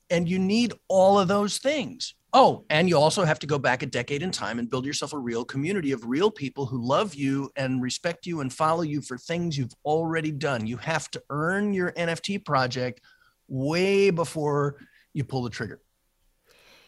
and 0.10 0.30
you 0.30 0.38
need 0.38 0.74
all 0.88 1.20
of 1.20 1.28
those 1.28 1.58
things. 1.58 2.14
Oh 2.34 2.66
and 2.70 2.90
you 2.90 2.98
also 2.98 3.24
have 3.24 3.40
to 3.40 3.48
go 3.48 3.58
back 3.58 3.84
a 3.84 3.86
decade 3.86 4.22
in 4.22 4.32
time 4.32 4.60
and 4.60 4.70
build 4.70 4.86
yourself 4.86 5.14
a 5.14 5.18
real 5.18 5.46
community 5.46 5.94
of 5.94 6.06
real 6.06 6.30
people 6.30 6.66
who 6.66 6.86
love 6.86 7.16
you 7.16 7.50
and 7.56 7.82
respect 7.82 8.26
you 8.26 8.42
and 8.42 8.54
follow 8.54 8.82
you 8.84 9.02
for 9.02 9.18
things 9.18 9.58
you've 9.58 9.74
already 9.86 10.32
done. 10.32 10.68
You 10.68 10.78
have 10.78 11.10
to 11.12 11.24
earn 11.30 11.74
your 11.74 11.94
nft 11.94 12.46
project 12.46 13.02
way 13.48 14.10
before 14.10 14.76
you 15.14 15.24
pull 15.24 15.42
the 15.42 15.50
trigger. 15.50 15.82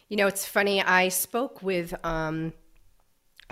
You 0.10 0.18
know 0.18 0.28
it's 0.28 0.46
funny 0.46 0.82
i 0.82 1.08
spoke 1.08 1.62
with 1.62 1.94
um, 2.04 2.52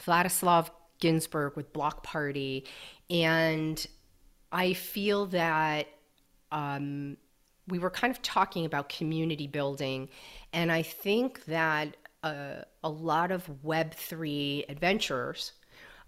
vladislav 0.01 0.69
ginsburg 0.99 1.55
with 1.55 1.71
block 1.71 2.03
party 2.03 2.65
and 3.09 3.85
i 4.51 4.73
feel 4.73 5.27
that 5.27 5.87
um, 6.51 7.17
we 7.67 7.79
were 7.79 7.89
kind 7.89 8.11
of 8.11 8.21
talking 8.21 8.65
about 8.65 8.89
community 8.89 9.47
building, 9.47 10.09
and 10.53 10.71
I 10.71 10.81
think 10.81 11.45
that 11.45 11.97
uh, 12.23 12.61
a 12.83 12.89
lot 12.89 13.31
of 13.31 13.49
Web3 13.65 14.69
adventurers 14.69 15.53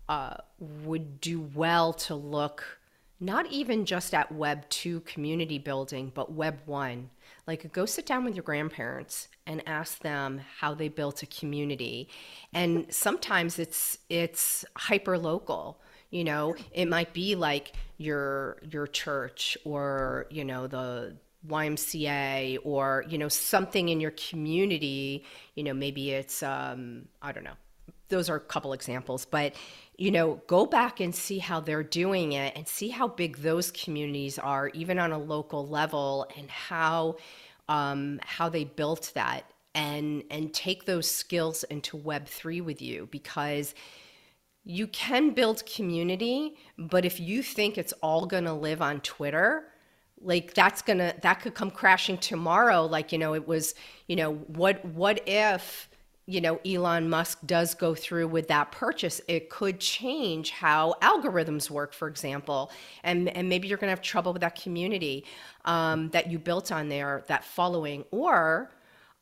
uh, 0.07 0.35
would 0.59 1.21
do 1.21 1.41
well 1.53 1.93
to 1.93 2.15
look 2.15 2.79
not 3.19 3.45
even 3.47 3.85
just 3.85 4.13
at 4.13 4.31
Web 4.31 4.67
2 4.69 5.01
community 5.01 5.59
building, 5.59 6.11
but 6.15 6.31
Web 6.31 6.59
1. 6.65 7.09
Like, 7.47 7.71
go 7.73 7.85
sit 7.85 8.05
down 8.05 8.23
with 8.23 8.35
your 8.35 8.43
grandparents 8.43 9.27
and 9.45 9.61
ask 9.67 9.99
them 9.99 10.39
how 10.59 10.73
they 10.73 10.87
built 10.87 11.21
a 11.21 11.25
community. 11.25 12.07
And 12.53 12.85
sometimes 12.93 13.59
it's 13.59 13.97
it's 14.09 14.63
hyper 14.75 15.17
local 15.17 15.81
you 16.11 16.23
know 16.23 16.55
it 16.71 16.87
might 16.87 17.13
be 17.13 17.35
like 17.35 17.73
your 17.97 18.57
your 18.69 18.87
church 18.87 19.57
or 19.63 20.25
you 20.29 20.43
know 20.43 20.67
the 20.67 21.15
YMCA 21.47 22.59
or 22.63 23.05
you 23.07 23.17
know 23.17 23.29
something 23.29 23.89
in 23.89 24.01
your 24.01 24.11
community 24.11 25.23
you 25.55 25.63
know 25.63 25.73
maybe 25.73 26.11
it's 26.11 26.43
um 26.43 27.07
I 27.21 27.31
don't 27.31 27.43
know. 27.43 27.57
Those 28.09 28.29
are 28.29 28.35
a 28.35 28.41
couple 28.41 28.73
examples 28.73 29.25
but 29.25 29.55
you 29.97 30.11
know 30.11 30.41
go 30.47 30.65
back 30.65 30.99
and 30.99 31.15
see 31.15 31.39
how 31.39 31.59
they're 31.59 31.83
doing 31.83 32.33
it 32.33 32.53
and 32.55 32.67
see 32.67 32.89
how 32.89 33.07
big 33.07 33.37
those 33.37 33.71
communities 33.71 34.37
are 34.37 34.67
even 34.69 34.99
on 34.99 35.11
a 35.11 35.17
local 35.17 35.65
level 35.67 36.27
and 36.37 36.49
how 36.49 37.15
um 37.69 38.19
how 38.23 38.49
they 38.49 38.65
built 38.65 39.11
that. 39.15 39.45
And 39.75 40.23
and 40.31 40.53
take 40.53 40.85
those 40.85 41.09
skills 41.09 41.63
into 41.65 41.95
web3 41.95 42.61
with 42.63 42.81
you 42.81 43.07
because 43.11 43.75
you 44.65 44.87
can 44.87 45.29
build 45.31 45.65
community 45.65 46.55
but 46.77 47.05
if 47.05 47.19
you 47.19 47.41
think 47.43 47.77
it's 47.77 47.93
all 48.01 48.25
going 48.25 48.43
to 48.45 48.53
live 48.53 48.81
on 48.81 48.99
Twitter 49.01 49.68
like 50.21 50.53
that's 50.53 50.81
gonna 50.81 51.13
that 51.21 51.35
could 51.41 51.53
come 51.53 51.71
crashing 51.71 52.17
tomorrow. 52.17 52.85
Like 52.85 53.11
you 53.11 53.17
know 53.17 53.33
it 53.33 53.47
was 53.47 53.75
you 54.07 54.15
know 54.15 54.33
what 54.33 54.83
what 54.85 55.21
if 55.27 55.89
you 56.25 56.41
know 56.41 56.59
Elon 56.65 57.09
Musk 57.09 57.39
does 57.45 57.73
go 57.73 57.95
through 57.95 58.27
with 58.27 58.47
that 58.49 58.71
purchase, 58.71 59.21
it 59.27 59.49
could 59.49 59.79
change 59.79 60.51
how 60.51 60.95
algorithms 61.01 61.69
work, 61.69 61.93
for 61.93 62.07
example, 62.07 62.71
and 63.03 63.29
and 63.29 63.49
maybe 63.49 63.67
you're 63.67 63.77
to 63.77 63.87
have 63.87 64.01
trouble 64.01 64.33
with 64.33 64.41
that 64.41 64.59
community 64.61 65.25
um, 65.65 66.09
that 66.09 66.29
you 66.29 66.37
built 66.37 66.71
on 66.71 66.89
there, 66.89 67.23
that 67.27 67.43
following, 67.43 68.05
or 68.11 68.71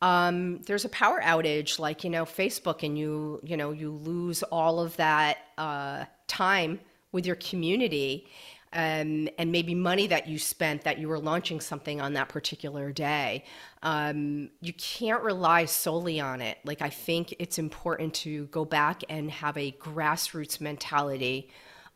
um, 0.02 0.60
there's 0.64 0.86
a 0.86 0.90
power 0.90 1.22
outage 1.22 1.80
like 1.80 2.04
you 2.04 2.10
know 2.10 2.26
Facebook, 2.26 2.84
and 2.84 2.98
you 2.98 3.40
you 3.44 3.56
know 3.56 3.72
you 3.72 3.92
lose 3.92 4.44
all 4.44 4.80
of 4.80 4.96
that 4.98 5.38
uh, 5.58 6.06
time 6.28 6.80
with 7.12 7.26
your 7.26 7.38
community 7.38 8.28
um, 8.74 9.30
and 9.38 9.52
maybe 9.52 9.74
money 9.74 10.08
that 10.08 10.28
you 10.28 10.38
spent 10.38 10.84
that 10.84 11.00
you 11.00 11.08
were 11.08 11.20
launching 11.20 11.62
something 11.62 12.02
on 12.02 12.14
that 12.14 12.30
particular 12.30 12.92
day. 12.92 13.46
Um, 13.82 14.50
you 14.60 14.74
can't 14.74 15.24
rely 15.24 15.66
solely 15.66 16.20
on 16.20 16.42
it. 16.42 16.58
Like, 16.66 16.82
I 16.82 16.90
think 16.90 17.34
it's 17.40 17.58
important 17.58 18.14
to 18.16 18.46
go 18.48 18.66
back 18.66 19.04
and 19.10 19.32
have 19.32 19.58
a 19.58 19.72
grassroots 19.72 20.60
mentality 20.60 21.50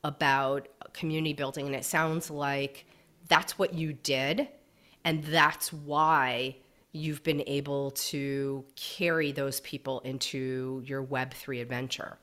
about 0.04 0.68
community 0.94 1.34
building. 1.34 1.66
And 1.66 1.76
it 1.76 1.86
sounds 1.86 2.32
like 2.32 2.86
that's 3.28 3.60
what 3.60 3.74
you 3.74 3.94
did. 3.94 4.48
And 5.04 5.24
that's 5.26 5.74
why 5.74 6.56
you've 6.94 7.24
been 7.24 7.44
able 7.48 7.92
to 7.92 8.66
carry 8.76 9.32
those 9.32 9.60
people 9.62 10.00
into 10.02 10.82
your 10.86 11.04
Web3 11.04 11.62
adventure. 11.62 12.18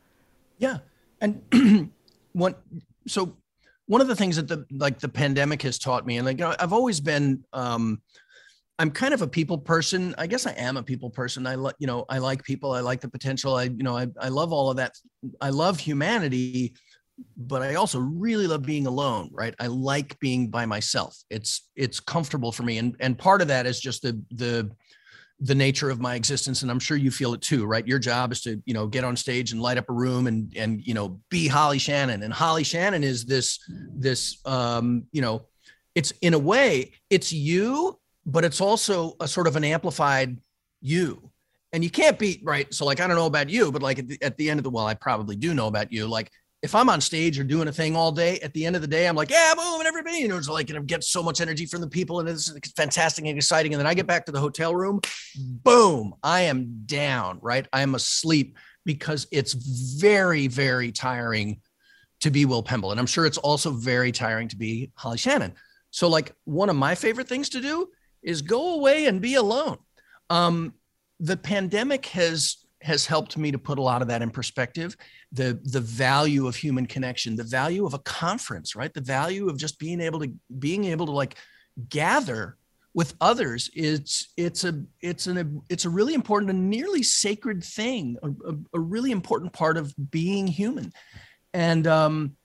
Yeah. 0.59 0.79
And 1.21 1.91
what, 2.33 2.63
so 3.07 3.37
one 3.89 4.01
of 4.01 4.07
the 4.07 4.17
things 4.17 4.37
that 4.37 4.47
the 4.47 4.65
like 4.71 5.01
the 5.01 5.09
pandemic 5.09 5.63
has 5.63 5.79
taught 5.79 6.07
me, 6.07 6.17
and 6.17 6.27
like 6.27 6.39
you 6.39 6.45
know, 6.45 6.55
I've 6.61 6.73
always 6.73 7.01
been 7.01 7.43
um 7.53 8.01
I'm 8.79 8.93
kind 8.93 9.13
of 9.13 9.23
a 9.23 9.27
people 9.27 9.59
person. 9.59 10.15
I 10.19 10.29
guess 10.29 10.47
I 10.47 10.53
am 10.53 10.77
a 10.77 10.83
people 10.83 11.11
person. 11.11 11.47
I 11.47 11.57
like, 11.57 11.75
you 11.81 11.89
know, 11.89 12.05
I 12.09 12.19
like 12.19 12.45
people. 12.45 12.73
I 12.73 12.81
like 12.81 13.01
the 13.01 13.09
potential. 13.09 13.57
I, 13.57 13.65
you 13.65 13.83
know, 13.83 13.97
I, 13.97 14.07
I 14.21 14.29
love 14.29 14.53
all 14.53 14.71
of 14.71 14.77
that. 14.77 14.97
I 15.41 15.51
love 15.51 15.81
humanity, 15.81 16.75
but 17.37 17.63
I 17.63 17.75
also 17.75 17.99
really 17.99 18.47
love 18.47 18.63
being 18.63 18.87
alone, 18.87 19.31
right? 19.33 19.53
I 19.59 19.67
like 19.67 20.17
being 20.21 20.49
by 20.49 20.65
myself. 20.65 21.17
It's, 21.29 21.69
it's 21.75 21.99
comfortable 21.99 22.53
for 22.53 22.63
me. 22.63 22.79
And, 22.79 22.95
and 23.01 23.19
part 23.19 23.43
of 23.43 23.49
that 23.49 23.67
is 23.67 23.81
just 23.81 24.03
the, 24.03 24.23
the, 24.31 24.71
the 25.41 25.55
nature 25.55 25.89
of 25.89 26.01
my 26.01 26.17
existence 26.17 26.63
and 26.63 26.71
i'm 26.71 26.81
sure 26.81 26.97
you 26.97 27.13
feel 27.13 27.33
it 27.33 27.41
too 27.41 27.65
right? 27.65 27.87
Your 27.87 27.99
job 27.99 28.33
is 28.33 28.41
to 28.43 28.61
you 28.65 28.75
know 28.75 28.87
get 28.87 29.05
on 29.05 29.17
stage 29.17 29.53
and 29.53 29.63
light 29.63 29.79
up 29.79 29.89
a 29.89 29.93
room 29.93 30.27
and 30.27 30.53
and 30.57 30.85
you 30.87 30.95
know 30.95 31.21
be 31.29 31.47
holly 31.47 31.79
shannon. 31.79 32.23
And 32.23 32.33
holly 32.33 32.65
shannon 32.65 33.05
is 33.05 33.25
this 33.25 33.61
this 33.95 34.39
um 34.45 35.05
you 35.13 35.23
know 35.23 35.47
it's 35.95 36.13
in 36.23 36.35
a 36.35 36.39
way 36.39 36.93
it's 37.11 37.33
you 37.33 37.99
but 38.27 38.45
it's 38.45 38.61
also 38.61 39.15
a 39.21 39.29
sort 39.29 39.47
of 39.47 39.57
an 39.57 39.65
amplified 39.65 40.39
you. 40.81 41.31
And 41.73 41.83
you 41.83 41.91
can't 41.91 42.19
beat 42.19 42.41
right? 42.45 42.73
So 42.75 42.85
like 42.85 43.01
i 43.01 43.07
don't 43.07 43.17
know 43.17 43.27
about 43.27 43.49
you 43.49 43.71
but 43.71 43.83
like 43.83 44.01
at 44.01 44.09
the, 44.09 44.19
at 44.23 44.37
the 44.37 44.51
end 44.51 44.59
of 44.59 44.65
the 44.65 44.71
well 44.71 44.87
i 44.87 44.95
probably 44.95 45.37
do 45.37 45.55
know 45.55 45.69
about 45.69 45.93
you. 45.93 46.09
Like 46.09 46.33
if 46.63 46.75
I'm 46.75 46.89
on 46.89 47.01
stage 47.01 47.39
or 47.39 47.45
doing 47.45 47.69
a 47.69 47.73
thing 47.73 47.95
all 47.95 48.11
day, 48.11 48.41
at 48.41 48.53
the 48.53 48.67
end 48.67 48.75
of 48.75 48.83
the 48.83 48.89
day, 48.89 49.07
I'm 49.07 49.15
like, 49.15 49.31
yeah, 49.31 49.55
boom, 49.55 49.79
and 49.79 49.87
everybody, 49.87 50.19
you 50.19 50.29
know, 50.29 50.37
it's 50.37 50.49
like, 50.49 50.71
and 50.71 50.79
I 50.79 50.83
get 50.83 51.05
so 51.05 51.23
much 51.23 51.41
energy 51.41 51.67
from 51.67 51.81
the 51.81 51.89
people, 51.89 52.19
and 52.19 52.29
it's 52.29 52.51
fantastic 52.73 53.25
and 53.25 53.37
exciting. 53.37 53.73
And 53.73 53.81
then 53.81 53.87
I 53.87 53.95
get 53.95 54.09
back 54.09 54.27
to 54.27 54.33
the 54.33 54.41
hotel 54.41 54.75
room, 54.75 55.01
boom, 55.37 56.15
I 56.23 56.43
am 56.43 56.83
down, 56.85 57.39
right? 57.43 57.67
I 57.73 57.83
am 57.83 57.95
asleep 57.95 58.57
because 58.85 59.29
it's 59.31 59.53
very, 59.53 60.49
very 60.49 60.91
tiring 60.91 61.61
to 62.21 62.31
be 62.31 62.45
Will 62.45 62.65
Pemble. 62.65 62.91
And 62.91 62.99
I'm 62.99 63.07
sure 63.07 63.27
it's 63.27 63.39
also 63.39 63.71
very 63.71 64.11
tiring 64.11 64.49
to 64.49 64.57
be 64.57 64.91
Holly 64.97 65.19
Shannon. 65.19 65.55
So, 65.91 66.09
like, 66.09 66.35
one 66.45 66.71
of 66.71 66.77
my 66.77 66.97
favorite 66.97 67.29
things 67.29 67.51
to 67.51 67.61
do 67.61 67.89
is 68.23 68.43
go 68.43 68.75
away 68.75 69.07
and 69.07 69.21
be 69.21 69.37
alone. 69.37 69.79
Um, 70.29 70.75
the 71.21 71.37
pandemic 71.37 72.07
has 72.07 72.57
has 72.83 73.07
helped 73.07 73.37
me 73.37 73.51
to 73.51 73.59
put 73.59 73.79
a 73.79 73.83
lot 73.83 74.03
of 74.03 74.09
that 74.09 74.23
in 74.23 74.31
perspective 74.31 74.97
the 75.33 75.59
the 75.65 75.81
value 75.81 76.47
of 76.47 76.55
human 76.55 76.87
connection 76.87 77.37
the 77.37 77.45
value 77.45 77.85
of 77.85 77.95
a 77.95 77.99
conference 78.01 78.77
right? 78.77 78.95
The 78.95 79.01
value 79.01 79.49
of 79.49 79.59
just 79.59 79.79
being 79.79 80.01
able 80.01 80.21
to 80.21 80.33
being 80.59 80.85
able 80.85 81.07
to 81.07 81.13
like 81.13 81.37
gather 81.89 82.57
with 82.95 83.15
others 83.21 83.71
it's 83.75 84.33
it's 84.37 84.65
a 84.65 84.83
it's 85.01 85.27
an 85.27 85.61
it's 85.69 85.85
a 85.85 85.91
really 85.91 86.15
important 86.15 86.51
and 86.51 86.71
nearly 86.71 87.03
sacred 87.03 87.63
thing 87.63 88.17
a, 88.23 88.29
a, 88.29 88.57
a 88.75 88.81
really 88.81 89.11
important 89.11 89.53
part 89.53 89.77
of 89.77 89.95
being 90.11 90.47
human. 90.47 90.93
And 91.53 91.87
um 91.87 92.37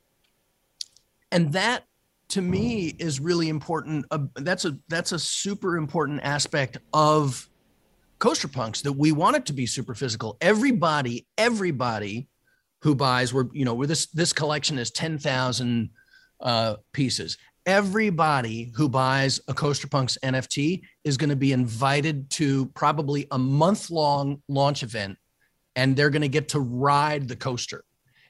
and 1.32 1.54
that 1.54 1.86
to 2.30 2.42
me 2.42 2.96
is 3.00 3.20
really 3.20 3.50
important 3.50 4.06
uh, 4.12 4.20
that's 4.36 4.66
a 4.66 4.78
that's 4.90 5.12
a 5.12 5.20
super 5.20 5.78
important 5.78 6.22
aspect 6.24 6.78
of 6.94 7.48
coaster 8.24 8.48
punks 8.48 8.80
that 8.80 8.94
we 8.94 9.12
want 9.12 9.36
it 9.36 9.46
to 9.46 9.52
be 9.52 9.66
super 9.66 9.94
physical. 9.94 10.38
Everybody, 10.40 11.28
everybody 11.38 12.30
who 12.82 12.96
buys, 12.96 13.34
we're 13.34 13.50
you 13.52 13.66
know, 13.66 13.74
where 13.74 13.86
this 13.86 14.06
this 14.06 14.32
collection 14.32 14.80
is 14.80 14.92
ten 14.92 15.18
thousand 15.18 15.90
uh, 16.40 16.78
pieces. 16.94 17.38
Everybody 17.66 18.72
who 18.76 18.88
buys 18.88 19.42
a 19.50 19.54
Coaster 19.54 19.90
Punks 19.90 20.18
NFT 20.24 20.84
is 21.04 21.18
going 21.18 21.32
to 21.32 21.36
be 21.36 21.52
invited 21.52 22.30
to 22.32 22.68
probably 22.68 23.28
a 23.32 23.38
month 23.38 23.90
long 23.90 24.42
launch 24.48 24.84
event, 24.84 25.18
and 25.76 25.94
they're 25.94 26.10
going 26.10 26.22
to 26.22 26.30
get 26.30 26.48
to 26.50 26.62
ride 26.62 27.28
the 27.28 27.36
coaster. 27.36 27.84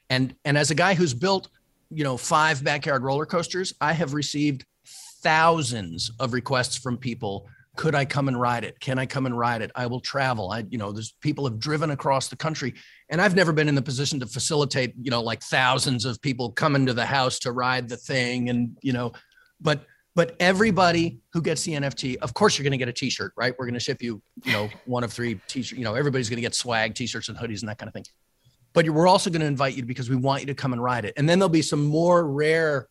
And 0.10 0.34
and 0.44 0.58
as 0.58 0.72
a 0.72 0.76
guy 0.76 0.96
who's 0.96 1.14
built, 1.14 1.50
you 1.92 2.04
know, 2.04 2.18
five 2.18 2.64
backyard 2.64 3.04
roller 3.04 3.28
coasters, 3.28 3.76
I 3.80 3.94
have 3.94 4.16
received 4.16 4.66
thousands 5.22 6.10
of 6.20 6.34
requests 6.34 6.78
from 6.78 6.98
people 6.98 7.48
could 7.76 7.96
I 7.96 8.06
come 8.06 8.28
and 8.28 8.40
ride 8.40 8.64
it? 8.64 8.80
Can 8.80 9.00
I 9.00 9.06
come 9.06 9.26
and 9.26 9.38
ride 9.38 9.62
it? 9.62 9.72
I 9.76 9.88
will 9.88 10.00
travel. 10.00 10.52
I, 10.52 10.66
you 10.70 10.78
know, 10.78 10.92
there's 10.92 11.16
people 11.22 11.46
have 11.46 11.60
driven 11.60 11.90
across 11.90 12.28
the 12.28 12.36
country 12.36 12.74
and 13.10 13.20
I've 13.20 13.36
never 13.36 13.52
been 13.52 13.68
in 13.68 13.76
the 13.76 13.82
position 13.82 14.20
to 14.20 14.28
facilitate, 14.28 14.94
you 15.02 15.10
know, 15.10 15.22
like 15.22 15.42
thousands 15.42 16.06
of 16.06 16.22
people 16.22 16.52
coming 16.52 16.86
to 16.86 16.94
the 16.94 17.06
house 17.06 17.40
to 17.40 17.52
ride 17.52 17.90
the 17.90 17.98
thing. 17.98 18.50
And, 18.50 18.78
you 18.82 18.94
know, 18.94 19.14
but, 19.60 19.86
but 20.16 20.36
everybody 20.40 21.20
who 21.32 21.42
gets 21.42 21.64
the 21.64 21.74
NFT, 21.74 22.18
of 22.18 22.36
course, 22.36 22.58
you're 22.58 22.64
going 22.64 22.72
to 22.72 22.78
get 22.78 22.88
a 22.88 22.94
t-shirt, 22.94 23.34
right? 23.36 23.56
We're 23.58 23.66
going 23.66 23.74
to 23.74 23.80
ship 23.80 24.04
you, 24.04 24.22
you 24.44 24.52
know, 24.52 24.70
one 24.86 25.04
of 25.04 25.12
three 25.12 25.40
t-shirts, 25.48 25.78
you 25.78 25.84
know, 25.84 25.96
everybody's 25.96 26.30
going 26.30 26.38
to 26.38 26.42
get 26.42 26.54
swag, 26.54 26.94
t-shirts 26.94 27.30
and 27.30 27.38
hoodies 27.38 27.62
and 27.62 27.70
that 27.70 27.80
kind 27.80 27.88
of 27.88 27.94
thing. 27.94 28.06
But 28.74 28.88
we're 28.90 29.08
also 29.08 29.32
going 29.32 29.42
to 29.42 29.48
invite 29.48 29.76
you 29.76 29.84
because 29.84 30.10
we 30.10 30.16
want 30.16 30.42
you 30.42 30.48
to 30.48 30.56
come 30.56 30.74
and 30.74 30.84
ride 30.84 31.06
it. 31.06 31.14
And 31.18 31.28
then 31.28 31.40
there'll 31.40 31.50
be 31.50 31.62
some 31.64 31.84
more 31.84 32.28
rare, 32.28 32.88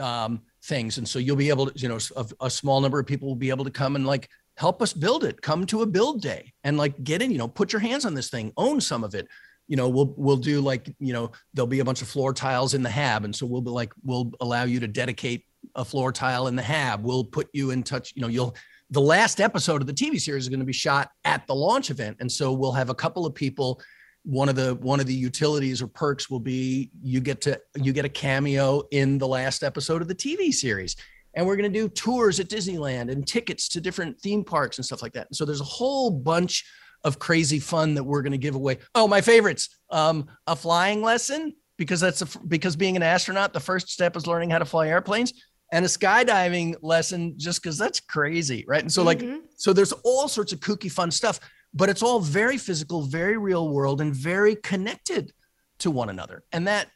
um, 0.00 0.42
things. 0.66 0.98
And 0.98 1.08
so 1.08 1.18
you'll 1.18 1.36
be 1.36 1.48
able 1.48 1.70
to, 1.70 1.78
you 1.78 1.88
know, 1.88 1.98
a, 2.16 2.26
a 2.42 2.50
small 2.50 2.80
number 2.80 2.98
of 2.98 3.06
people 3.06 3.28
will 3.28 3.34
be 3.34 3.50
able 3.50 3.64
to 3.64 3.70
come 3.70 3.96
and 3.96 4.06
like 4.06 4.28
help 4.56 4.82
us 4.82 4.92
build 4.92 5.24
it. 5.24 5.40
Come 5.40 5.66
to 5.66 5.82
a 5.82 5.86
build 5.86 6.20
day 6.20 6.52
and 6.64 6.76
like 6.76 7.02
get 7.02 7.22
in, 7.22 7.30
you 7.30 7.38
know, 7.38 7.48
put 7.48 7.72
your 7.72 7.80
hands 7.80 8.04
on 8.04 8.14
this 8.14 8.30
thing, 8.30 8.52
own 8.56 8.80
some 8.80 9.04
of 9.04 9.14
it. 9.14 9.28
You 9.68 9.76
know, 9.76 9.88
we'll 9.88 10.14
we'll 10.16 10.36
do 10.36 10.60
like, 10.60 10.88
you 11.00 11.12
know, 11.12 11.32
there'll 11.54 11.66
be 11.66 11.80
a 11.80 11.84
bunch 11.84 12.02
of 12.02 12.08
floor 12.08 12.32
tiles 12.32 12.74
in 12.74 12.82
the 12.82 12.90
hab. 12.90 13.24
And 13.24 13.34
so 13.34 13.46
we'll 13.46 13.62
be 13.62 13.70
like, 13.70 13.92
we'll 14.04 14.32
allow 14.40 14.64
you 14.64 14.80
to 14.80 14.86
dedicate 14.86 15.44
a 15.74 15.84
floor 15.84 16.12
tile 16.12 16.46
in 16.46 16.54
the 16.54 16.62
hab. 16.62 17.02
We'll 17.02 17.24
put 17.24 17.48
you 17.52 17.70
in 17.70 17.82
touch, 17.82 18.12
you 18.14 18.22
know, 18.22 18.28
you'll 18.28 18.54
the 18.90 19.00
last 19.00 19.40
episode 19.40 19.80
of 19.80 19.86
the 19.88 19.92
TV 19.92 20.20
series 20.20 20.44
is 20.44 20.48
going 20.48 20.60
to 20.60 20.66
be 20.66 20.72
shot 20.72 21.10
at 21.24 21.44
the 21.46 21.54
launch 21.54 21.90
event. 21.90 22.18
And 22.20 22.30
so 22.30 22.52
we'll 22.52 22.72
have 22.72 22.88
a 22.88 22.94
couple 22.94 23.26
of 23.26 23.34
people 23.34 23.80
one 24.26 24.48
of 24.48 24.56
the 24.56 24.74
one 24.76 24.98
of 24.98 25.06
the 25.06 25.14
utilities 25.14 25.80
or 25.80 25.86
perks 25.86 26.28
will 26.28 26.40
be 26.40 26.90
you 27.00 27.20
get 27.20 27.40
to 27.42 27.60
you 27.76 27.92
get 27.92 28.04
a 28.04 28.08
cameo 28.08 28.82
in 28.90 29.18
the 29.18 29.26
last 29.26 29.62
episode 29.62 30.02
of 30.02 30.08
the 30.08 30.14
TV 30.14 30.52
series. 30.52 30.96
And 31.34 31.46
we're 31.46 31.56
going 31.56 31.70
to 31.70 31.78
do 31.78 31.88
tours 31.88 32.40
at 32.40 32.48
Disneyland 32.48 33.12
and 33.12 33.26
tickets 33.26 33.68
to 33.68 33.80
different 33.80 34.18
theme 34.20 34.42
parks 34.42 34.78
and 34.78 34.84
stuff 34.84 35.02
like 35.02 35.12
that. 35.12 35.28
And 35.28 35.36
so 35.36 35.44
there's 35.44 35.60
a 35.60 35.64
whole 35.64 36.10
bunch 36.10 36.64
of 37.04 37.18
crazy 37.18 37.60
fun 37.60 37.94
that 37.94 38.02
we're 38.02 38.22
going 38.22 38.32
to 38.32 38.38
give 38.38 38.54
away. 38.54 38.78
Oh, 38.94 39.06
my 39.06 39.20
favorites. 39.20 39.68
Um, 39.90 40.28
a 40.46 40.56
flying 40.56 41.02
lesson 41.02 41.54
because 41.76 42.00
that's 42.00 42.22
a, 42.22 42.38
because 42.48 42.74
being 42.74 42.96
an 42.96 43.02
astronaut, 43.02 43.52
the 43.52 43.60
first 43.60 43.90
step 43.90 44.16
is 44.16 44.26
learning 44.26 44.48
how 44.48 44.58
to 44.58 44.64
fly 44.64 44.88
airplanes 44.88 45.34
and 45.72 45.84
a 45.84 45.88
skydiving 45.88 46.74
lesson 46.80 47.34
just 47.36 47.62
because 47.62 47.76
that's 47.76 48.00
crazy. 48.00 48.64
Right. 48.66 48.80
And 48.80 48.90
so, 48.90 49.04
mm-hmm. 49.04 49.30
like, 49.30 49.42
so 49.56 49.74
there's 49.74 49.92
all 50.04 50.28
sorts 50.28 50.54
of 50.54 50.60
kooky 50.60 50.90
fun 50.90 51.10
stuff 51.10 51.38
but 51.76 51.90
it's 51.90 52.02
all 52.02 52.20
very 52.20 52.56
physical, 52.56 53.02
very 53.02 53.36
real 53.36 53.68
world, 53.68 54.00
and 54.00 54.14
very 54.14 54.56
connected 54.56 55.32
to 55.78 55.90
one 55.90 56.08
another. 56.08 56.42
And 56.50 56.66
that 56.66 56.88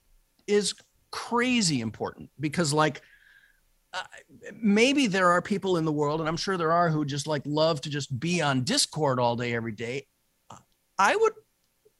is 0.46 0.74
crazy 1.10 1.82
important 1.82 2.30
because, 2.40 2.72
like, 2.72 3.02
uh, 3.92 4.02
maybe 4.54 5.06
there 5.06 5.30
are 5.30 5.42
people 5.42 5.76
in 5.76 5.84
the 5.84 5.92
world, 5.92 6.20
and 6.20 6.28
I'm 6.28 6.36
sure 6.38 6.56
there 6.56 6.72
are, 6.72 6.88
who 6.88 7.04
just 7.04 7.26
like 7.26 7.42
love 7.44 7.82
to 7.82 7.90
just 7.90 8.18
be 8.18 8.40
on 8.40 8.64
Discord 8.64 9.20
all 9.20 9.36
day, 9.36 9.54
every 9.54 9.72
day. 9.72 10.06
I 10.98 11.14
would 11.14 11.34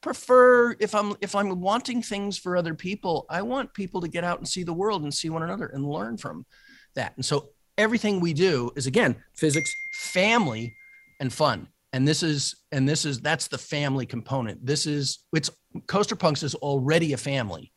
prefer 0.01 0.75
if 0.81 0.95
I'm 0.95 1.17
if 1.21 1.35
I'm 1.35 1.61
wanting 1.61 2.01
things 2.03 2.39
for 2.39 2.57
other 2.57 2.75
people, 2.75 3.27
I 3.29 3.43
want 3.43 3.75
people 3.75 4.01
to 4.01 4.09
get 4.09 4.25
out 4.25 4.39
and 4.39 4.49
see 4.49 4.63
the 4.63 4.73
world 4.73 5.03
and 5.03 5.13
see 5.13 5.29
one 5.29 5.43
another 5.43 5.67
and 5.67 5.85
learn 5.85 6.17
from 6.17 6.47
that. 6.95 7.13
And 7.17 7.25
so 7.25 7.51
everything 7.77 8.21
we 8.21 8.33
do 8.33 8.71
is 8.75 8.87
again 8.87 9.17
physics, 9.35 9.71
family, 9.93 10.75
and 11.19 11.31
fun 11.31 11.69
and 11.93 12.07
this 12.07 12.23
is 12.23 12.55
and 12.73 12.89
this 12.89 13.05
is 13.05 13.21
that's 13.21 13.49
the 13.49 13.59
family 13.59 14.07
component. 14.07 14.65
This 14.65 14.87
is 14.87 15.25
it's 15.33 15.51
coaster 15.87 16.17
punks 16.17 16.43
is 16.43 16.55
already 16.57 17.13
a 17.13 17.17
family. 17.17 17.73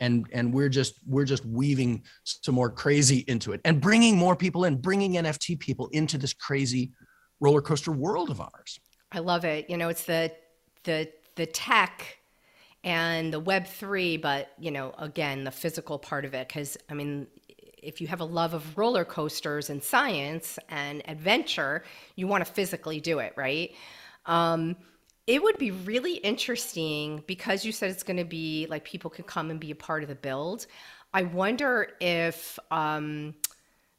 And 0.00 0.26
and 0.32 0.54
we're 0.54 0.68
just 0.68 0.94
we're 1.06 1.24
just 1.24 1.44
weaving 1.44 2.04
some 2.24 2.54
more 2.54 2.70
crazy 2.70 3.24
into 3.26 3.52
it 3.52 3.60
and 3.64 3.80
bringing 3.80 4.16
more 4.16 4.36
people 4.36 4.64
in 4.64 4.76
bringing 4.76 5.14
nft 5.14 5.58
people 5.58 5.88
into 5.88 6.16
this 6.18 6.32
crazy 6.32 6.92
roller 7.40 7.60
coaster 7.60 7.92
world 7.92 8.30
of 8.30 8.40
ours. 8.40 8.78
I 9.10 9.18
love 9.18 9.44
it. 9.44 9.68
You 9.68 9.76
know 9.76 9.88
it's 9.88 10.04
the 10.04 10.32
the 10.84 11.10
the 11.34 11.46
tech 11.46 12.18
and 12.84 13.32
the 13.32 13.40
web 13.40 13.66
3 13.66 14.18
but 14.18 14.50
you 14.58 14.70
know 14.70 14.94
again 14.98 15.42
the 15.42 15.50
physical 15.50 15.98
part 15.98 16.24
of 16.24 16.32
it 16.32 16.48
cuz 16.48 16.76
i 16.88 16.94
mean 16.94 17.26
if 17.82 18.00
you 18.00 18.06
have 18.06 18.20
a 18.20 18.24
love 18.24 18.54
of 18.54 18.76
roller 18.76 19.04
coasters 19.04 19.70
and 19.70 19.82
science 19.82 20.58
and 20.68 21.02
adventure 21.08 21.84
you 22.16 22.26
want 22.26 22.44
to 22.44 22.52
physically 22.52 23.00
do 23.00 23.18
it 23.18 23.32
right 23.36 23.74
um, 24.26 24.76
it 25.28 25.42
would 25.42 25.58
be 25.58 25.70
really 25.70 26.16
interesting 26.16 27.22
because 27.26 27.62
you 27.62 27.70
said 27.70 27.90
it's 27.90 28.02
going 28.02 28.16
to 28.16 28.24
be 28.24 28.66
like 28.70 28.84
people 28.84 29.10
could 29.10 29.26
come 29.26 29.50
and 29.50 29.60
be 29.60 29.70
a 29.70 29.74
part 29.74 30.02
of 30.02 30.08
the 30.08 30.14
build. 30.14 30.66
I 31.12 31.22
wonder 31.22 31.88
if 32.00 32.58
um, 32.70 33.34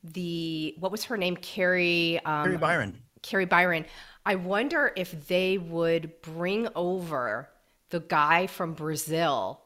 the 0.03 0.75
what 0.79 0.91
was 0.91 1.03
her 1.03 1.17
name, 1.17 1.35
Kari 1.37 2.19
um, 2.25 2.45
Kari 2.45 2.57
Byron. 2.57 3.01
Kari 3.21 3.45
Byron. 3.45 3.85
I 4.25 4.35
wonder 4.35 4.91
if 4.95 5.27
they 5.27 5.59
would 5.59 6.19
bring 6.21 6.67
over 6.75 7.47
the 7.91 7.99
guy 7.99 8.47
from 8.47 8.73
Brazil 8.73 9.61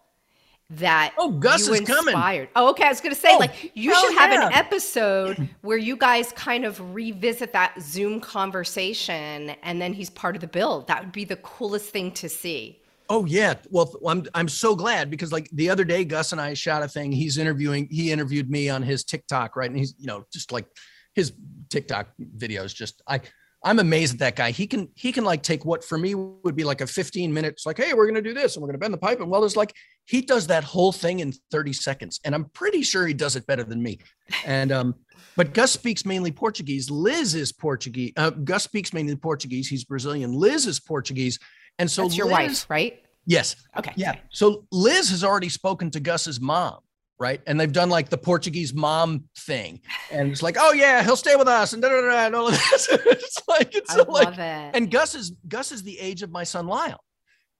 that 0.77 1.13
oh 1.17 1.31
Gus 1.31 1.67
is 1.67 1.81
coming. 1.81 2.15
Oh, 2.55 2.69
okay. 2.71 2.85
I 2.85 2.89
was 2.89 3.01
to 3.01 3.15
say 3.15 3.29
oh, 3.31 3.37
like 3.37 3.71
you 3.73 3.93
should 3.93 4.17
have 4.17 4.31
yeah. 4.31 4.47
an 4.47 4.53
episode 4.53 5.49
where 5.61 5.77
you 5.77 5.95
guys 5.95 6.31
kind 6.33 6.65
of 6.65 6.93
revisit 6.93 7.53
that 7.53 7.75
Zoom 7.81 8.19
conversation, 8.19 9.51
and 9.63 9.81
then 9.81 9.93
he's 9.93 10.09
part 10.09 10.35
of 10.35 10.41
the 10.41 10.47
build. 10.47 10.87
That 10.87 11.03
would 11.03 11.11
be 11.11 11.25
the 11.25 11.37
coolest 11.37 11.89
thing 11.89 12.11
to 12.13 12.29
see. 12.29 12.79
Oh 13.09 13.25
yeah. 13.25 13.55
Well, 13.69 13.93
I'm 14.07 14.25
I'm 14.33 14.47
so 14.47 14.75
glad 14.75 15.09
because 15.09 15.31
like 15.31 15.49
the 15.51 15.69
other 15.69 15.83
day, 15.83 16.05
Gus 16.05 16.31
and 16.31 16.41
I 16.41 16.53
shot 16.53 16.83
a 16.83 16.87
thing. 16.87 17.11
He's 17.11 17.37
interviewing. 17.37 17.87
He 17.91 18.11
interviewed 18.11 18.49
me 18.49 18.69
on 18.69 18.81
his 18.81 19.03
TikTok, 19.03 19.55
right? 19.55 19.69
And 19.69 19.77
he's 19.77 19.93
you 19.97 20.07
know 20.07 20.25
just 20.31 20.51
like 20.51 20.65
his 21.13 21.33
TikTok 21.69 22.07
videos. 22.37 22.73
Just 22.73 23.01
I 23.07 23.21
I'm 23.63 23.79
amazed 23.79 24.15
at 24.15 24.19
that 24.19 24.35
guy. 24.35 24.51
He 24.51 24.67
can 24.67 24.89
he 24.95 25.11
can 25.11 25.23
like 25.23 25.41
take 25.41 25.63
what 25.63 25.83
for 25.83 25.97
me 25.97 26.15
would 26.15 26.55
be 26.55 26.63
like 26.63 26.81
a 26.81 26.87
15 26.87 27.33
minutes, 27.33 27.65
like, 27.65 27.77
hey, 27.77 27.93
we're 27.93 28.05
gonna 28.05 28.21
do 28.21 28.33
this 28.33 28.55
and 28.55 28.61
we're 28.61 28.67
gonna 28.67 28.77
bend 28.77 28.93
the 28.93 28.97
pipe. 28.97 29.21
And 29.21 29.29
well, 29.29 29.45
it's 29.45 29.55
like 29.55 29.73
he 30.05 30.21
does 30.21 30.47
that 30.47 30.63
whole 30.63 30.91
thing 30.91 31.21
in 31.21 31.33
30 31.51 31.71
seconds. 31.73 32.19
And 32.25 32.35
I'm 32.35 32.45
pretty 32.45 32.81
sure 32.81 33.07
he 33.07 33.13
does 33.13 33.35
it 33.35 33.47
better 33.47 33.63
than 33.63 33.81
me. 33.81 33.99
And 34.45 34.71
um, 34.71 34.95
but 35.37 35.53
Gus 35.53 35.71
speaks 35.71 36.05
mainly 36.05 36.31
Portuguese. 36.31 36.89
Liz 36.89 37.35
is 37.35 37.53
Portuguese. 37.53 38.11
Uh, 38.17 38.31
Gus 38.31 38.65
speaks 38.65 38.93
mainly 38.93 39.15
Portuguese. 39.15 39.67
He's 39.67 39.85
Brazilian. 39.85 40.33
Liz 40.33 40.67
is 40.67 40.79
Portuguese. 40.79 41.39
And 41.79 41.89
so 41.89 42.03
That's 42.03 42.17
your 42.17 42.27
Liz, 42.27 42.33
wife, 42.33 42.69
right? 42.69 43.03
Yes. 43.25 43.55
Okay. 43.77 43.93
Yeah. 43.95 44.15
So 44.29 44.65
Liz 44.71 45.09
has 45.09 45.23
already 45.23 45.49
spoken 45.49 45.89
to 45.91 45.99
Gus's 45.99 46.41
mom 46.41 46.79
right? 47.23 47.41
And 47.47 47.57
they've 47.57 47.71
done 47.71 47.89
like 47.89 48.09
the 48.09 48.17
Portuguese 48.17 48.73
mom 48.73 49.23
thing, 49.37 49.79
and 50.11 50.29
it's 50.29 50.43
like, 50.43 50.57
oh 50.59 50.73
yeah, 50.73 51.01
he'll 51.03 51.15
stay 51.15 51.37
with 51.37 51.47
us, 51.47 51.71
and 51.71 51.81
da 51.81 51.87
da 51.87 52.01
da, 52.01 52.25
and 52.25 52.35
all 52.35 52.49
of 52.49 52.53
this. 52.53 52.89
it's 52.91 53.41
like 53.47 53.73
it's 53.73 53.95
I 53.95 53.99
like, 53.99 54.07
love 54.09 54.39
it. 54.39 54.71
and 54.75 54.91
Gus 54.91 55.15
is 55.15 55.31
Gus 55.47 55.71
is 55.71 55.83
the 55.83 55.97
age 55.99 56.21
of 56.21 56.31
my 56.31 56.43
son 56.43 56.67
Lyle, 56.67 57.01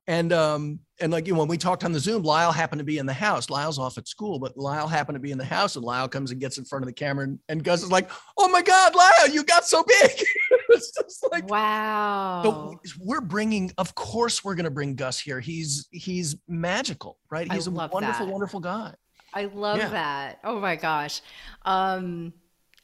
and 0.06 0.34
um 0.34 0.80
and 1.00 1.14
like 1.14 1.28
you 1.28 1.34
know 1.34 1.40
when 1.40 1.48
we 1.48 1.58
talked 1.58 1.86
on 1.86 1.94
the 1.94 2.00
Zoom, 2.00 2.24
Lyle 2.24 2.52
happened 2.52 2.80
to 2.80 2.86
be 2.86 2.98
in 2.98 3.06
the 3.06 3.14
house. 3.14 3.50
Lyle's 3.50 3.80
off 3.80 3.98
at 3.98 4.06
school, 4.06 4.38
but 4.38 4.58
Lyle 4.58 4.90
happened 4.90 5.16
to 5.16 5.22
be 5.22 5.32
in 5.32 5.38
the 5.38 5.46
house, 5.46 5.78
and 5.78 5.86
Lyle 5.86 6.10
comes 6.10 6.32
and 6.32 6.42
gets 6.42 6.58
in 6.58 6.66
front 6.66 6.84
of 6.84 6.88
the 6.88 6.94
camera, 6.94 7.24
and, 7.24 7.40
and 7.48 7.64
Gus 7.64 7.84
is 7.84 7.92
like, 7.92 8.12
oh 8.38 8.50
my 8.50 8.62
god, 8.62 8.94
Lyle, 8.96 9.30
you 9.30 9.46
got 9.46 9.66
so 9.66 9.82
big. 9.84 10.12
it's 10.70 10.92
just 10.92 11.26
like 11.32 11.50
wow. 11.50 12.42
So 12.44 12.80
we're 13.00 13.22
bringing, 13.22 13.72
of 13.78 13.96
course, 13.96 14.44
we're 14.44 14.56
going 14.56 14.66
to 14.66 14.72
bring 14.72 14.96
Gus 14.96 15.20
here. 15.20 15.40
He's 15.40 15.88
he's 15.92 16.36
magical, 16.50 17.18
right? 17.32 17.50
He's 17.50 17.68
a 17.68 17.72
wonderful, 17.72 18.26
that. 18.26 18.28
wonderful 18.28 18.60
guy. 18.60 18.94
I 19.34 19.46
love 19.46 19.78
yeah. 19.78 19.90
that. 19.90 20.40
Oh 20.44 20.60
my 20.60 20.76
gosh. 20.76 21.22
Um, 21.64 22.34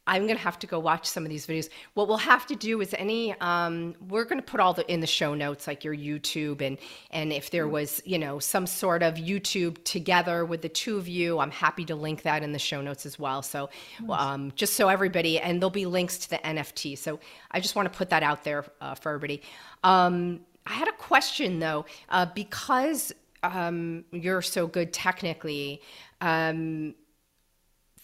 I'm 0.09 0.25
gonna 0.25 0.39
have 0.39 0.57
to 0.59 0.67
go 0.67 0.79
watch 0.79 1.05
some 1.05 1.23
of 1.23 1.29
these 1.29 1.45
videos. 1.45 1.69
What 1.93 2.07
we'll 2.07 2.17
have 2.17 2.47
to 2.47 2.55
do 2.55 2.81
is 2.81 2.95
any 2.97 3.39
um, 3.41 3.93
we're 4.07 4.25
gonna 4.25 4.41
put 4.41 4.59
all 4.59 4.73
the 4.73 4.91
in 4.91 5.01
the 5.01 5.07
show 5.07 5.35
notes, 5.35 5.67
like 5.67 5.83
your 5.83 5.95
YouTube 5.95 6.61
and 6.61 6.79
and 7.11 7.31
if 7.31 7.51
there 7.51 7.67
was 7.67 8.01
you 8.05 8.17
know 8.17 8.39
some 8.39 8.65
sort 8.65 9.03
of 9.03 9.15
YouTube 9.15 9.83
together 9.83 10.45
with 10.45 10.63
the 10.63 10.69
two 10.69 10.97
of 10.97 11.07
you, 11.07 11.37
I'm 11.37 11.51
happy 11.51 11.85
to 11.85 11.95
link 11.95 12.23
that 12.23 12.41
in 12.41 12.53
the 12.53 12.59
show 12.59 12.81
notes 12.81 13.05
as 13.05 13.19
well. 13.19 13.43
So 13.43 13.69
um, 14.09 14.51
just 14.55 14.73
so 14.73 14.89
everybody 14.89 15.39
and 15.39 15.61
there'll 15.61 15.69
be 15.69 15.85
links 15.85 16.17
to 16.19 16.29
the 16.31 16.37
NFT. 16.37 16.97
So 16.97 17.19
I 17.51 17.59
just 17.59 17.75
want 17.75 17.91
to 17.91 17.95
put 17.95 18.09
that 18.09 18.23
out 18.23 18.43
there 18.43 18.65
uh, 18.81 18.95
for 18.95 19.11
everybody. 19.11 19.43
Um, 19.83 20.39
I 20.65 20.73
had 20.73 20.87
a 20.87 20.93
question 20.93 21.59
though, 21.59 21.85
uh, 22.09 22.25
because 22.33 23.13
um, 23.43 24.05
you're 24.11 24.41
so 24.41 24.65
good 24.65 24.91
technically. 24.91 25.81
Um, 26.21 26.95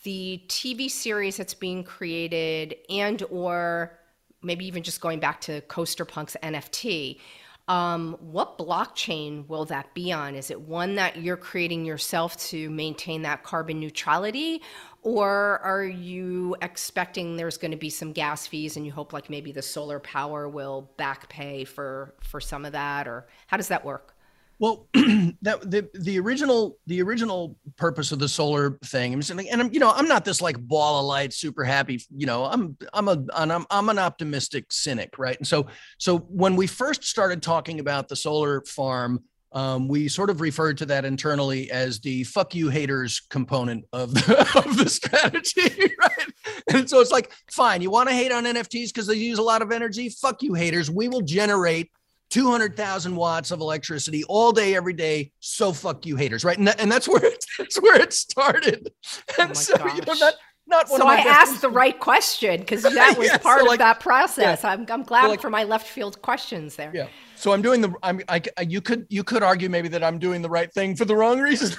the 0.03 0.41
TV 0.47 0.89
series 0.89 1.37
that's 1.37 1.53
being 1.53 1.83
created, 1.83 2.75
and 2.89 3.23
or 3.29 3.99
maybe 4.41 4.65
even 4.65 4.83
just 4.83 5.01
going 5.01 5.19
back 5.19 5.41
to 5.41 5.61
Coaster 5.61 6.05
Punk's 6.05 6.37
NFT. 6.41 7.19
Um, 7.67 8.15
what 8.19 8.59
blockchain 8.59 9.47
will 9.47 9.65
that 9.65 9.91
be 9.95 10.11
on? 10.11 10.35
Is 10.35 10.51
it 10.51 10.61
one 10.61 10.95
that 10.95 11.17
you're 11.17 11.35
creating 11.35 11.83
yourself 11.83 12.37
to 12.49 12.69
maintain 12.69 13.23
that 13.23 13.43
carbon 13.43 13.79
neutrality? 13.79 14.61
Or 15.01 15.59
are 15.63 15.83
you 15.83 16.55
expecting 16.61 17.37
there's 17.37 17.57
going 17.57 17.71
to 17.71 17.77
be 17.77 17.89
some 17.89 18.13
gas 18.13 18.45
fees 18.45 18.77
and 18.77 18.85
you 18.85 18.91
hope 18.91 19.13
like 19.13 19.31
maybe 19.31 19.51
the 19.51 19.63
solar 19.63 19.99
power 19.99 20.47
will 20.47 20.91
back 20.97 21.27
pay 21.27 21.63
for, 21.63 22.13
for 22.21 22.39
some 22.39 22.65
of 22.65 22.71
that? 22.73 23.07
Or 23.07 23.25
how 23.47 23.57
does 23.57 23.69
that 23.69 23.83
work? 23.83 24.14
Well, 24.57 24.87
that 24.93 25.69
the 25.69 25.89
the 25.93 26.19
original 26.19 26.77
the 26.87 27.01
original 27.01 27.57
purpose 27.75 28.11
of 28.11 28.19
the 28.19 28.29
solar 28.29 28.77
thing, 28.85 29.13
and 29.13 29.61
I'm 29.61 29.73
you 29.73 29.79
know 29.79 29.91
I'm 29.91 30.07
not 30.07 30.23
this 30.23 30.41
like 30.41 30.57
ball 30.57 30.99
of 30.99 31.05
light, 31.05 31.33
super 31.33 31.63
happy. 31.63 32.01
You 32.15 32.25
know, 32.25 32.45
I'm 32.45 32.77
I'm 32.93 33.07
a 33.09 33.25
I'm 33.33 33.65
I'm 33.69 33.89
an 33.89 33.99
optimistic 33.99 34.71
cynic, 34.71 35.17
right? 35.17 35.37
And 35.37 35.47
so 35.47 35.67
so 35.97 36.19
when 36.19 36.55
we 36.55 36.67
first 36.67 37.03
started 37.03 37.41
talking 37.41 37.79
about 37.79 38.07
the 38.07 38.15
solar 38.15 38.61
farm, 38.61 39.23
um, 39.51 39.87
we 39.87 40.07
sort 40.07 40.29
of 40.29 40.41
referred 40.41 40.77
to 40.79 40.85
that 40.87 41.05
internally 41.05 41.69
as 41.71 41.99
the 41.99 42.23
"fuck 42.23 42.55
you 42.55 42.69
haters" 42.69 43.21
component 43.29 43.85
of 43.91 44.13
the, 44.13 44.39
of 44.65 44.77
the 44.77 44.89
strategy, 44.89 45.93
right? 45.99 46.33
And 46.73 46.89
so 46.89 46.99
it's 46.99 47.11
like, 47.11 47.31
fine, 47.51 47.81
you 47.81 47.89
want 47.89 48.09
to 48.09 48.15
hate 48.15 48.31
on 48.31 48.43
NFTs 48.43 48.87
because 48.87 49.07
they 49.07 49.15
use 49.15 49.39
a 49.39 49.43
lot 49.43 49.61
of 49.61 49.71
energy. 49.71 50.09
Fuck 50.09 50.43
you 50.43 50.53
haters. 50.53 50.91
We 50.91 51.07
will 51.07 51.21
generate 51.21 51.89
200,000 52.29 53.15
watts 53.15 53.51
of 53.51 53.61
electricity 53.61 54.23
all 54.25 54.51
day, 54.51 54.75
every 54.75 54.93
day. 54.93 55.31
So 55.39 55.71
fuck 55.71 56.05
you 56.05 56.15
haters, 56.15 56.43
right? 56.43 56.57
And, 56.57 56.67
that, 56.67 56.79
and 56.79 56.91
that's 56.91 57.07
where 57.07 57.23
it, 57.23 57.45
that's 57.57 57.81
where 57.81 57.99
it 57.99 58.13
started. 58.13 58.91
Oh 59.29 59.43
and 59.43 59.51
oh 59.51 59.53
so, 59.53 59.77
gosh. 59.77 59.97
you 59.97 60.01
know, 60.05 60.13
not, 60.13 60.33
not 60.67 60.89
so 60.89 61.05
I 61.05 61.17
asked 61.17 61.61
the 61.61 61.69
right 61.69 61.99
question 61.99 62.59
because 62.59 62.83
that 62.83 63.17
was 63.17 63.27
yeah, 63.27 63.37
part 63.37 63.61
so 63.61 63.65
like, 63.67 63.75
of 63.75 63.79
that 63.79 63.99
process. 63.99 64.63
Yeah. 64.63 64.71
I'm, 64.71 64.85
I'm 64.89 65.03
glad 65.03 65.23
so 65.23 65.29
like, 65.29 65.41
for 65.41 65.49
my 65.49 65.63
left 65.63 65.87
field 65.87 66.21
questions 66.21 66.75
there. 66.75 66.91
Yeah. 66.93 67.07
So 67.35 67.51
I'm 67.53 67.61
doing 67.61 67.81
the, 67.81 67.93
I'm, 68.01 68.21
I, 68.27 68.41
you 68.67 68.81
could, 68.81 69.05
you 69.09 69.23
could 69.23 69.43
argue 69.43 69.69
maybe 69.69 69.89
that 69.89 70.03
I'm 70.03 70.19
doing 70.19 70.41
the 70.41 70.49
right 70.49 70.71
thing 70.73 70.95
for 70.95 71.05
the 71.05 71.15
wrong 71.15 71.39
reason. 71.39 71.77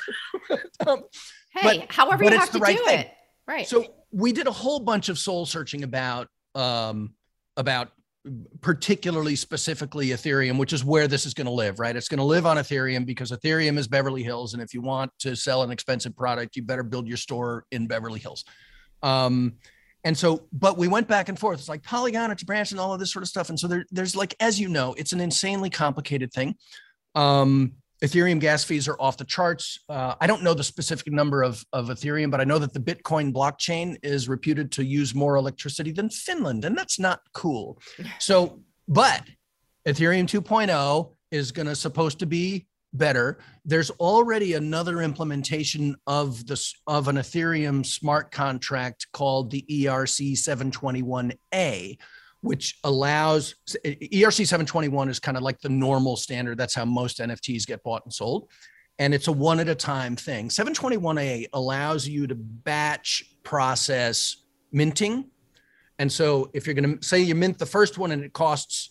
um, 0.87 1.03
hey, 1.51 1.81
but, 1.81 1.93
however 1.93 2.25
but 2.25 2.33
you 2.33 2.39
have 2.39 2.51
to 2.53 2.59
right 2.59 2.77
do 2.77 2.85
thing. 2.85 3.01
it. 3.01 3.11
Right. 3.49 3.67
So 3.67 3.87
we 4.13 4.33
did 4.33 4.47
a 4.47 4.53
whole 4.53 4.81
bunch 4.81 5.09
of 5.09 5.19
soul 5.19 5.47
searching 5.47 5.83
about, 5.83 6.29
um, 6.55 7.15
about 7.57 7.91
particularly 8.61 9.37
specifically 9.37 10.09
Ethereum, 10.09 10.59
which 10.59 10.73
is 10.73 10.85
where 10.85 11.07
this 11.07 11.27
is 11.27 11.35
going 11.35 11.47
to 11.47 11.53
live, 11.53 11.79
right? 11.79 11.95
It's 11.95 12.09
going 12.09 12.19
to 12.19 12.25
live 12.25 12.47
on 12.47 12.57
Ethereum 12.57 13.07
because 13.07 13.31
Ethereum 13.31 13.79
is 13.79 13.87
Beverly 13.87 14.23
Hills. 14.23 14.55
And 14.55 14.63
if 14.63 14.75
you 14.75 14.81
want 14.81 15.13
to 15.21 15.37
sell 15.37 15.63
an 15.63 15.71
expensive 15.71 16.17
product, 16.17 16.57
you 16.57 16.63
better 16.63 16.83
build 16.83 17.07
your 17.07 17.17
store 17.17 17.67
in 17.71 17.87
Beverly 17.87 18.19
Hills. 18.19 18.45
Um, 19.03 19.55
and 20.05 20.17
so, 20.17 20.47
but 20.53 20.79
we 20.79 20.89
went 20.89 21.09
back 21.09 21.29
and 21.29 21.39
forth. 21.39 21.59
It's 21.59 21.69
like 21.69 21.83
Polygon, 21.83 22.31
it's 22.31 22.43
branch, 22.43 22.71
and 22.71 22.81
all 22.81 22.93
of 22.93 23.01
this 23.01 23.13
sort 23.13 23.23
of 23.23 23.29
stuff. 23.29 23.49
And 23.49 23.59
so 23.59 23.67
there, 23.67 23.85
there's 23.91 24.15
like, 24.15 24.35
as 24.41 24.61
you 24.61 24.69
know, 24.69 24.95
it's 24.95 25.13
an 25.13 25.21
insanely 25.21 25.71
complicated 25.71 26.33
thing. 26.33 26.55
Um, 27.15 27.73
Ethereum 28.05 28.39
gas 28.39 28.63
fees 28.63 28.89
are 28.89 28.97
off 29.01 29.17
the 29.17 29.25
charts. 29.25 29.81
Uh, 29.89 30.15
I 30.21 30.27
don't 30.27 30.43
know 30.43 30.53
the 30.55 30.65
specific 30.65 31.13
number 31.13 31.43
of, 31.43 31.65
of 31.73 31.89
Ethereum, 31.89 32.31
but 32.31 32.41
I 32.41 32.45
know 32.45 32.59
that 32.59 32.75
the 32.75 32.81
Bitcoin 32.81 33.33
blockchain 33.33 33.97
is 34.03 34.29
reputed 34.29 34.71
to 34.73 34.85
use 34.85 35.15
more 35.15 35.37
electricity 35.37 35.93
than 35.93 36.11
Finland, 36.11 36.65
and 36.65 36.77
that's 36.77 36.99
not 36.99 37.21
cool. 37.33 37.79
So, 38.19 38.61
but 38.87 39.23
Ethereum 39.87 40.27
2.0 40.27 41.15
is 41.31 41.53
going 41.53 41.67
to 41.67 41.75
supposed 41.75 42.19
to 42.19 42.27
be 42.27 42.67
better. 42.93 43.39
There's 43.65 43.91
already 43.91 44.55
another 44.55 45.01
implementation 45.03 45.97
of 46.07 46.47
this 46.47 46.75
of 46.87 47.09
an 47.09 47.17
Ethereum 47.17 47.85
smart 47.85 48.31
contract 48.31 49.07
called 49.13 49.51
the 49.51 49.65
ERC 49.71 50.33
721A, 50.33 51.99
which 52.47 52.79
allows 52.85 53.57
ERC 53.85 54.47
721 54.47 55.09
is 55.09 55.19
kind 55.19 55.37
of 55.37 55.43
like 55.43 55.61
the 55.61 55.69
normal 55.69 56.15
standard. 56.15 56.57
That's 56.57 56.77
how 56.77 56.85
most 56.85 57.19
NFTs 57.19 57.67
get 57.67 57.83
bought 57.83 58.05
and 58.05 58.15
sold. 58.15 58.49
And 59.01 59.13
it's 59.13 59.27
a 59.27 59.33
one 59.33 59.59
at 59.59 59.69
a 59.69 59.75
time 59.75 60.15
thing. 60.15 60.49
721A 60.49 61.47
allows 61.53 62.07
you 62.07 62.29
to 62.29 62.37
batch 62.37 63.25
process 63.43 64.45
minting. 64.71 65.25
And 65.99 66.11
so 66.11 66.49
if 66.55 66.67
you're 66.67 66.75
going 66.75 66.99
to 66.99 67.05
say 67.05 67.19
you 67.19 67.35
mint 67.35 67.59
the 67.59 67.67
first 67.67 67.99
one 67.99 68.13
and 68.13 68.23
it 68.23 68.33
costs 68.33 68.91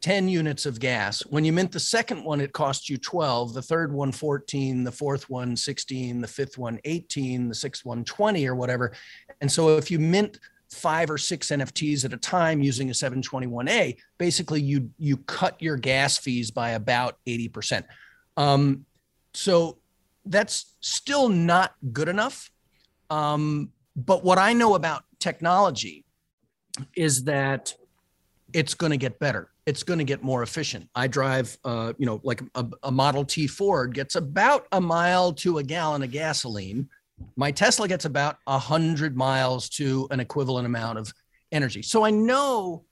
10 0.00 0.28
units 0.28 0.64
of 0.64 0.80
gas. 0.80 1.20
When 1.26 1.44
you 1.44 1.52
mint 1.52 1.72
the 1.72 1.80
second 1.80 2.24
one, 2.24 2.40
it 2.40 2.54
costs 2.54 2.88
you 2.88 2.96
12, 2.96 3.52
the 3.52 3.62
third 3.62 3.92
one 3.92 4.12
14, 4.12 4.84
the 4.84 4.92
fourth 4.92 5.28
one 5.28 5.54
16, 5.54 6.22
the 6.22 6.28
fifth 6.28 6.56
one 6.56 6.80
18, 6.84 7.48
the 7.48 7.54
sixth 7.54 7.84
one 7.84 8.04
20 8.04 8.46
or 8.46 8.54
whatever. 8.54 8.92
And 9.42 9.52
so 9.52 9.76
if 9.76 9.90
you 9.90 9.98
mint 9.98 10.38
five 10.70 11.10
or 11.10 11.18
six 11.18 11.48
NFTs 11.48 12.04
at 12.04 12.12
a 12.12 12.16
time 12.16 12.62
using 12.62 12.90
a 12.90 12.92
721A, 12.92 13.96
basically 14.18 14.60
you 14.60 14.90
you 14.98 15.16
cut 15.18 15.60
your 15.60 15.76
gas 15.76 16.18
fees 16.18 16.50
by 16.50 16.70
about 16.70 17.18
80%. 17.26 17.84
Um, 18.36 18.84
so 19.34 19.78
that's 20.24 20.74
still 20.80 21.28
not 21.28 21.74
good 21.92 22.08
enough. 22.08 22.50
Um, 23.10 23.70
but 23.94 24.24
what 24.24 24.38
I 24.38 24.52
know 24.52 24.74
about 24.74 25.04
technology 25.20 26.04
is 26.94 27.24
that 27.24 27.74
it's 28.52 28.74
going 28.74 28.90
to 28.90 28.96
get 28.96 29.18
better. 29.18 29.50
It's 29.64 29.82
going 29.82 29.98
to 29.98 30.04
get 30.04 30.22
more 30.22 30.42
efficient. 30.42 30.88
I 30.94 31.06
drive, 31.06 31.56
uh, 31.64 31.92
you 31.98 32.06
know, 32.06 32.20
like 32.22 32.42
a, 32.54 32.66
a 32.84 32.90
Model 32.90 33.24
T 33.24 33.46
Ford 33.46 33.94
gets 33.94 34.14
about 34.14 34.66
a 34.72 34.80
mile 34.80 35.32
to 35.34 35.58
a 35.58 35.62
gallon 35.62 36.02
of 36.02 36.10
gasoline. 36.10 36.88
My 37.36 37.50
Tesla 37.50 37.88
gets 37.88 38.04
about 38.04 38.38
a 38.46 38.58
hundred 38.58 39.16
miles 39.16 39.68
to 39.70 40.06
an 40.10 40.20
equivalent 40.20 40.66
amount 40.66 40.98
of 40.98 41.12
energy. 41.52 41.82
So 41.82 42.04
I 42.04 42.10
know, 42.10 42.84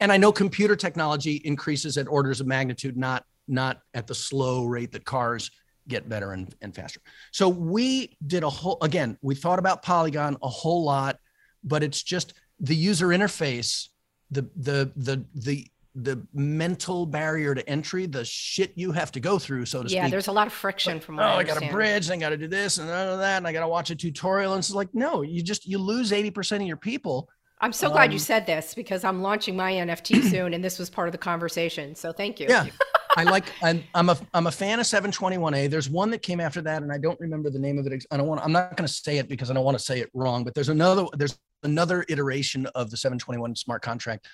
and 0.00 0.12
I 0.12 0.16
know 0.16 0.32
computer 0.32 0.76
technology 0.76 1.40
increases 1.44 1.98
at 1.98 2.08
orders 2.08 2.40
of 2.40 2.46
magnitude, 2.46 2.96
not 2.96 3.24
not 3.48 3.80
at 3.94 4.06
the 4.06 4.14
slow 4.14 4.66
rate 4.66 4.92
that 4.92 5.04
cars 5.04 5.50
get 5.88 6.08
better 6.08 6.32
and, 6.32 6.54
and 6.62 6.74
faster. 6.74 7.00
So 7.32 7.48
we 7.48 8.16
did 8.26 8.44
a 8.44 8.50
whole 8.50 8.78
again, 8.82 9.18
we 9.22 9.34
thought 9.34 9.58
about 9.58 9.82
Polygon 9.82 10.36
a 10.42 10.48
whole 10.48 10.84
lot, 10.84 11.18
but 11.64 11.82
it's 11.82 12.02
just 12.02 12.34
the 12.60 12.76
user 12.76 13.08
interface 13.08 13.88
the 14.30 14.48
the 14.56 14.90
the 14.96 15.24
the 15.34 15.68
the 15.94 16.26
mental 16.32 17.04
barrier 17.04 17.54
to 17.54 17.68
entry, 17.68 18.06
the 18.06 18.24
shit 18.24 18.72
you 18.76 18.92
have 18.92 19.12
to 19.12 19.20
go 19.20 19.38
through, 19.38 19.66
so 19.66 19.82
to 19.82 19.88
yeah, 19.88 19.88
speak. 19.88 20.02
Yeah, 20.02 20.08
there's 20.08 20.28
a 20.28 20.32
lot 20.32 20.46
of 20.46 20.52
friction 20.52 21.00
from 21.00 21.18
oh, 21.18 21.22
I, 21.22 21.36
I, 21.38 21.44
got 21.44 21.62
a 21.62 21.70
bridge, 21.70 22.06
and 22.06 22.14
I 22.14 22.16
got 22.16 22.30
to 22.30 22.36
do 22.36 22.48
this 22.48 22.78
and 22.78 22.88
none 22.88 23.08
of 23.08 23.18
that, 23.18 23.38
and 23.38 23.46
I 23.46 23.52
got 23.52 23.60
to 23.60 23.68
watch 23.68 23.90
a 23.90 23.96
tutorial. 23.96 24.54
And 24.54 24.60
it's 24.60 24.72
like, 24.72 24.88
no, 24.94 25.22
you 25.22 25.42
just 25.42 25.66
you 25.66 25.78
lose 25.78 26.12
eighty 26.12 26.30
percent 26.30 26.62
of 26.62 26.68
your 26.68 26.76
people. 26.76 27.28
I'm 27.60 27.72
so 27.72 27.90
glad 27.90 28.10
you 28.10 28.16
um, 28.16 28.20
said 28.20 28.46
this 28.46 28.74
because 28.74 29.04
I'm 29.04 29.22
launching 29.22 29.54
my 29.54 29.72
NFT 29.72 30.22
soon, 30.30 30.54
and 30.54 30.64
this 30.64 30.78
was 30.78 30.90
part 30.90 31.08
of 31.08 31.12
the 31.12 31.18
conversation. 31.18 31.94
So 31.94 32.12
thank 32.12 32.40
you. 32.40 32.46
Yeah. 32.48 32.66
I 33.14 33.24
like 33.24 33.44
I'm 33.62 33.84
I'm 33.94 34.08
a 34.08 34.16
I'm 34.32 34.46
a 34.46 34.50
fan 34.50 34.80
of 34.80 34.86
721A. 34.86 35.68
There's 35.68 35.90
one 35.90 36.10
that 36.10 36.22
came 36.22 36.40
after 36.40 36.62
that, 36.62 36.82
and 36.82 36.90
I 36.90 36.96
don't 36.96 37.20
remember 37.20 37.50
the 37.50 37.58
name 37.58 37.78
of 37.78 37.86
it. 37.86 38.06
I 38.10 38.16
don't 38.16 38.26
want. 38.26 38.40
I'm 38.42 38.52
not 38.52 38.74
going 38.76 38.86
to 38.86 38.92
say 38.92 39.18
it 39.18 39.28
because 39.28 39.50
I 39.50 39.54
don't 39.54 39.64
want 39.64 39.76
to 39.76 39.84
say 39.84 40.00
it 40.00 40.08
wrong. 40.14 40.44
But 40.44 40.54
there's 40.54 40.70
another. 40.70 41.04
There's 41.14 41.38
another 41.62 42.04
iteration 42.08 42.66
of 42.74 42.90
the 42.90 42.96
721 42.96 43.54
smart 43.54 43.82
contract 43.82 44.26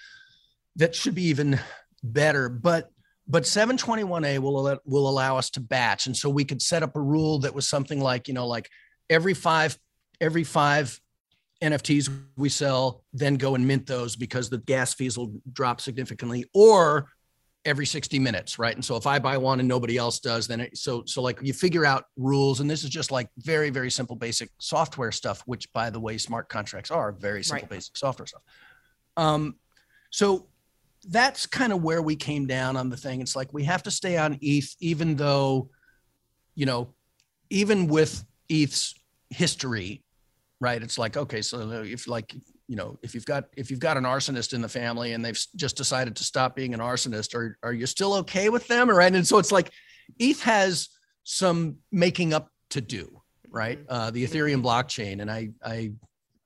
that 0.79 0.95
should 0.95 1.15
be 1.15 1.25
even 1.25 1.61
better. 2.03 2.49
But 2.49 2.91
but 3.27 3.43
721A 3.43 4.39
will 4.39 4.81
will 4.87 5.09
allow 5.09 5.37
us 5.37 5.51
to 5.51 5.61
batch, 5.61 6.07
and 6.07 6.17
so 6.17 6.31
we 6.31 6.45
could 6.45 6.63
set 6.63 6.83
up 6.83 6.97
a 6.97 7.01
rule 7.01 7.41
that 7.41 7.55
was 7.55 7.69
something 7.69 8.01
like 8.01 8.27
you 8.27 8.35
know 8.35 8.47
like 8.47 8.69
every 9.11 9.35
five 9.35 9.79
every 10.21 10.45
five 10.45 10.99
NFTs 11.63 12.11
we 12.37 12.49
sell, 12.49 13.05
then 13.13 13.35
go 13.35 13.55
and 13.55 13.67
mint 13.67 13.87
those 13.87 14.17
because 14.17 14.49
the 14.49 14.59
gas 14.59 14.95
fees 14.95 15.19
will 15.19 15.35
drop 15.53 15.81
significantly, 15.81 16.45
or 16.55 17.09
every 17.65 17.85
60 17.85 18.19
minutes, 18.19 18.59
right? 18.59 18.75
And 18.75 18.85
so 18.85 18.97
if 18.97 19.07
I 19.07 19.19
buy 19.19 19.37
one 19.37 19.59
and 19.59 19.69
nobody 19.69 19.97
else 19.97 20.21
does, 20.21 20.47
then 20.47 20.61
it, 20.61 20.77
so 20.79 21.03
so 21.05 21.21
like 21.21 21.39
you 21.43 21.53
figure 21.53 21.85
out 21.85 22.05
rules, 22.17 22.61
and 22.61 22.71
this 22.71 22.85
is 22.85 22.91
just 22.91 23.11
like 23.11 23.29
very 23.39 23.71
very 23.71 23.91
simple 23.91 24.17
basic 24.17 24.51
software 24.59 25.13
stuff, 25.13 25.43
which 25.47 25.71
by 25.73 25.91
the 25.91 26.01
way, 26.01 26.17
smart 26.17 26.49
contracts 26.49 26.91
are 26.91 27.13
very 27.13 27.43
simple 27.43 27.65
right. 27.65 27.77
basic 27.77 27.97
software 27.97 28.27
stuff. 28.27 28.43
Um, 29.17 29.57
so 30.11 30.47
that's 31.05 31.47
kind 31.47 31.73
of 31.73 31.83
where 31.83 32.03
we 32.03 32.17
came 32.17 32.47
down 32.47 32.77
on 32.77 32.91
the 32.91 32.97
thing. 32.97 33.21
It's 33.21 33.37
like 33.37 33.53
we 33.53 33.65
have 33.65 33.83
to 33.85 33.91
stay 33.91 34.17
on 34.17 34.39
ETH, 34.41 34.75
even 34.81 35.17
though, 35.17 35.71
you 36.55 36.67
know, 36.67 36.95
even 37.51 37.87
with 37.87 38.25
ETH's 38.51 38.95
history, 39.31 40.03
right? 40.61 40.83
It's 40.83 40.99
like 40.99 41.17
okay, 41.17 41.43
so 41.43 41.83
if 41.83 42.09
like 42.09 42.35
you 42.69 42.77
know, 42.77 42.99
if 43.03 43.15
you've 43.15 43.25
got 43.25 43.45
if 43.57 43.71
you've 43.71 43.81
got 43.81 43.97
an 43.97 44.05
arsonist 44.05 44.53
in 44.53 44.61
the 44.61 44.69
family 44.69 45.13
and 45.13 45.25
they've 45.25 45.41
just 45.57 45.77
decided 45.77 46.15
to 46.17 46.25
stop 46.25 46.55
being 46.55 46.75
an 46.75 46.81
arsonist, 46.81 47.35
are 47.35 47.59
are 47.63 47.73
you 47.73 47.87
still 47.87 48.15
okay 48.15 48.49
with 48.49 48.67
them? 48.69 48.91
Right? 48.91 49.15
And 49.15 49.27
so 49.27 49.39
it's 49.39 49.53
like 49.53 49.71
ETH 50.19 50.41
has 50.43 50.89
some 51.25 51.77
making 51.93 52.33
up 52.33 52.51
to 52.71 52.81
do, 52.81 53.23
right? 53.51 53.79
Mm-hmm. 53.79 53.93
Uh, 53.93 54.11
the 54.11 54.27
Ethereum 54.27 54.63
blockchain, 54.63 55.21
and 55.23 55.31
I 55.31 55.51
I 55.65 55.93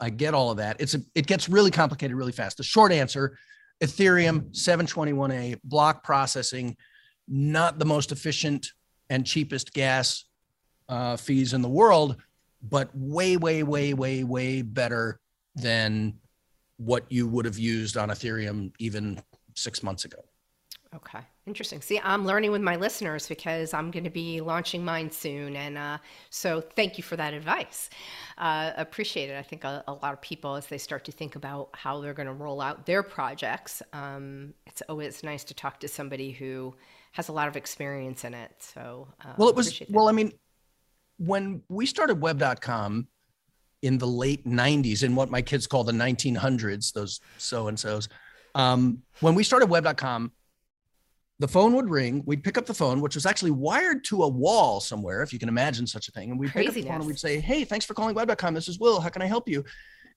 I 0.00 0.10
get 0.10 0.34
all 0.34 0.50
of 0.50 0.58
that. 0.58 0.80
It's 0.80 0.94
a 0.94 1.00
it 1.14 1.26
gets 1.26 1.48
really 1.48 1.70
complicated 1.70 2.16
really 2.16 2.32
fast. 2.32 2.56
The 2.56 2.64
short 2.64 2.92
answer 2.92 3.38
Ethereum 3.82 4.52
721A 4.52 5.58
block 5.64 6.04
processing, 6.04 6.76
not 7.26 7.78
the 7.78 7.84
most 7.84 8.12
efficient 8.12 8.72
and 9.10 9.26
cheapest 9.26 9.72
gas 9.72 10.24
uh, 10.88 11.16
fees 11.16 11.52
in 11.52 11.62
the 11.62 11.68
world, 11.68 12.16
but 12.62 12.90
way, 12.94 13.36
way, 13.36 13.62
way, 13.64 13.92
way, 13.92 14.22
way 14.22 14.62
better 14.62 15.18
than 15.56 16.14
what 16.76 17.04
you 17.10 17.26
would 17.26 17.44
have 17.44 17.58
used 17.58 17.96
on 17.96 18.08
Ethereum 18.08 18.72
even 18.78 19.20
six 19.54 19.82
months 19.82 20.04
ago. 20.04 20.18
Okay, 20.94 21.20
interesting. 21.46 21.80
See, 21.80 21.98
I'm 22.04 22.26
learning 22.26 22.50
with 22.50 22.60
my 22.60 22.76
listeners 22.76 23.26
because 23.26 23.72
I'm 23.72 23.90
going 23.90 24.04
to 24.04 24.10
be 24.10 24.42
launching 24.42 24.84
mine 24.84 25.10
soon, 25.10 25.56
and 25.56 25.78
uh, 25.78 25.98
so 26.28 26.60
thank 26.60 26.98
you 26.98 27.04
for 27.04 27.16
that 27.16 27.32
advice. 27.32 27.88
Uh, 28.36 28.72
appreciate 28.76 29.30
it. 29.30 29.38
I 29.38 29.42
think 29.42 29.64
a, 29.64 29.82
a, 29.88 29.94
lot 29.94 30.12
of 30.12 30.20
people, 30.20 30.54
as 30.54 30.66
they 30.66 30.76
start 30.76 31.06
to 31.06 31.12
think 31.12 31.34
about 31.34 31.70
how 31.72 32.02
they're 32.02 32.12
going 32.12 32.26
to 32.26 32.34
roll 32.34 32.60
out 32.60 32.84
their 32.84 33.02
projects, 33.02 33.80
um, 33.94 34.52
it's 34.66 34.82
always 34.82 35.22
nice 35.22 35.44
to 35.44 35.54
talk 35.54 35.80
to 35.80 35.88
somebody 35.88 36.30
who 36.30 36.74
has 37.12 37.28
a 37.28 37.32
lot 37.32 37.48
of 37.48 37.56
experience 37.56 38.24
in 38.24 38.34
it. 38.34 38.50
So, 38.58 39.08
uh, 39.24 39.32
well, 39.38 39.48
it 39.48 39.56
was 39.56 39.80
well. 39.88 40.10
I 40.10 40.12
mean, 40.12 40.32
when 41.16 41.62
we 41.70 41.86
started 41.86 42.20
Web.com 42.20 43.08
in 43.80 43.96
the 43.96 44.06
late 44.06 44.46
'90s, 44.46 45.02
in 45.02 45.14
what 45.14 45.30
my 45.30 45.40
kids 45.40 45.66
call 45.66 45.84
the 45.84 45.92
1900s, 45.92 46.92
those 46.92 47.20
so 47.38 47.68
and 47.68 47.80
so's. 47.80 48.10
Um, 48.54 49.02
when 49.20 49.34
we 49.34 49.42
started 49.42 49.70
Web.com 49.70 50.32
the 51.42 51.48
phone 51.48 51.74
would 51.74 51.90
ring. 51.90 52.22
We'd 52.24 52.44
pick 52.44 52.56
up 52.56 52.66
the 52.66 52.72
phone, 52.72 53.00
which 53.00 53.16
was 53.16 53.26
actually 53.26 53.50
wired 53.50 54.04
to 54.04 54.22
a 54.22 54.28
wall 54.28 54.78
somewhere, 54.78 55.22
if 55.22 55.32
you 55.32 55.40
can 55.40 55.48
imagine 55.48 55.88
such 55.88 56.06
a 56.08 56.12
thing. 56.12 56.30
And 56.30 56.38
we'd 56.38 56.52
pick 56.52 56.68
up 56.68 56.74
the 56.74 56.82
phone 56.82 56.94
and 56.94 57.06
we'd 57.06 57.18
say, 57.18 57.40
Hey, 57.40 57.64
thanks 57.64 57.84
for 57.84 57.94
calling 57.94 58.14
web.com. 58.14 58.54
This 58.54 58.68
is 58.68 58.78
Will. 58.78 59.00
How 59.00 59.08
can 59.08 59.22
I 59.22 59.26
help 59.26 59.48
you? 59.48 59.64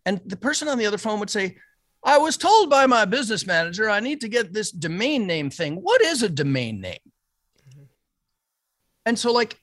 And 0.05 0.21
the 0.27 0.37
person 0.37 0.67
on 0.67 0.77
the 0.77 0.85
other 0.85 0.99
phone 0.99 1.19
would 1.19 1.31
say, 1.31 1.57
I 2.03 2.19
was 2.19 2.37
told 2.37 2.69
by 2.69 2.85
my 2.85 3.05
business 3.05 3.47
manager 3.47 3.89
I 3.89 3.99
need 4.01 4.21
to 4.21 4.27
get 4.27 4.53
this 4.53 4.69
domain 4.69 5.25
name 5.25 5.49
thing. 5.49 5.77
What 5.77 6.03
is 6.03 6.21
a 6.21 6.29
domain 6.29 6.79
name? 6.79 6.99
Mm-hmm. 7.71 7.83
And 9.07 9.17
so, 9.17 9.33
like, 9.33 9.59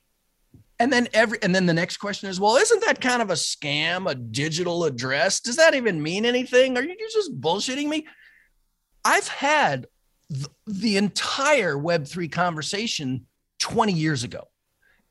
and 0.79 0.91
then 0.91 1.07
every, 1.13 1.37
and 1.41 1.55
then 1.55 1.65
the 1.65 1.73
next 1.73 1.97
question 1.97 2.29
is, 2.29 2.41
well, 2.41 2.57
isn't 2.57 2.83
that 2.85 2.99
kind 2.99 3.21
of 3.21 3.29
a 3.29 3.35
scam, 3.35 4.11
a 4.11 4.15
digital 4.15 4.83
address? 4.83 5.39
Does 5.39 5.55
that 5.55 5.75
even 5.75 6.03
mean 6.03 6.25
anything? 6.25 6.75
Are 6.77 6.83
you 6.83 6.97
just 7.13 7.39
bullshitting 7.39 7.87
me? 7.87 8.05
I've 9.05 9.29
had 9.29 9.87
the 10.65 10.97
entire 10.97 11.75
Web3 11.75 12.31
conversation 12.31 13.25
20 13.59 13.93
years 13.93 14.23
ago. 14.23 14.47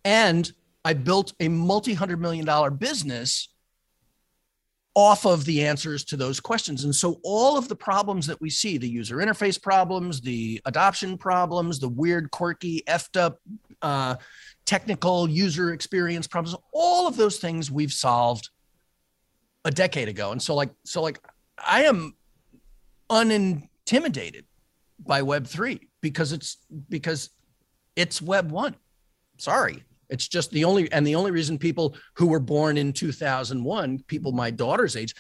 And 0.05 0.51
I 0.85 0.95
built 0.95 1.33
a 1.41 1.49
multi 1.49 1.95
hundred 1.95 2.21
million 2.21 2.45
dollar 2.45 2.71
business 2.71 3.49
off 4.95 5.25
of 5.25 5.45
the 5.45 5.65
answers 5.65 6.05
to 6.05 6.17
those 6.17 6.39
questions. 6.39 6.85
And 6.85 6.95
so 6.95 7.19
all 7.25 7.57
of 7.57 7.69
the 7.69 7.77
problems 7.77 8.27
that 8.27 8.41
we 8.41 8.51
see 8.51 8.77
the 8.77 8.89
user 8.89 9.17
interface 9.17 9.61
problems, 9.61 10.21
the 10.21 10.61
adoption 10.67 11.17
problems, 11.17 11.79
the 11.79 11.89
weird, 11.89 12.31
quirky, 12.31 12.83
effed 12.87 13.19
up 13.19 13.39
uh, 13.81 14.17
technical 14.67 15.29
user 15.31 15.73
experience 15.73 16.27
problems, 16.27 16.57
all 16.75 17.07
of 17.07 17.17
those 17.17 17.39
things 17.39 17.71
we've 17.71 17.93
solved 17.93 18.51
a 19.65 19.71
decade 19.71 20.09
ago. 20.09 20.33
And 20.33 20.43
so, 20.43 20.55
like, 20.55 20.71
so 20.85 21.01
like, 21.01 21.21
I 21.59 21.85
am 21.85 22.15
unintimidated 23.09 24.45
by 25.07 25.23
Web 25.23 25.47
three 25.47 25.89
because 26.01 26.33
it's 26.33 26.59
because 26.89 27.31
it's 27.97 28.23
Web 28.23 28.51
one. 28.51 28.77
Sorry, 29.39 29.85
it's 30.09 30.29
just 30.29 30.51
the 30.51 30.65
only 30.65 30.91
and 30.93 31.07
the 31.07 31.15
only 31.15 31.31
reason 31.31 31.59
people 31.59 31.97
who 32.15 32.27
were 32.27 32.41
born 32.41 32.77
in 32.77 32.93
2001, 32.93 34.05
people 34.07 34.33
my 34.33 34.51
daughter's 34.51 34.97
age, 34.97 35.15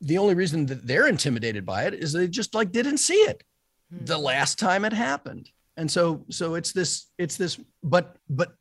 the 0.00 0.18
only 0.18 0.34
reason 0.34 0.66
that 0.66 0.86
they're 0.86 1.08
intimidated 1.08 1.66
by 1.66 1.84
it 1.84 1.94
is 1.94 2.12
they 2.12 2.28
just 2.28 2.54
like 2.54 2.72
didn't 2.72 2.98
see 2.98 3.14
it 3.14 3.42
hmm. 3.90 4.04
the 4.04 4.18
last 4.18 4.58
time 4.58 4.84
it 4.84 4.92
happened. 4.92 5.50
And 5.76 5.90
so 5.90 6.24
so 6.30 6.54
it's 6.54 6.72
this 6.72 7.10
it's 7.18 7.36
this 7.36 7.58
but 7.82 8.16
but 8.28 8.54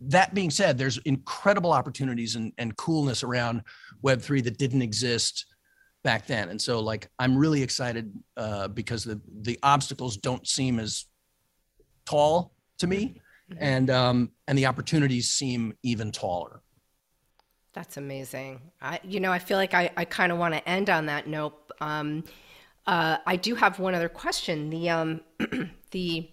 that 0.00 0.34
being 0.34 0.50
said, 0.50 0.78
there's 0.78 0.98
incredible 0.98 1.72
opportunities 1.72 2.36
and, 2.36 2.52
and 2.58 2.76
coolness 2.76 3.24
around 3.24 3.62
Web3 4.04 4.44
that 4.44 4.58
didn't 4.58 4.82
exist 4.82 5.46
back 6.08 6.26
then. 6.26 6.48
And 6.48 6.58
so 6.58 6.80
like 6.80 7.10
I'm 7.18 7.36
really 7.36 7.62
excited 7.62 8.10
uh, 8.34 8.68
because 8.68 9.04
the 9.04 9.20
the 9.42 9.58
obstacles 9.62 10.16
don't 10.16 10.46
seem 10.48 10.80
as 10.80 11.04
tall 12.06 12.54
to 12.78 12.86
me, 12.86 13.20
mm-hmm. 13.50 13.62
and 13.62 13.90
um, 13.90 14.30
and 14.46 14.56
the 14.56 14.64
opportunities 14.64 15.30
seem 15.30 15.74
even 15.82 16.10
taller. 16.10 16.62
That's 17.74 17.98
amazing. 17.98 18.62
I 18.80 19.00
you 19.04 19.20
know 19.20 19.30
I 19.30 19.38
feel 19.38 19.58
like 19.58 19.74
I 19.74 19.90
I 19.98 20.06
kind 20.06 20.32
of 20.32 20.38
want 20.38 20.54
to 20.54 20.66
end 20.66 20.88
on 20.88 21.06
that 21.06 21.26
note. 21.26 21.56
Um, 21.80 22.24
Uh, 22.86 23.18
I 23.26 23.36
do 23.36 23.54
have 23.54 23.78
one 23.78 23.94
other 23.94 24.08
question. 24.08 24.70
The 24.70 24.88
um, 24.88 25.20
the 25.90 26.30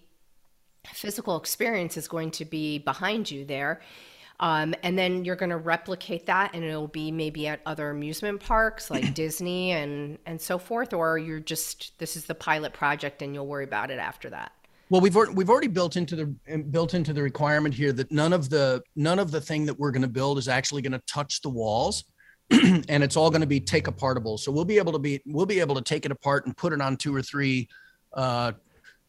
physical 0.94 1.36
experience 1.36 1.98
is 1.98 2.08
going 2.08 2.30
to 2.30 2.44
be 2.46 2.78
behind 2.78 3.30
you 3.30 3.44
there. 3.44 3.80
Um, 4.40 4.74
and 4.82 4.98
then 4.98 5.24
you're 5.24 5.36
going 5.36 5.50
to 5.50 5.56
replicate 5.56 6.26
that 6.26 6.50
and 6.54 6.62
it'll 6.62 6.88
be 6.88 7.10
maybe 7.10 7.46
at 7.46 7.60
other 7.64 7.90
amusement 7.90 8.40
parks 8.40 8.90
like 8.90 9.14
Disney 9.14 9.72
and, 9.72 10.18
and 10.26 10.40
so 10.40 10.58
forth, 10.58 10.92
or 10.92 11.18
you're 11.18 11.40
just, 11.40 11.98
this 11.98 12.16
is 12.16 12.26
the 12.26 12.34
pilot 12.34 12.72
project 12.72 13.22
and 13.22 13.34
you'll 13.34 13.46
worry 13.46 13.64
about 13.64 13.90
it 13.90 13.98
after 13.98 14.28
that. 14.30 14.52
Well, 14.88 15.00
we've 15.00 15.16
we've 15.16 15.50
already 15.50 15.66
built 15.66 15.96
into 15.96 16.14
the 16.14 16.26
built 16.70 16.94
into 16.94 17.12
the 17.12 17.20
requirement 17.20 17.74
here 17.74 17.92
that 17.92 18.12
none 18.12 18.32
of 18.32 18.48
the 18.48 18.84
none 18.94 19.18
of 19.18 19.32
the 19.32 19.40
thing 19.40 19.66
that 19.66 19.76
we're 19.76 19.90
going 19.90 20.02
to 20.02 20.08
build 20.08 20.38
is 20.38 20.46
actually 20.46 20.80
going 20.80 20.92
to 20.92 21.02
touch 21.08 21.40
the 21.42 21.48
walls, 21.48 22.04
and 22.50 23.02
it's 23.02 23.16
all 23.16 23.28
going 23.28 23.40
to 23.40 23.48
be 23.48 23.58
take 23.58 23.86
apartable. 23.86 24.38
So 24.38 24.52
we'll 24.52 24.64
be 24.64 24.78
able 24.78 24.92
to 24.92 25.00
be 25.00 25.20
we'll 25.26 25.44
be 25.44 25.58
able 25.58 25.74
to 25.74 25.82
take 25.82 26.06
it 26.06 26.12
apart 26.12 26.46
and 26.46 26.56
put 26.56 26.72
it 26.72 26.80
on 26.80 26.96
two 26.96 27.12
or 27.12 27.20
three, 27.20 27.68
uh, 28.12 28.52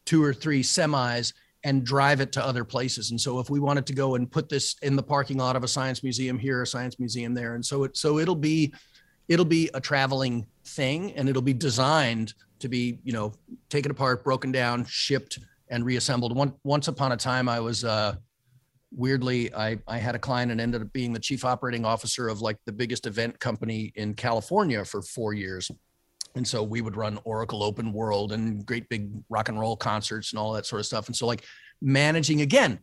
two 0.05 0.23
or 0.23 0.33
three 0.33 0.63
semis 0.63 1.33
and 1.67 1.83
drive 1.83 2.21
it 2.21 2.31
to 2.31 2.43
other 2.43 2.63
places. 2.63 3.11
And 3.11 3.19
so 3.19 3.39
if 3.39 3.49
we 3.49 3.59
wanted 3.59 3.85
to 3.87 3.93
go 3.93 4.15
and 4.15 4.31
put 4.31 4.47
this 4.47 4.77
in 4.83 4.95
the 4.95 5.03
parking 5.03 5.35
lot 5.35 5.57
of 5.57 5.65
a 5.65 5.67
science 5.67 6.01
museum 6.01 6.39
here, 6.39 6.61
a 6.61 6.65
science 6.65 6.97
museum 6.97 7.33
there, 7.33 7.55
and 7.55 7.65
so 7.65 7.83
it 7.83 7.97
so 7.97 8.19
it'll 8.19 8.35
be 8.35 8.73
it'll 9.27 9.43
be 9.43 9.69
a 9.73 9.81
traveling 9.81 10.47
thing 10.63 11.11
and 11.17 11.27
it'll 11.27 11.41
be 11.41 11.53
designed 11.53 12.33
to 12.59 12.69
be, 12.69 12.99
you 13.03 13.11
know, 13.11 13.33
taken 13.67 13.91
apart, 13.91 14.23
broken 14.23 14.49
down, 14.49 14.85
shipped 14.85 15.39
and 15.67 15.83
reassembled. 15.83 16.33
One, 16.37 16.53
once 16.63 16.87
upon 16.87 17.11
a 17.11 17.17
time 17.17 17.49
I 17.49 17.59
was 17.59 17.83
uh 17.83 18.15
weirdly 18.95 19.53
I 19.53 19.77
I 19.89 19.97
had 19.97 20.15
a 20.15 20.19
client 20.19 20.53
and 20.53 20.61
ended 20.61 20.81
up 20.81 20.93
being 20.93 21.11
the 21.11 21.19
chief 21.19 21.43
operating 21.43 21.83
officer 21.83 22.29
of 22.29 22.39
like 22.39 22.55
the 22.65 22.71
biggest 22.71 23.05
event 23.05 23.41
company 23.41 23.91
in 23.95 24.13
California 24.13 24.85
for 24.85 25.01
4 25.01 25.33
years 25.33 25.69
and 26.37 26.47
so 26.47 26.63
we 26.63 26.81
would 26.81 26.95
run 26.95 27.19
Oracle 27.23 27.63
Open 27.63 27.91
World 27.91 28.31
and 28.31 28.65
great 28.65 28.87
big 28.89 29.09
rock 29.29 29.49
and 29.49 29.59
roll 29.59 29.75
concerts 29.75 30.31
and 30.31 30.39
all 30.39 30.53
that 30.53 30.65
sort 30.65 30.79
of 30.79 30.85
stuff. 30.85 31.07
And 31.07 31.15
so, 31.15 31.25
like, 31.25 31.43
managing 31.81 32.41
again, 32.41 32.79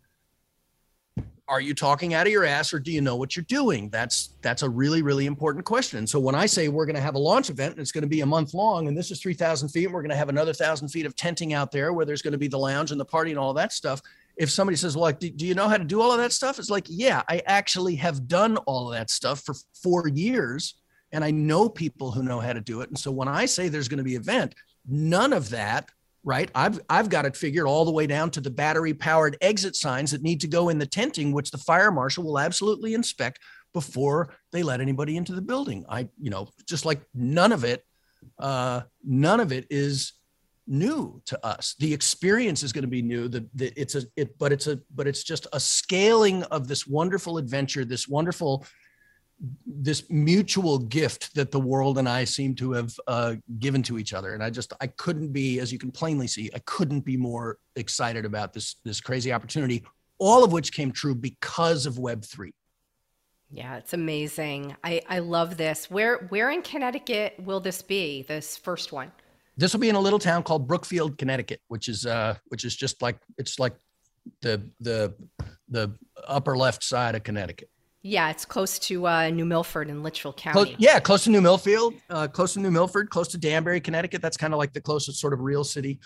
are 1.47 1.61
you 1.61 1.75
talking 1.75 2.15
out 2.15 2.27
of 2.27 2.33
your 2.33 2.45
ass 2.45 2.73
or 2.73 2.79
do 2.79 2.91
you 2.91 3.01
know 3.01 3.17
what 3.17 3.37
you're 3.37 3.45
doing? 3.45 3.91
That's 3.91 4.31
that's 4.41 4.63
a 4.63 4.69
really 4.69 5.03
really 5.03 5.27
important 5.27 5.65
question. 5.65 5.99
And 5.99 6.09
so 6.09 6.19
when 6.19 6.35
I 6.35 6.47
say 6.47 6.69
we're 6.69 6.87
going 6.87 6.97
to 6.97 7.03
have 7.03 7.17
a 7.17 7.19
launch 7.19 7.51
event 7.51 7.73
and 7.73 7.81
it's 7.81 7.93
going 7.93 8.03
to 8.03 8.09
be 8.09 8.23
a 8.23 8.27
month 8.27 8.55
long 8.55 8.89
and 8.89 8.97
this 8.97 9.11
is 9.11 9.21
3,000 9.21 9.69
feet 9.69 9.85
and 9.85 9.95
we're 9.95 10.01
going 10.01 10.11
to 10.11 10.17
have 10.17 10.31
another 10.31 10.55
thousand 10.55 10.89
feet 10.89 11.05
of 11.05 11.15
tenting 11.15 11.53
out 11.53 11.71
there 11.71 11.93
where 11.93 12.07
there's 12.07 12.23
going 12.23 12.33
to 12.33 12.39
be 12.39 12.49
the 12.49 12.59
lounge 12.59 12.93
and 12.93 13.01
the 13.01 13.05
party 13.05 13.31
and 13.31 13.39
all 13.39 13.53
that 13.53 13.73
stuff. 13.73 14.01
If 14.37 14.51
somebody 14.51 14.77
says, 14.77 14.97
"Well, 14.97 15.03
like, 15.03 15.21
do, 15.21 15.31
do 15.31 15.47
you 15.47 15.55
know 15.55 15.69
how 15.69 15.77
to 15.77 15.85
do 15.85 16.01
all 16.01 16.11
of 16.11 16.19
that 16.19 16.33
stuff?" 16.33 16.59
It's 16.59 16.71
like, 16.71 16.87
yeah, 16.89 17.23
I 17.29 17.41
actually 17.47 17.95
have 17.97 18.27
done 18.27 18.57
all 18.57 18.89
of 18.89 18.95
that 18.95 19.11
stuff 19.11 19.43
for 19.43 19.55
four 19.81 20.09
years 20.09 20.75
and 21.15 21.25
I 21.25 21.31
know 21.31 21.69
people 21.69 22.11
who 22.11 22.25
know 22.25 22.41
how 22.41 22.53
to 22.53 22.61
do 22.61 22.81
it. 22.81 22.91
And 22.91 22.99
so 22.99 23.13
when 23.13 23.29
I 23.29 23.47
say 23.47 23.69
there's 23.69 23.89
going 23.89 23.99
to 23.99 24.05
be 24.05 24.17
event, 24.17 24.55
none 24.87 25.33
of 25.33 25.49
that, 25.51 25.89
right? 26.25 26.51
I've 26.55 26.81
I've 26.91 27.09
got 27.09 27.25
it 27.25 27.37
figured 27.37 27.67
all 27.67 27.85
the 27.85 27.93
way 27.93 28.07
down 28.09 28.31
to 28.33 28.41
the 28.41 28.51
battery 28.51 28.93
powered 28.93 29.37
exit 29.41 29.77
signs 29.77 30.11
that 30.11 30.23
need 30.23 30.41
to 30.41 30.49
go 30.49 30.69
in 30.71 30.79
the 30.79 30.87
tenting, 30.87 31.33
which 31.33 31.53
the 31.53 31.59
fire 31.59 31.93
marshal 31.93 32.25
will 32.25 32.39
absolutely 32.39 32.95
inspect 32.95 33.39
before 33.73 34.35
they 34.53 34.65
let 34.65 34.81
anybody 34.81 35.17
into 35.17 35.35
the 35.35 35.41
building. 35.41 35.85
I, 35.89 36.09
you 36.21 36.31
know, 36.31 36.49
just 36.67 36.85
like 36.85 37.01
none 37.15 37.53
of 37.53 37.63
it, 37.63 37.85
uh, 38.41 38.83
none 39.05 39.39
of 39.39 39.53
it 39.53 39.67
is 39.71 40.15
new 40.67 41.23
to 41.27 41.47
us. 41.47 41.77
The 41.79 41.95
experience 41.95 42.63
is 42.65 42.73
going 42.73 42.83
to 42.83 42.89
be 42.89 43.03
new. 43.03 43.29
The, 43.29 43.47
the 43.55 43.73
it's 43.77 43.95
a 43.95 44.03
it, 44.17 44.37
but 44.39 44.51
it's 44.53 44.67
a 44.67 44.81
but 44.93 45.07
it's 45.07 45.23
just 45.23 45.47
a 45.53 45.61
scaling 45.61 46.43
of 46.45 46.67
this 46.67 46.89
wonderful 46.89 47.39
adventure, 47.39 47.85
this 47.85 48.09
wonderful 48.09 48.67
this 49.67 50.09
mutual 50.11 50.79
gift 50.79 51.35
that 51.35 51.51
the 51.51 51.61
world 51.61 51.99
and 51.99 52.09
I 52.09 52.25
seem 52.25 52.55
to 52.57 52.73
have 52.73 52.95
uh, 53.07 53.35
given 53.59 53.83
to 53.85 53.99
each 53.99 54.15
other. 54.15 54.35
And 54.35 54.43
I 54.43 54.51
just, 54.51 54.73
I 54.81 54.87
couldn't 54.87 55.33
be, 55.33 55.59
as 55.59 55.73
you 55.73 55.79
can 55.79 55.91
plainly 55.91 56.27
see, 56.27 56.51
I 56.55 56.61
couldn't 56.61 57.01
be 57.01 57.17
more 57.17 57.59
excited 57.77 58.25
about 58.25 58.53
this, 58.53 58.77
this 58.85 59.01
crazy 59.01 59.33
opportunity, 59.33 59.85
all 60.19 60.45
of 60.45 60.53
which 60.53 60.73
came 60.73 60.93
true 60.93 61.15
because 61.15 61.87
of 61.87 61.95
Web3. 61.95 62.53
Yeah, 63.51 63.77
it's 63.77 63.93
amazing. 63.93 64.75
I, 64.83 65.03
I 65.09 65.19
love 65.19 65.57
this. 65.57 65.91
Where, 65.91 66.27
where 66.29 66.51
in 66.51 66.63
Connecticut 66.63 67.35
will 67.39 67.61
this 67.61 67.83
be, 67.83 68.23
this 68.23 68.57
first 68.57 68.93
one? 68.93 69.13
This 69.57 69.73
will 69.73 69.81
be 69.81 69.89
in 69.89 69.95
a 69.95 70.01
little 70.01 70.19
town 70.19 70.43
called 70.43 70.67
Brookfield, 70.67 71.19
Connecticut, 71.19 71.61
which 71.69 71.89
is, 71.89 72.07
uh, 72.07 72.35
which 72.49 72.65
is 72.65 72.75
just 72.75 73.03
like, 73.03 73.19
it's 73.39 73.61
like 73.61 73.75
the, 74.41 74.69
the, 74.81 75.15
the 75.69 75.93
upper 76.27 76.57
left 76.57 76.83
side 76.83 77.15
of 77.15 77.23
Connecticut. 77.23 77.69
Yeah, 78.07 78.29
it's 78.29 78.45
close 78.45 78.79
to 78.81 79.07
uh, 79.07 79.31
New 79.31 79.47
Milford 79.47 79.89
in 79.89 80.03
Litchfield 80.03 80.37
County. 80.37 80.53
Close, 80.53 80.77
yeah, 80.79 81.01
close 81.01 81.25
to 81.25 81.31
New 81.31 81.41
Milfield, 81.41 81.95
uh, 82.11 82.29
close 82.29 82.53
to 82.53 82.61
New 82.61 82.71
Milford, 82.71 83.09
close 83.09 83.29
to 83.29 83.39
Danbury, 83.39 83.81
Connecticut. 83.81 84.21
That's 84.21 84.37
kind 84.37 84.53
of 84.53 84.59
like 84.59 84.75
the 84.75 84.81
closest 84.83 85.19
sort 85.19 85.33
of 85.33 85.41
real 85.41 85.65
city, 85.65 85.99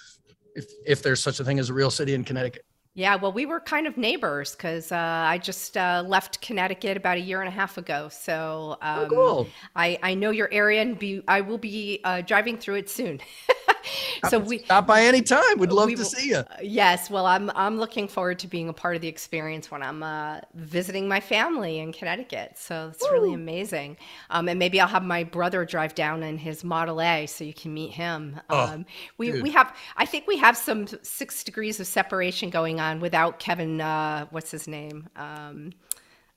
if 0.54 0.66
if 0.86 1.02
there's 1.02 1.20
such 1.20 1.40
a 1.40 1.44
thing 1.44 1.58
as 1.58 1.70
a 1.70 1.74
real 1.74 1.90
city 1.90 2.14
in 2.14 2.22
Connecticut. 2.22 2.64
Yeah, 2.94 3.16
well, 3.16 3.32
we 3.32 3.46
were 3.46 3.58
kind 3.58 3.88
of 3.88 3.96
neighbors 3.96 4.52
because 4.52 4.92
uh, 4.92 4.96
I 4.96 5.38
just 5.38 5.76
uh, 5.76 6.04
left 6.06 6.40
Connecticut 6.40 6.96
about 6.96 7.16
a 7.16 7.20
year 7.20 7.40
and 7.40 7.48
a 7.48 7.52
half 7.52 7.78
ago. 7.78 8.08
So 8.10 8.76
oh, 8.80 8.88
um, 8.88 8.98
oh, 8.98 9.08
cool. 9.08 9.48
I, 9.74 9.98
I 10.02 10.14
know 10.14 10.30
your 10.30 10.48
area 10.52 10.82
and 10.82 10.96
be, 10.96 11.22
I 11.26 11.40
will 11.40 11.58
be 11.58 12.00
uh, 12.04 12.22
driving 12.22 12.58
through 12.58 12.76
it 12.76 12.88
soon. 12.88 13.20
so 14.28 14.38
we 14.38 14.58
stop 14.58 14.86
by 14.86 15.02
any 15.02 15.22
time. 15.22 15.58
We'd 15.58 15.72
love 15.72 15.86
we, 15.86 15.96
to 15.96 16.04
see 16.04 16.30
you. 16.30 16.44
yes, 16.62 17.10
well, 17.10 17.26
I'm 17.26 17.50
I'm 17.54 17.78
looking 17.78 18.08
forward 18.08 18.38
to 18.40 18.48
being 18.48 18.68
a 18.68 18.72
part 18.72 18.96
of 18.96 19.02
the 19.02 19.08
experience 19.08 19.70
when 19.70 19.82
I'm 19.82 20.02
uh, 20.02 20.40
visiting 20.54 21.08
my 21.08 21.20
family 21.20 21.78
in 21.78 21.92
Connecticut. 21.92 22.52
So 22.56 22.90
it's 22.92 23.02
Woo. 23.02 23.12
really 23.12 23.34
amazing. 23.34 23.96
Um, 24.30 24.48
and 24.48 24.58
maybe 24.58 24.80
I'll 24.80 24.88
have 24.88 25.04
my 25.04 25.24
brother 25.24 25.64
drive 25.64 25.94
down 25.94 26.22
in 26.22 26.38
his 26.38 26.64
Model 26.64 27.00
A 27.00 27.26
so 27.26 27.44
you 27.44 27.54
can 27.54 27.74
meet 27.74 27.92
him. 27.92 28.40
Oh, 28.50 28.66
um, 28.66 28.86
we 29.16 29.32
dude. 29.32 29.42
we 29.42 29.50
have 29.50 29.74
I 29.96 30.06
think 30.06 30.26
we 30.26 30.38
have 30.38 30.56
some 30.56 30.86
six 31.02 31.44
degrees 31.44 31.80
of 31.80 31.86
separation 31.86 32.50
going 32.50 32.80
on 32.80 33.00
without 33.00 33.38
Kevin. 33.38 33.80
Uh, 33.80 34.26
what's 34.30 34.50
his 34.50 34.68
name? 34.68 35.08
Um, 35.16 35.72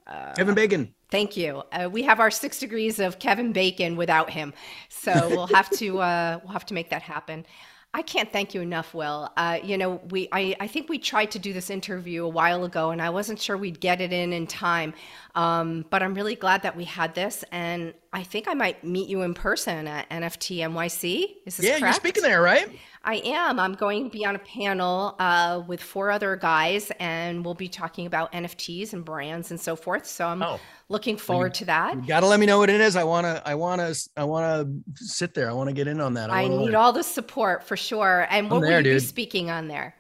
uh, 0.07 0.33
Kevin 0.33 0.55
Bacon. 0.55 0.93
Thank 1.11 1.35
you. 1.35 1.63
Uh, 1.73 1.89
we 1.91 2.03
have 2.03 2.21
our 2.21 2.31
six 2.31 2.57
degrees 2.57 2.99
of 2.99 3.19
Kevin 3.19 3.51
Bacon 3.51 3.97
without 3.97 4.29
him, 4.29 4.53
so 4.87 5.27
we'll 5.29 5.47
have 5.47 5.69
to 5.71 5.99
uh, 6.01 6.39
we'll 6.41 6.53
have 6.53 6.65
to 6.67 6.73
make 6.73 6.89
that 6.89 7.01
happen. 7.01 7.45
I 7.93 8.01
can't 8.01 8.31
thank 8.31 8.53
you 8.53 8.61
enough, 8.61 8.93
Will. 8.93 9.29
Uh, 9.35 9.59
you 9.61 9.77
know, 9.77 9.99
we 10.11 10.29
I, 10.31 10.55
I 10.61 10.67
think 10.67 10.87
we 10.87 10.97
tried 10.97 11.31
to 11.31 11.39
do 11.39 11.51
this 11.51 11.69
interview 11.69 12.23
a 12.23 12.29
while 12.29 12.63
ago, 12.63 12.91
and 12.91 13.01
I 13.01 13.09
wasn't 13.09 13.41
sure 13.41 13.57
we'd 13.57 13.81
get 13.81 13.99
it 13.99 14.13
in 14.13 14.31
in 14.31 14.47
time. 14.47 14.93
Um, 15.35 15.83
but 15.89 16.01
I'm 16.01 16.13
really 16.13 16.35
glad 16.35 16.61
that 16.61 16.77
we 16.77 16.85
had 16.85 17.13
this, 17.13 17.43
and 17.51 17.93
I 18.13 18.23
think 18.23 18.47
I 18.47 18.53
might 18.53 18.81
meet 18.85 19.09
you 19.09 19.23
in 19.23 19.33
person 19.33 19.87
at 19.87 20.09
NFT 20.09 20.59
NYC. 20.59 21.35
Is 21.45 21.57
this 21.57 21.65
yeah, 21.65 21.71
correct? 21.71 21.81
you're 21.81 21.93
speaking 21.93 22.23
there, 22.23 22.41
right? 22.41 22.69
I 23.03 23.15
am. 23.25 23.59
I'm 23.59 23.73
going 23.73 24.03
to 24.03 24.09
be 24.09 24.25
on 24.25 24.35
a 24.35 24.39
panel 24.39 25.15
uh, 25.17 25.63
with 25.65 25.81
four 25.81 26.11
other 26.11 26.35
guys, 26.35 26.91
and 26.99 27.43
we'll 27.43 27.55
be 27.55 27.67
talking 27.67 28.05
about 28.05 28.31
NFTs 28.31 28.93
and 28.93 29.03
brands 29.03 29.49
and 29.49 29.59
so 29.59 29.75
forth. 29.75 30.05
So 30.05 30.27
I'm 30.27 30.43
oh. 30.43 30.59
looking 30.87 31.17
forward 31.17 31.55
you, 31.55 31.59
to 31.59 31.65
that. 31.65 31.95
You 31.95 32.07
got 32.07 32.19
to 32.19 32.27
let 32.27 32.39
me 32.39 32.45
know 32.45 32.59
what 32.59 32.69
it 32.69 32.79
is. 32.79 32.95
I 32.95 33.03
want 33.03 33.25
to. 33.25 33.41
I 33.45 33.55
want 33.55 33.81
to. 33.81 34.09
I 34.15 34.23
want 34.23 34.85
to 34.95 35.05
sit 35.05 35.33
there. 35.33 35.49
I 35.49 35.53
want 35.53 35.69
to 35.69 35.73
get 35.73 35.87
in 35.87 35.99
on 35.99 36.13
that. 36.13 36.29
I, 36.29 36.43
I 36.43 36.47
need 36.47 36.65
learn. 36.65 36.75
all 36.75 36.93
the 36.93 37.03
support 37.03 37.63
for 37.63 37.75
sure. 37.75 38.27
And 38.29 38.51
what 38.51 38.61
there, 38.61 38.69
will 38.69 38.77
you 38.77 38.83
dude. 38.83 39.01
be 39.01 39.05
speaking 39.05 39.49
on 39.49 39.67
there? 39.67 39.95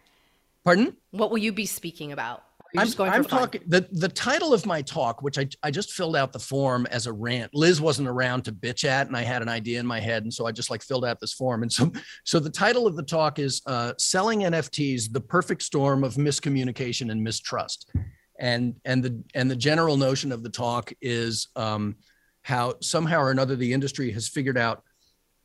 Pardon? 0.63 0.95
What 1.09 1.31
will 1.31 1.39
you 1.39 1.51
be 1.51 1.65
speaking 1.65 2.11
about? 2.11 2.43
I'm, 2.77 2.87
I'm 2.99 3.25
talking 3.25 3.61
the 3.67 3.87
the 3.91 4.07
title 4.07 4.53
of 4.53 4.65
my 4.65 4.81
talk, 4.81 5.21
which 5.21 5.37
I 5.37 5.47
I 5.61 5.71
just 5.71 5.91
filled 5.91 6.15
out 6.15 6.31
the 6.31 6.39
form 6.39 6.85
as 6.87 7.07
a 7.07 7.13
rant. 7.13 7.53
Liz 7.53 7.81
wasn't 7.81 8.07
around 8.07 8.43
to 8.45 8.51
bitch 8.51 8.85
at, 8.85 9.07
and 9.07 9.17
I 9.17 9.23
had 9.23 9.41
an 9.41 9.49
idea 9.49 9.79
in 9.79 9.85
my 9.85 9.99
head, 9.99 10.23
and 10.23 10.33
so 10.33 10.45
I 10.45 10.51
just 10.51 10.69
like 10.69 10.81
filled 10.81 11.05
out 11.05 11.19
this 11.19 11.33
form. 11.33 11.63
And 11.63 11.71
so 11.71 11.91
so 12.23 12.39
the 12.39 12.49
title 12.49 12.87
of 12.87 12.95
the 12.95 13.03
talk 13.03 13.39
is 13.39 13.61
uh, 13.65 13.93
"Selling 13.97 14.41
NFTs: 14.41 15.11
The 15.11 15.21
Perfect 15.21 15.63
Storm 15.63 16.03
of 16.03 16.15
Miscommunication 16.15 17.11
and 17.11 17.23
Mistrust." 17.23 17.91
And 18.39 18.75
and 18.85 19.03
the 19.03 19.21
and 19.35 19.51
the 19.51 19.55
general 19.55 19.97
notion 19.97 20.31
of 20.31 20.43
the 20.43 20.49
talk 20.49 20.93
is 21.01 21.49
um, 21.55 21.97
how 22.43 22.75
somehow 22.81 23.21
or 23.21 23.31
another 23.31 23.55
the 23.55 23.73
industry 23.73 24.11
has 24.11 24.27
figured 24.27 24.57
out 24.57 24.83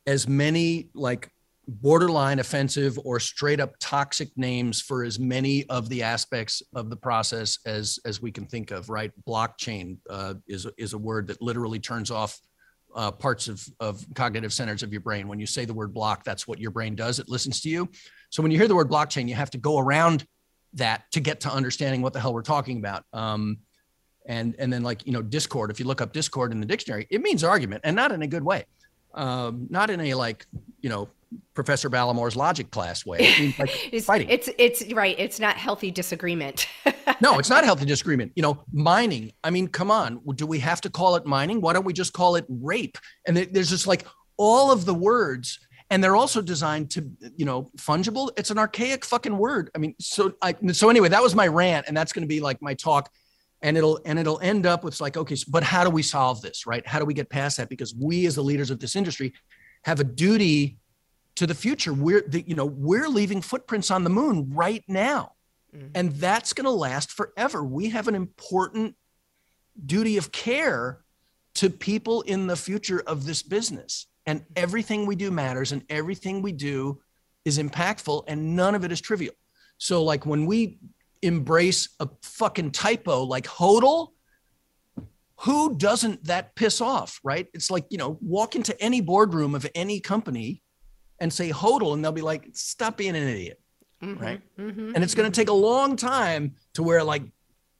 as 0.05 0.27
many 0.27 0.89
like 0.93 1.29
borderline 1.67 2.39
offensive 2.39 2.97
or 3.03 3.19
straight 3.19 3.59
up 3.59 3.75
toxic 3.79 4.29
names 4.37 4.81
for 4.81 5.03
as 5.03 5.19
many 5.19 5.67
of 5.69 5.89
the 5.89 6.01
aspects 6.01 6.63
of 6.73 6.89
the 6.89 6.95
process 6.95 7.59
as 7.65 7.99
as 8.05 8.21
we 8.21 8.31
can 8.31 8.45
think 8.45 8.71
of 8.71 8.89
right? 8.89 9.11
Blockchain 9.27 9.97
uh, 10.09 10.35
is 10.47 10.65
is 10.77 10.93
a 10.93 10.97
word 10.97 11.27
that 11.27 11.41
literally 11.41 11.79
turns 11.79 12.09
off 12.09 12.39
uh, 12.95 13.11
parts 13.11 13.49
of 13.49 13.65
of 13.81 14.05
cognitive 14.15 14.53
centers 14.53 14.81
of 14.81 14.93
your 14.93 15.01
brain. 15.01 15.27
When 15.27 15.39
you 15.39 15.45
say 15.45 15.65
the 15.65 15.73
word 15.73 15.93
block 15.93 16.23
that's 16.23 16.47
what 16.47 16.59
your 16.59 16.71
brain 16.71 16.95
does. 16.95 17.19
It 17.19 17.27
listens 17.27 17.59
to 17.61 17.69
you. 17.69 17.89
So 18.29 18.41
when 18.41 18.51
you 18.51 18.57
hear 18.57 18.67
the 18.67 18.75
word 18.75 18.89
blockchain 18.89 19.27
you 19.27 19.35
have 19.35 19.51
to 19.51 19.57
go 19.57 19.77
around 19.77 20.25
that 20.73 21.03
to 21.11 21.19
get 21.19 21.41
to 21.41 21.51
understanding 21.51 22.01
what 22.01 22.13
the 22.13 22.19
hell 22.19 22.33
we're 22.33 22.43
talking 22.43 22.77
about. 22.77 23.03
Um, 23.11 23.57
and 24.25 24.55
and 24.57 24.71
then 24.71 24.83
like 24.83 25.05
you 25.05 25.11
know 25.11 25.21
discord 25.21 25.69
if 25.69 25.81
you 25.81 25.85
look 25.85 26.01
up 26.01 26.13
discord 26.13 26.51
in 26.51 26.59
the 26.59 26.65
dictionary 26.65 27.07
it 27.09 27.21
means 27.21 27.45
argument 27.45 27.81
and 27.83 27.95
not 27.95 28.13
in 28.13 28.21
a 28.21 28.27
good 28.27 28.43
way. 28.43 28.63
Um, 29.13 29.67
not 29.69 29.89
in 29.89 29.99
a 29.99 30.13
like 30.13 30.45
you 30.79 30.89
know 30.89 31.09
Professor 31.53 31.89
Ballimore's 31.89 32.35
logic 32.35 32.71
class 32.71 33.05
way. 33.05 33.53
Like 33.59 33.89
it's, 33.93 34.05
fighting. 34.05 34.29
It's 34.29 34.49
it's 34.57 34.93
right. 34.93 35.15
It's 35.17 35.39
not 35.39 35.57
healthy 35.57 35.91
disagreement. 35.91 36.67
no, 37.21 37.39
it's 37.39 37.49
not 37.49 37.63
healthy 37.63 37.85
disagreement. 37.85 38.31
You 38.35 38.43
know, 38.43 38.63
mining. 38.71 39.31
I 39.43 39.49
mean, 39.49 39.67
come 39.67 39.91
on. 39.91 40.21
Do 40.35 40.45
we 40.45 40.59
have 40.59 40.81
to 40.81 40.89
call 40.89 41.15
it 41.15 41.25
mining? 41.25 41.61
Why 41.61 41.73
don't 41.73 41.85
we 41.85 41.93
just 41.93 42.13
call 42.13 42.35
it 42.35 42.45
rape? 42.47 42.97
And 43.25 43.37
there's 43.37 43.69
just 43.69 43.87
like 43.87 44.05
all 44.37 44.71
of 44.71 44.85
the 44.85 44.93
words. 44.93 45.59
and 45.89 46.03
they're 46.03 46.17
also 46.17 46.41
designed 46.41 46.91
to 46.91 47.09
you 47.37 47.45
know 47.45 47.71
fungible 47.77 48.29
it's 48.37 48.51
an 48.51 48.57
archaic 48.57 49.05
fucking 49.05 49.37
word 49.37 49.71
i 49.73 49.77
mean 49.77 49.95
so 49.99 50.33
i 50.41 50.53
so 50.73 50.89
anyway 50.89 51.07
that 51.07 51.23
was 51.23 51.33
my 51.33 51.47
rant 51.47 51.87
and 51.87 51.95
that's 51.95 52.11
going 52.11 52.23
to 52.23 52.27
be 52.27 52.41
like 52.41 52.61
my 52.61 52.73
talk 52.73 53.09
and 53.61 53.77
it'll 53.77 53.99
and 54.05 54.19
it'll 54.19 54.39
end 54.41 54.65
up 54.65 54.83
with 54.83 54.99
like 55.01 55.17
okay 55.17 55.35
but 55.47 55.63
how 55.63 55.83
do 55.83 55.89
we 55.89 56.03
solve 56.03 56.41
this 56.41 56.67
right 56.67 56.85
how 56.85 56.99
do 56.99 57.05
we 57.05 57.13
get 57.13 57.29
past 57.29 57.57
that 57.57 57.69
because 57.69 57.95
we 57.95 58.25
as 58.25 58.35
the 58.35 58.41
leaders 58.41 58.69
of 58.69 58.79
this 58.79 58.95
industry 58.95 59.33
have 59.83 59.99
a 59.99 60.03
duty 60.03 60.77
to 61.37 61.47
the 61.47 61.55
future. 61.55 61.93
We're 61.93 62.21
the, 62.21 62.43
you 62.45 62.55
know 62.55 62.65
we're 62.65 63.07
leaving 63.07 63.41
footprints 63.41 63.89
on 63.89 64.03
the 64.03 64.09
moon 64.09 64.51
right 64.53 64.83
now. 64.87 65.33
Mm-hmm. 65.75 65.87
and 65.95 66.11
that's 66.13 66.53
going 66.53 66.63
to 66.63 66.71
last 66.71 67.11
forever. 67.11 67.61
We 67.61 67.89
have 67.89 68.07
an 68.07 68.15
important 68.15 68.95
duty 69.85 70.15
of 70.15 70.31
care 70.31 71.01
to 71.55 71.69
people 71.69 72.21
in 72.21 72.47
the 72.47 72.55
future 72.55 73.03
of 73.05 73.25
this 73.25 73.43
business. 73.43 74.07
And 74.25 74.45
everything 74.55 75.05
we 75.05 75.15
do 75.15 75.29
matters 75.29 75.73
and 75.73 75.83
everything 75.89 76.41
we 76.41 76.53
do 76.53 77.01
is 77.43 77.59
impactful 77.59 78.23
and 78.27 78.55
none 78.55 78.75
of 78.75 78.85
it 78.85 78.91
is 78.91 79.01
trivial. 79.01 79.33
So 79.77 80.03
like 80.03 80.25
when 80.25 80.45
we 80.45 80.79
embrace 81.21 81.89
a 81.99 82.07
fucking 82.21 82.71
typo 82.71 83.23
like 83.23 83.45
hodl 83.45 84.09
who 85.41 85.75
doesn't 85.77 86.23
that 86.25 86.55
piss 86.55 86.79
off 86.79 87.19
right? 87.23 87.47
It's 87.53 87.71
like 87.71 87.85
you 87.89 87.97
know 87.97 88.17
walk 88.21 88.55
into 88.55 88.79
any 88.81 89.01
boardroom 89.01 89.55
of 89.55 89.67
any 89.75 89.99
company 89.99 90.61
and 91.19 91.31
say 91.31 91.51
hodl 91.51 91.93
and 91.93 92.03
they'll 92.03 92.11
be 92.11 92.21
like 92.21 92.47
stop 92.53 92.97
being 92.97 93.15
an 93.15 93.27
idiot 93.27 93.59
mm-hmm, 94.01 94.21
right 94.21 94.41
mm-hmm, 94.59 94.93
and 94.95 95.03
it's 95.03 95.15
going 95.15 95.29
to 95.29 95.35
take 95.35 95.49
a 95.49 95.53
long 95.53 95.95
time 95.95 96.55
to 96.73 96.83
where 96.83 97.03
like 97.03 97.23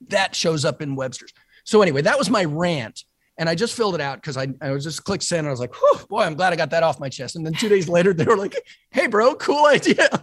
that 0.07 0.35
shows 0.35 0.65
up 0.65 0.81
in 0.81 0.95
webster's 0.95 1.33
so 1.63 1.81
anyway 1.81 2.01
that 2.01 2.17
was 2.17 2.29
my 2.29 2.43
rant 2.45 3.03
and 3.37 3.47
I 3.47 3.55
just 3.55 3.75
filled 3.75 3.95
it 3.95 4.01
out 4.01 4.17
because 4.17 4.35
I, 4.35 4.47
I 4.61 4.71
was 4.71 4.83
just 4.83 5.03
click 5.03 5.21
send. 5.21 5.39
And 5.39 5.47
I 5.47 5.51
was 5.51 5.59
like, 5.59 5.73
boy, 6.09 6.23
I'm 6.23 6.33
glad 6.33 6.53
I 6.53 6.55
got 6.55 6.71
that 6.71 6.81
off 6.83 6.99
my 6.99 7.09
chest. 7.09 7.35
And 7.35 7.45
then 7.45 7.53
two 7.53 7.69
days 7.69 7.87
later, 7.87 8.13
they 8.15 8.25
were 8.25 8.37
like, 8.37 8.55
hey, 8.89 9.07
bro, 9.07 9.35
cool 9.35 9.65
idea. 9.67 10.09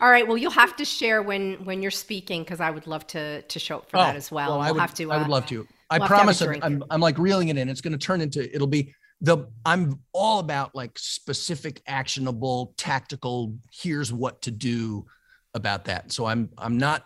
All 0.00 0.08
right. 0.08 0.26
Well, 0.26 0.36
you'll 0.36 0.50
have 0.52 0.76
to 0.76 0.84
share 0.84 1.22
when 1.22 1.54
when 1.64 1.82
you're 1.82 1.90
speaking 1.90 2.42
because 2.42 2.60
I 2.60 2.70
would 2.70 2.86
love 2.86 3.06
to 3.08 3.42
to 3.42 3.58
show 3.58 3.78
up 3.78 3.90
for 3.90 3.96
oh, 3.96 4.00
that 4.00 4.16
as 4.16 4.30
well. 4.30 4.50
well 4.50 4.60
I 4.60 4.70
would, 4.70 4.80
have 4.80 4.94
to. 4.94 5.10
Uh, 5.10 5.14
I 5.14 5.18
would 5.18 5.28
love 5.28 5.46
to. 5.46 5.66
I 5.90 5.98
we'll 5.98 6.08
promise. 6.08 6.40
I'm, 6.42 6.58
I'm, 6.62 6.84
I'm 6.90 7.00
like 7.00 7.18
reeling 7.18 7.48
it 7.48 7.56
in. 7.56 7.68
It's 7.68 7.80
going 7.80 7.92
to 7.92 7.98
turn 7.98 8.20
into. 8.20 8.54
It'll 8.54 8.66
be 8.66 8.94
the. 9.20 9.48
I'm 9.64 10.00
all 10.12 10.38
about 10.38 10.74
like 10.74 10.98
specific, 10.98 11.82
actionable, 11.86 12.74
tactical. 12.76 13.56
Here's 13.72 14.12
what 14.12 14.42
to 14.42 14.50
do 14.50 15.06
about 15.54 15.86
that. 15.86 16.12
So 16.12 16.26
I'm 16.26 16.50
I'm 16.58 16.78
not 16.78 17.04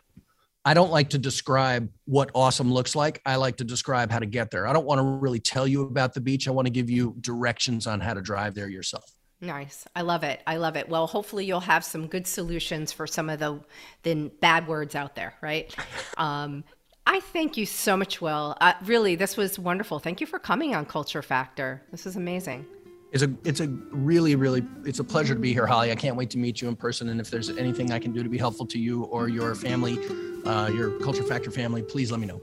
I 0.65 0.75
don't 0.75 0.91
like 0.91 1.11
to 1.11 1.19
describe 1.19 1.89
what 2.05 2.31
awesome 2.35 2.73
looks 2.73 2.95
like. 2.95 3.23
I 3.25 3.37
like 3.37 3.57
to 3.57 3.65
describe 3.65 4.11
how 4.11 4.19
to 4.19 4.27
get 4.27 4.51
there. 4.51 4.67
I 4.67 4.73
don't 4.75 4.85
want 4.85 4.99
to 4.99 5.05
really 5.05 5.41
tell 5.41 5.67
you 5.67 5.83
about 5.83 6.13
the 6.13 6.21
beach. 6.21 6.49
I 6.49 6.51
want 6.51 6.67
to 6.67 6.71
give 6.71 6.91
you 6.91 7.17
directions 7.21 7.87
on 7.87 8.01
how 8.01 8.13
to 8.13 8.21
drive 8.21 8.55
there 8.55 8.69
yourself. 8.69 9.11
Nice. 9.41 9.87
I 9.97 10.03
love 10.03 10.23
it. 10.23 10.43
I 10.47 10.59
love 10.59 10.77
it. 10.77 10.87
Well, 10.87 11.07
hopefully 11.07 11.47
you'll 11.47 11.61
have 11.61 11.83
some 11.83 12.07
good 12.07 12.27
solutions 12.27 12.93
for 12.93 13.07
some 13.07 13.31
of 13.31 13.39
the 13.39 13.61
the 14.03 14.31
bad 14.41 14.69
words 14.69 14.95
out 14.95 15.15
there, 15.15 15.35
right? 15.41 15.75
Um, 16.19 16.65
I 17.07 17.21
thank 17.21 17.57
you 17.57 17.67
so 17.67 17.97
much, 17.97 18.21
Will. 18.21 18.57
Uh, 18.61 18.75
really, 18.85 19.17
this 19.17 19.37
was 19.37 19.59
wonderful. 19.59 19.99
Thank 19.99 20.21
you 20.21 20.27
for 20.27 20.39
coming 20.39 20.75
on 20.75 20.87
Culture 20.87 21.23
Factor. 21.23 21.83
This 21.91 22.07
is 22.07 22.17
amazing. 22.17 22.67
It's 23.13 23.25
a 23.25 23.35
it's 23.43 23.59
a 23.59 23.67
really 23.91 24.37
really 24.37 24.63
it's 24.85 25.01
a 25.01 25.05
pleasure 25.05 25.35
to 25.35 25.41
be 25.41 25.53
here, 25.53 25.67
Holly. 25.67 25.91
I 25.91 25.97
can't 25.97 26.15
wait 26.15 26.31
to 26.31 26.39
meet 26.39 26.63
you 26.63 26.69
in 26.69 26.77
person. 26.77 27.09
And 27.09 27.21
if 27.21 27.29
there's 27.29 27.51
anything 27.51 27.91
I 27.91 27.99
can 27.99 28.13
do 28.13 28.23
to 28.23 28.29
be 28.29 28.39
helpful 28.39 28.67
to 28.67 28.79
you 28.79 29.05
or 29.05 29.29
your 29.29 29.57
family, 29.57 29.99
uh, 30.45 30.71
your 30.73 30.99
Culture 31.01 31.25
Factor 31.25 31.51
family, 31.51 31.83
please 31.83 32.13
let 32.13 32.21
me 32.21 32.27
know. 32.29 32.41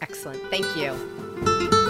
Excellent. 0.00 0.42
Thank 0.50 0.66
you. 0.76 1.83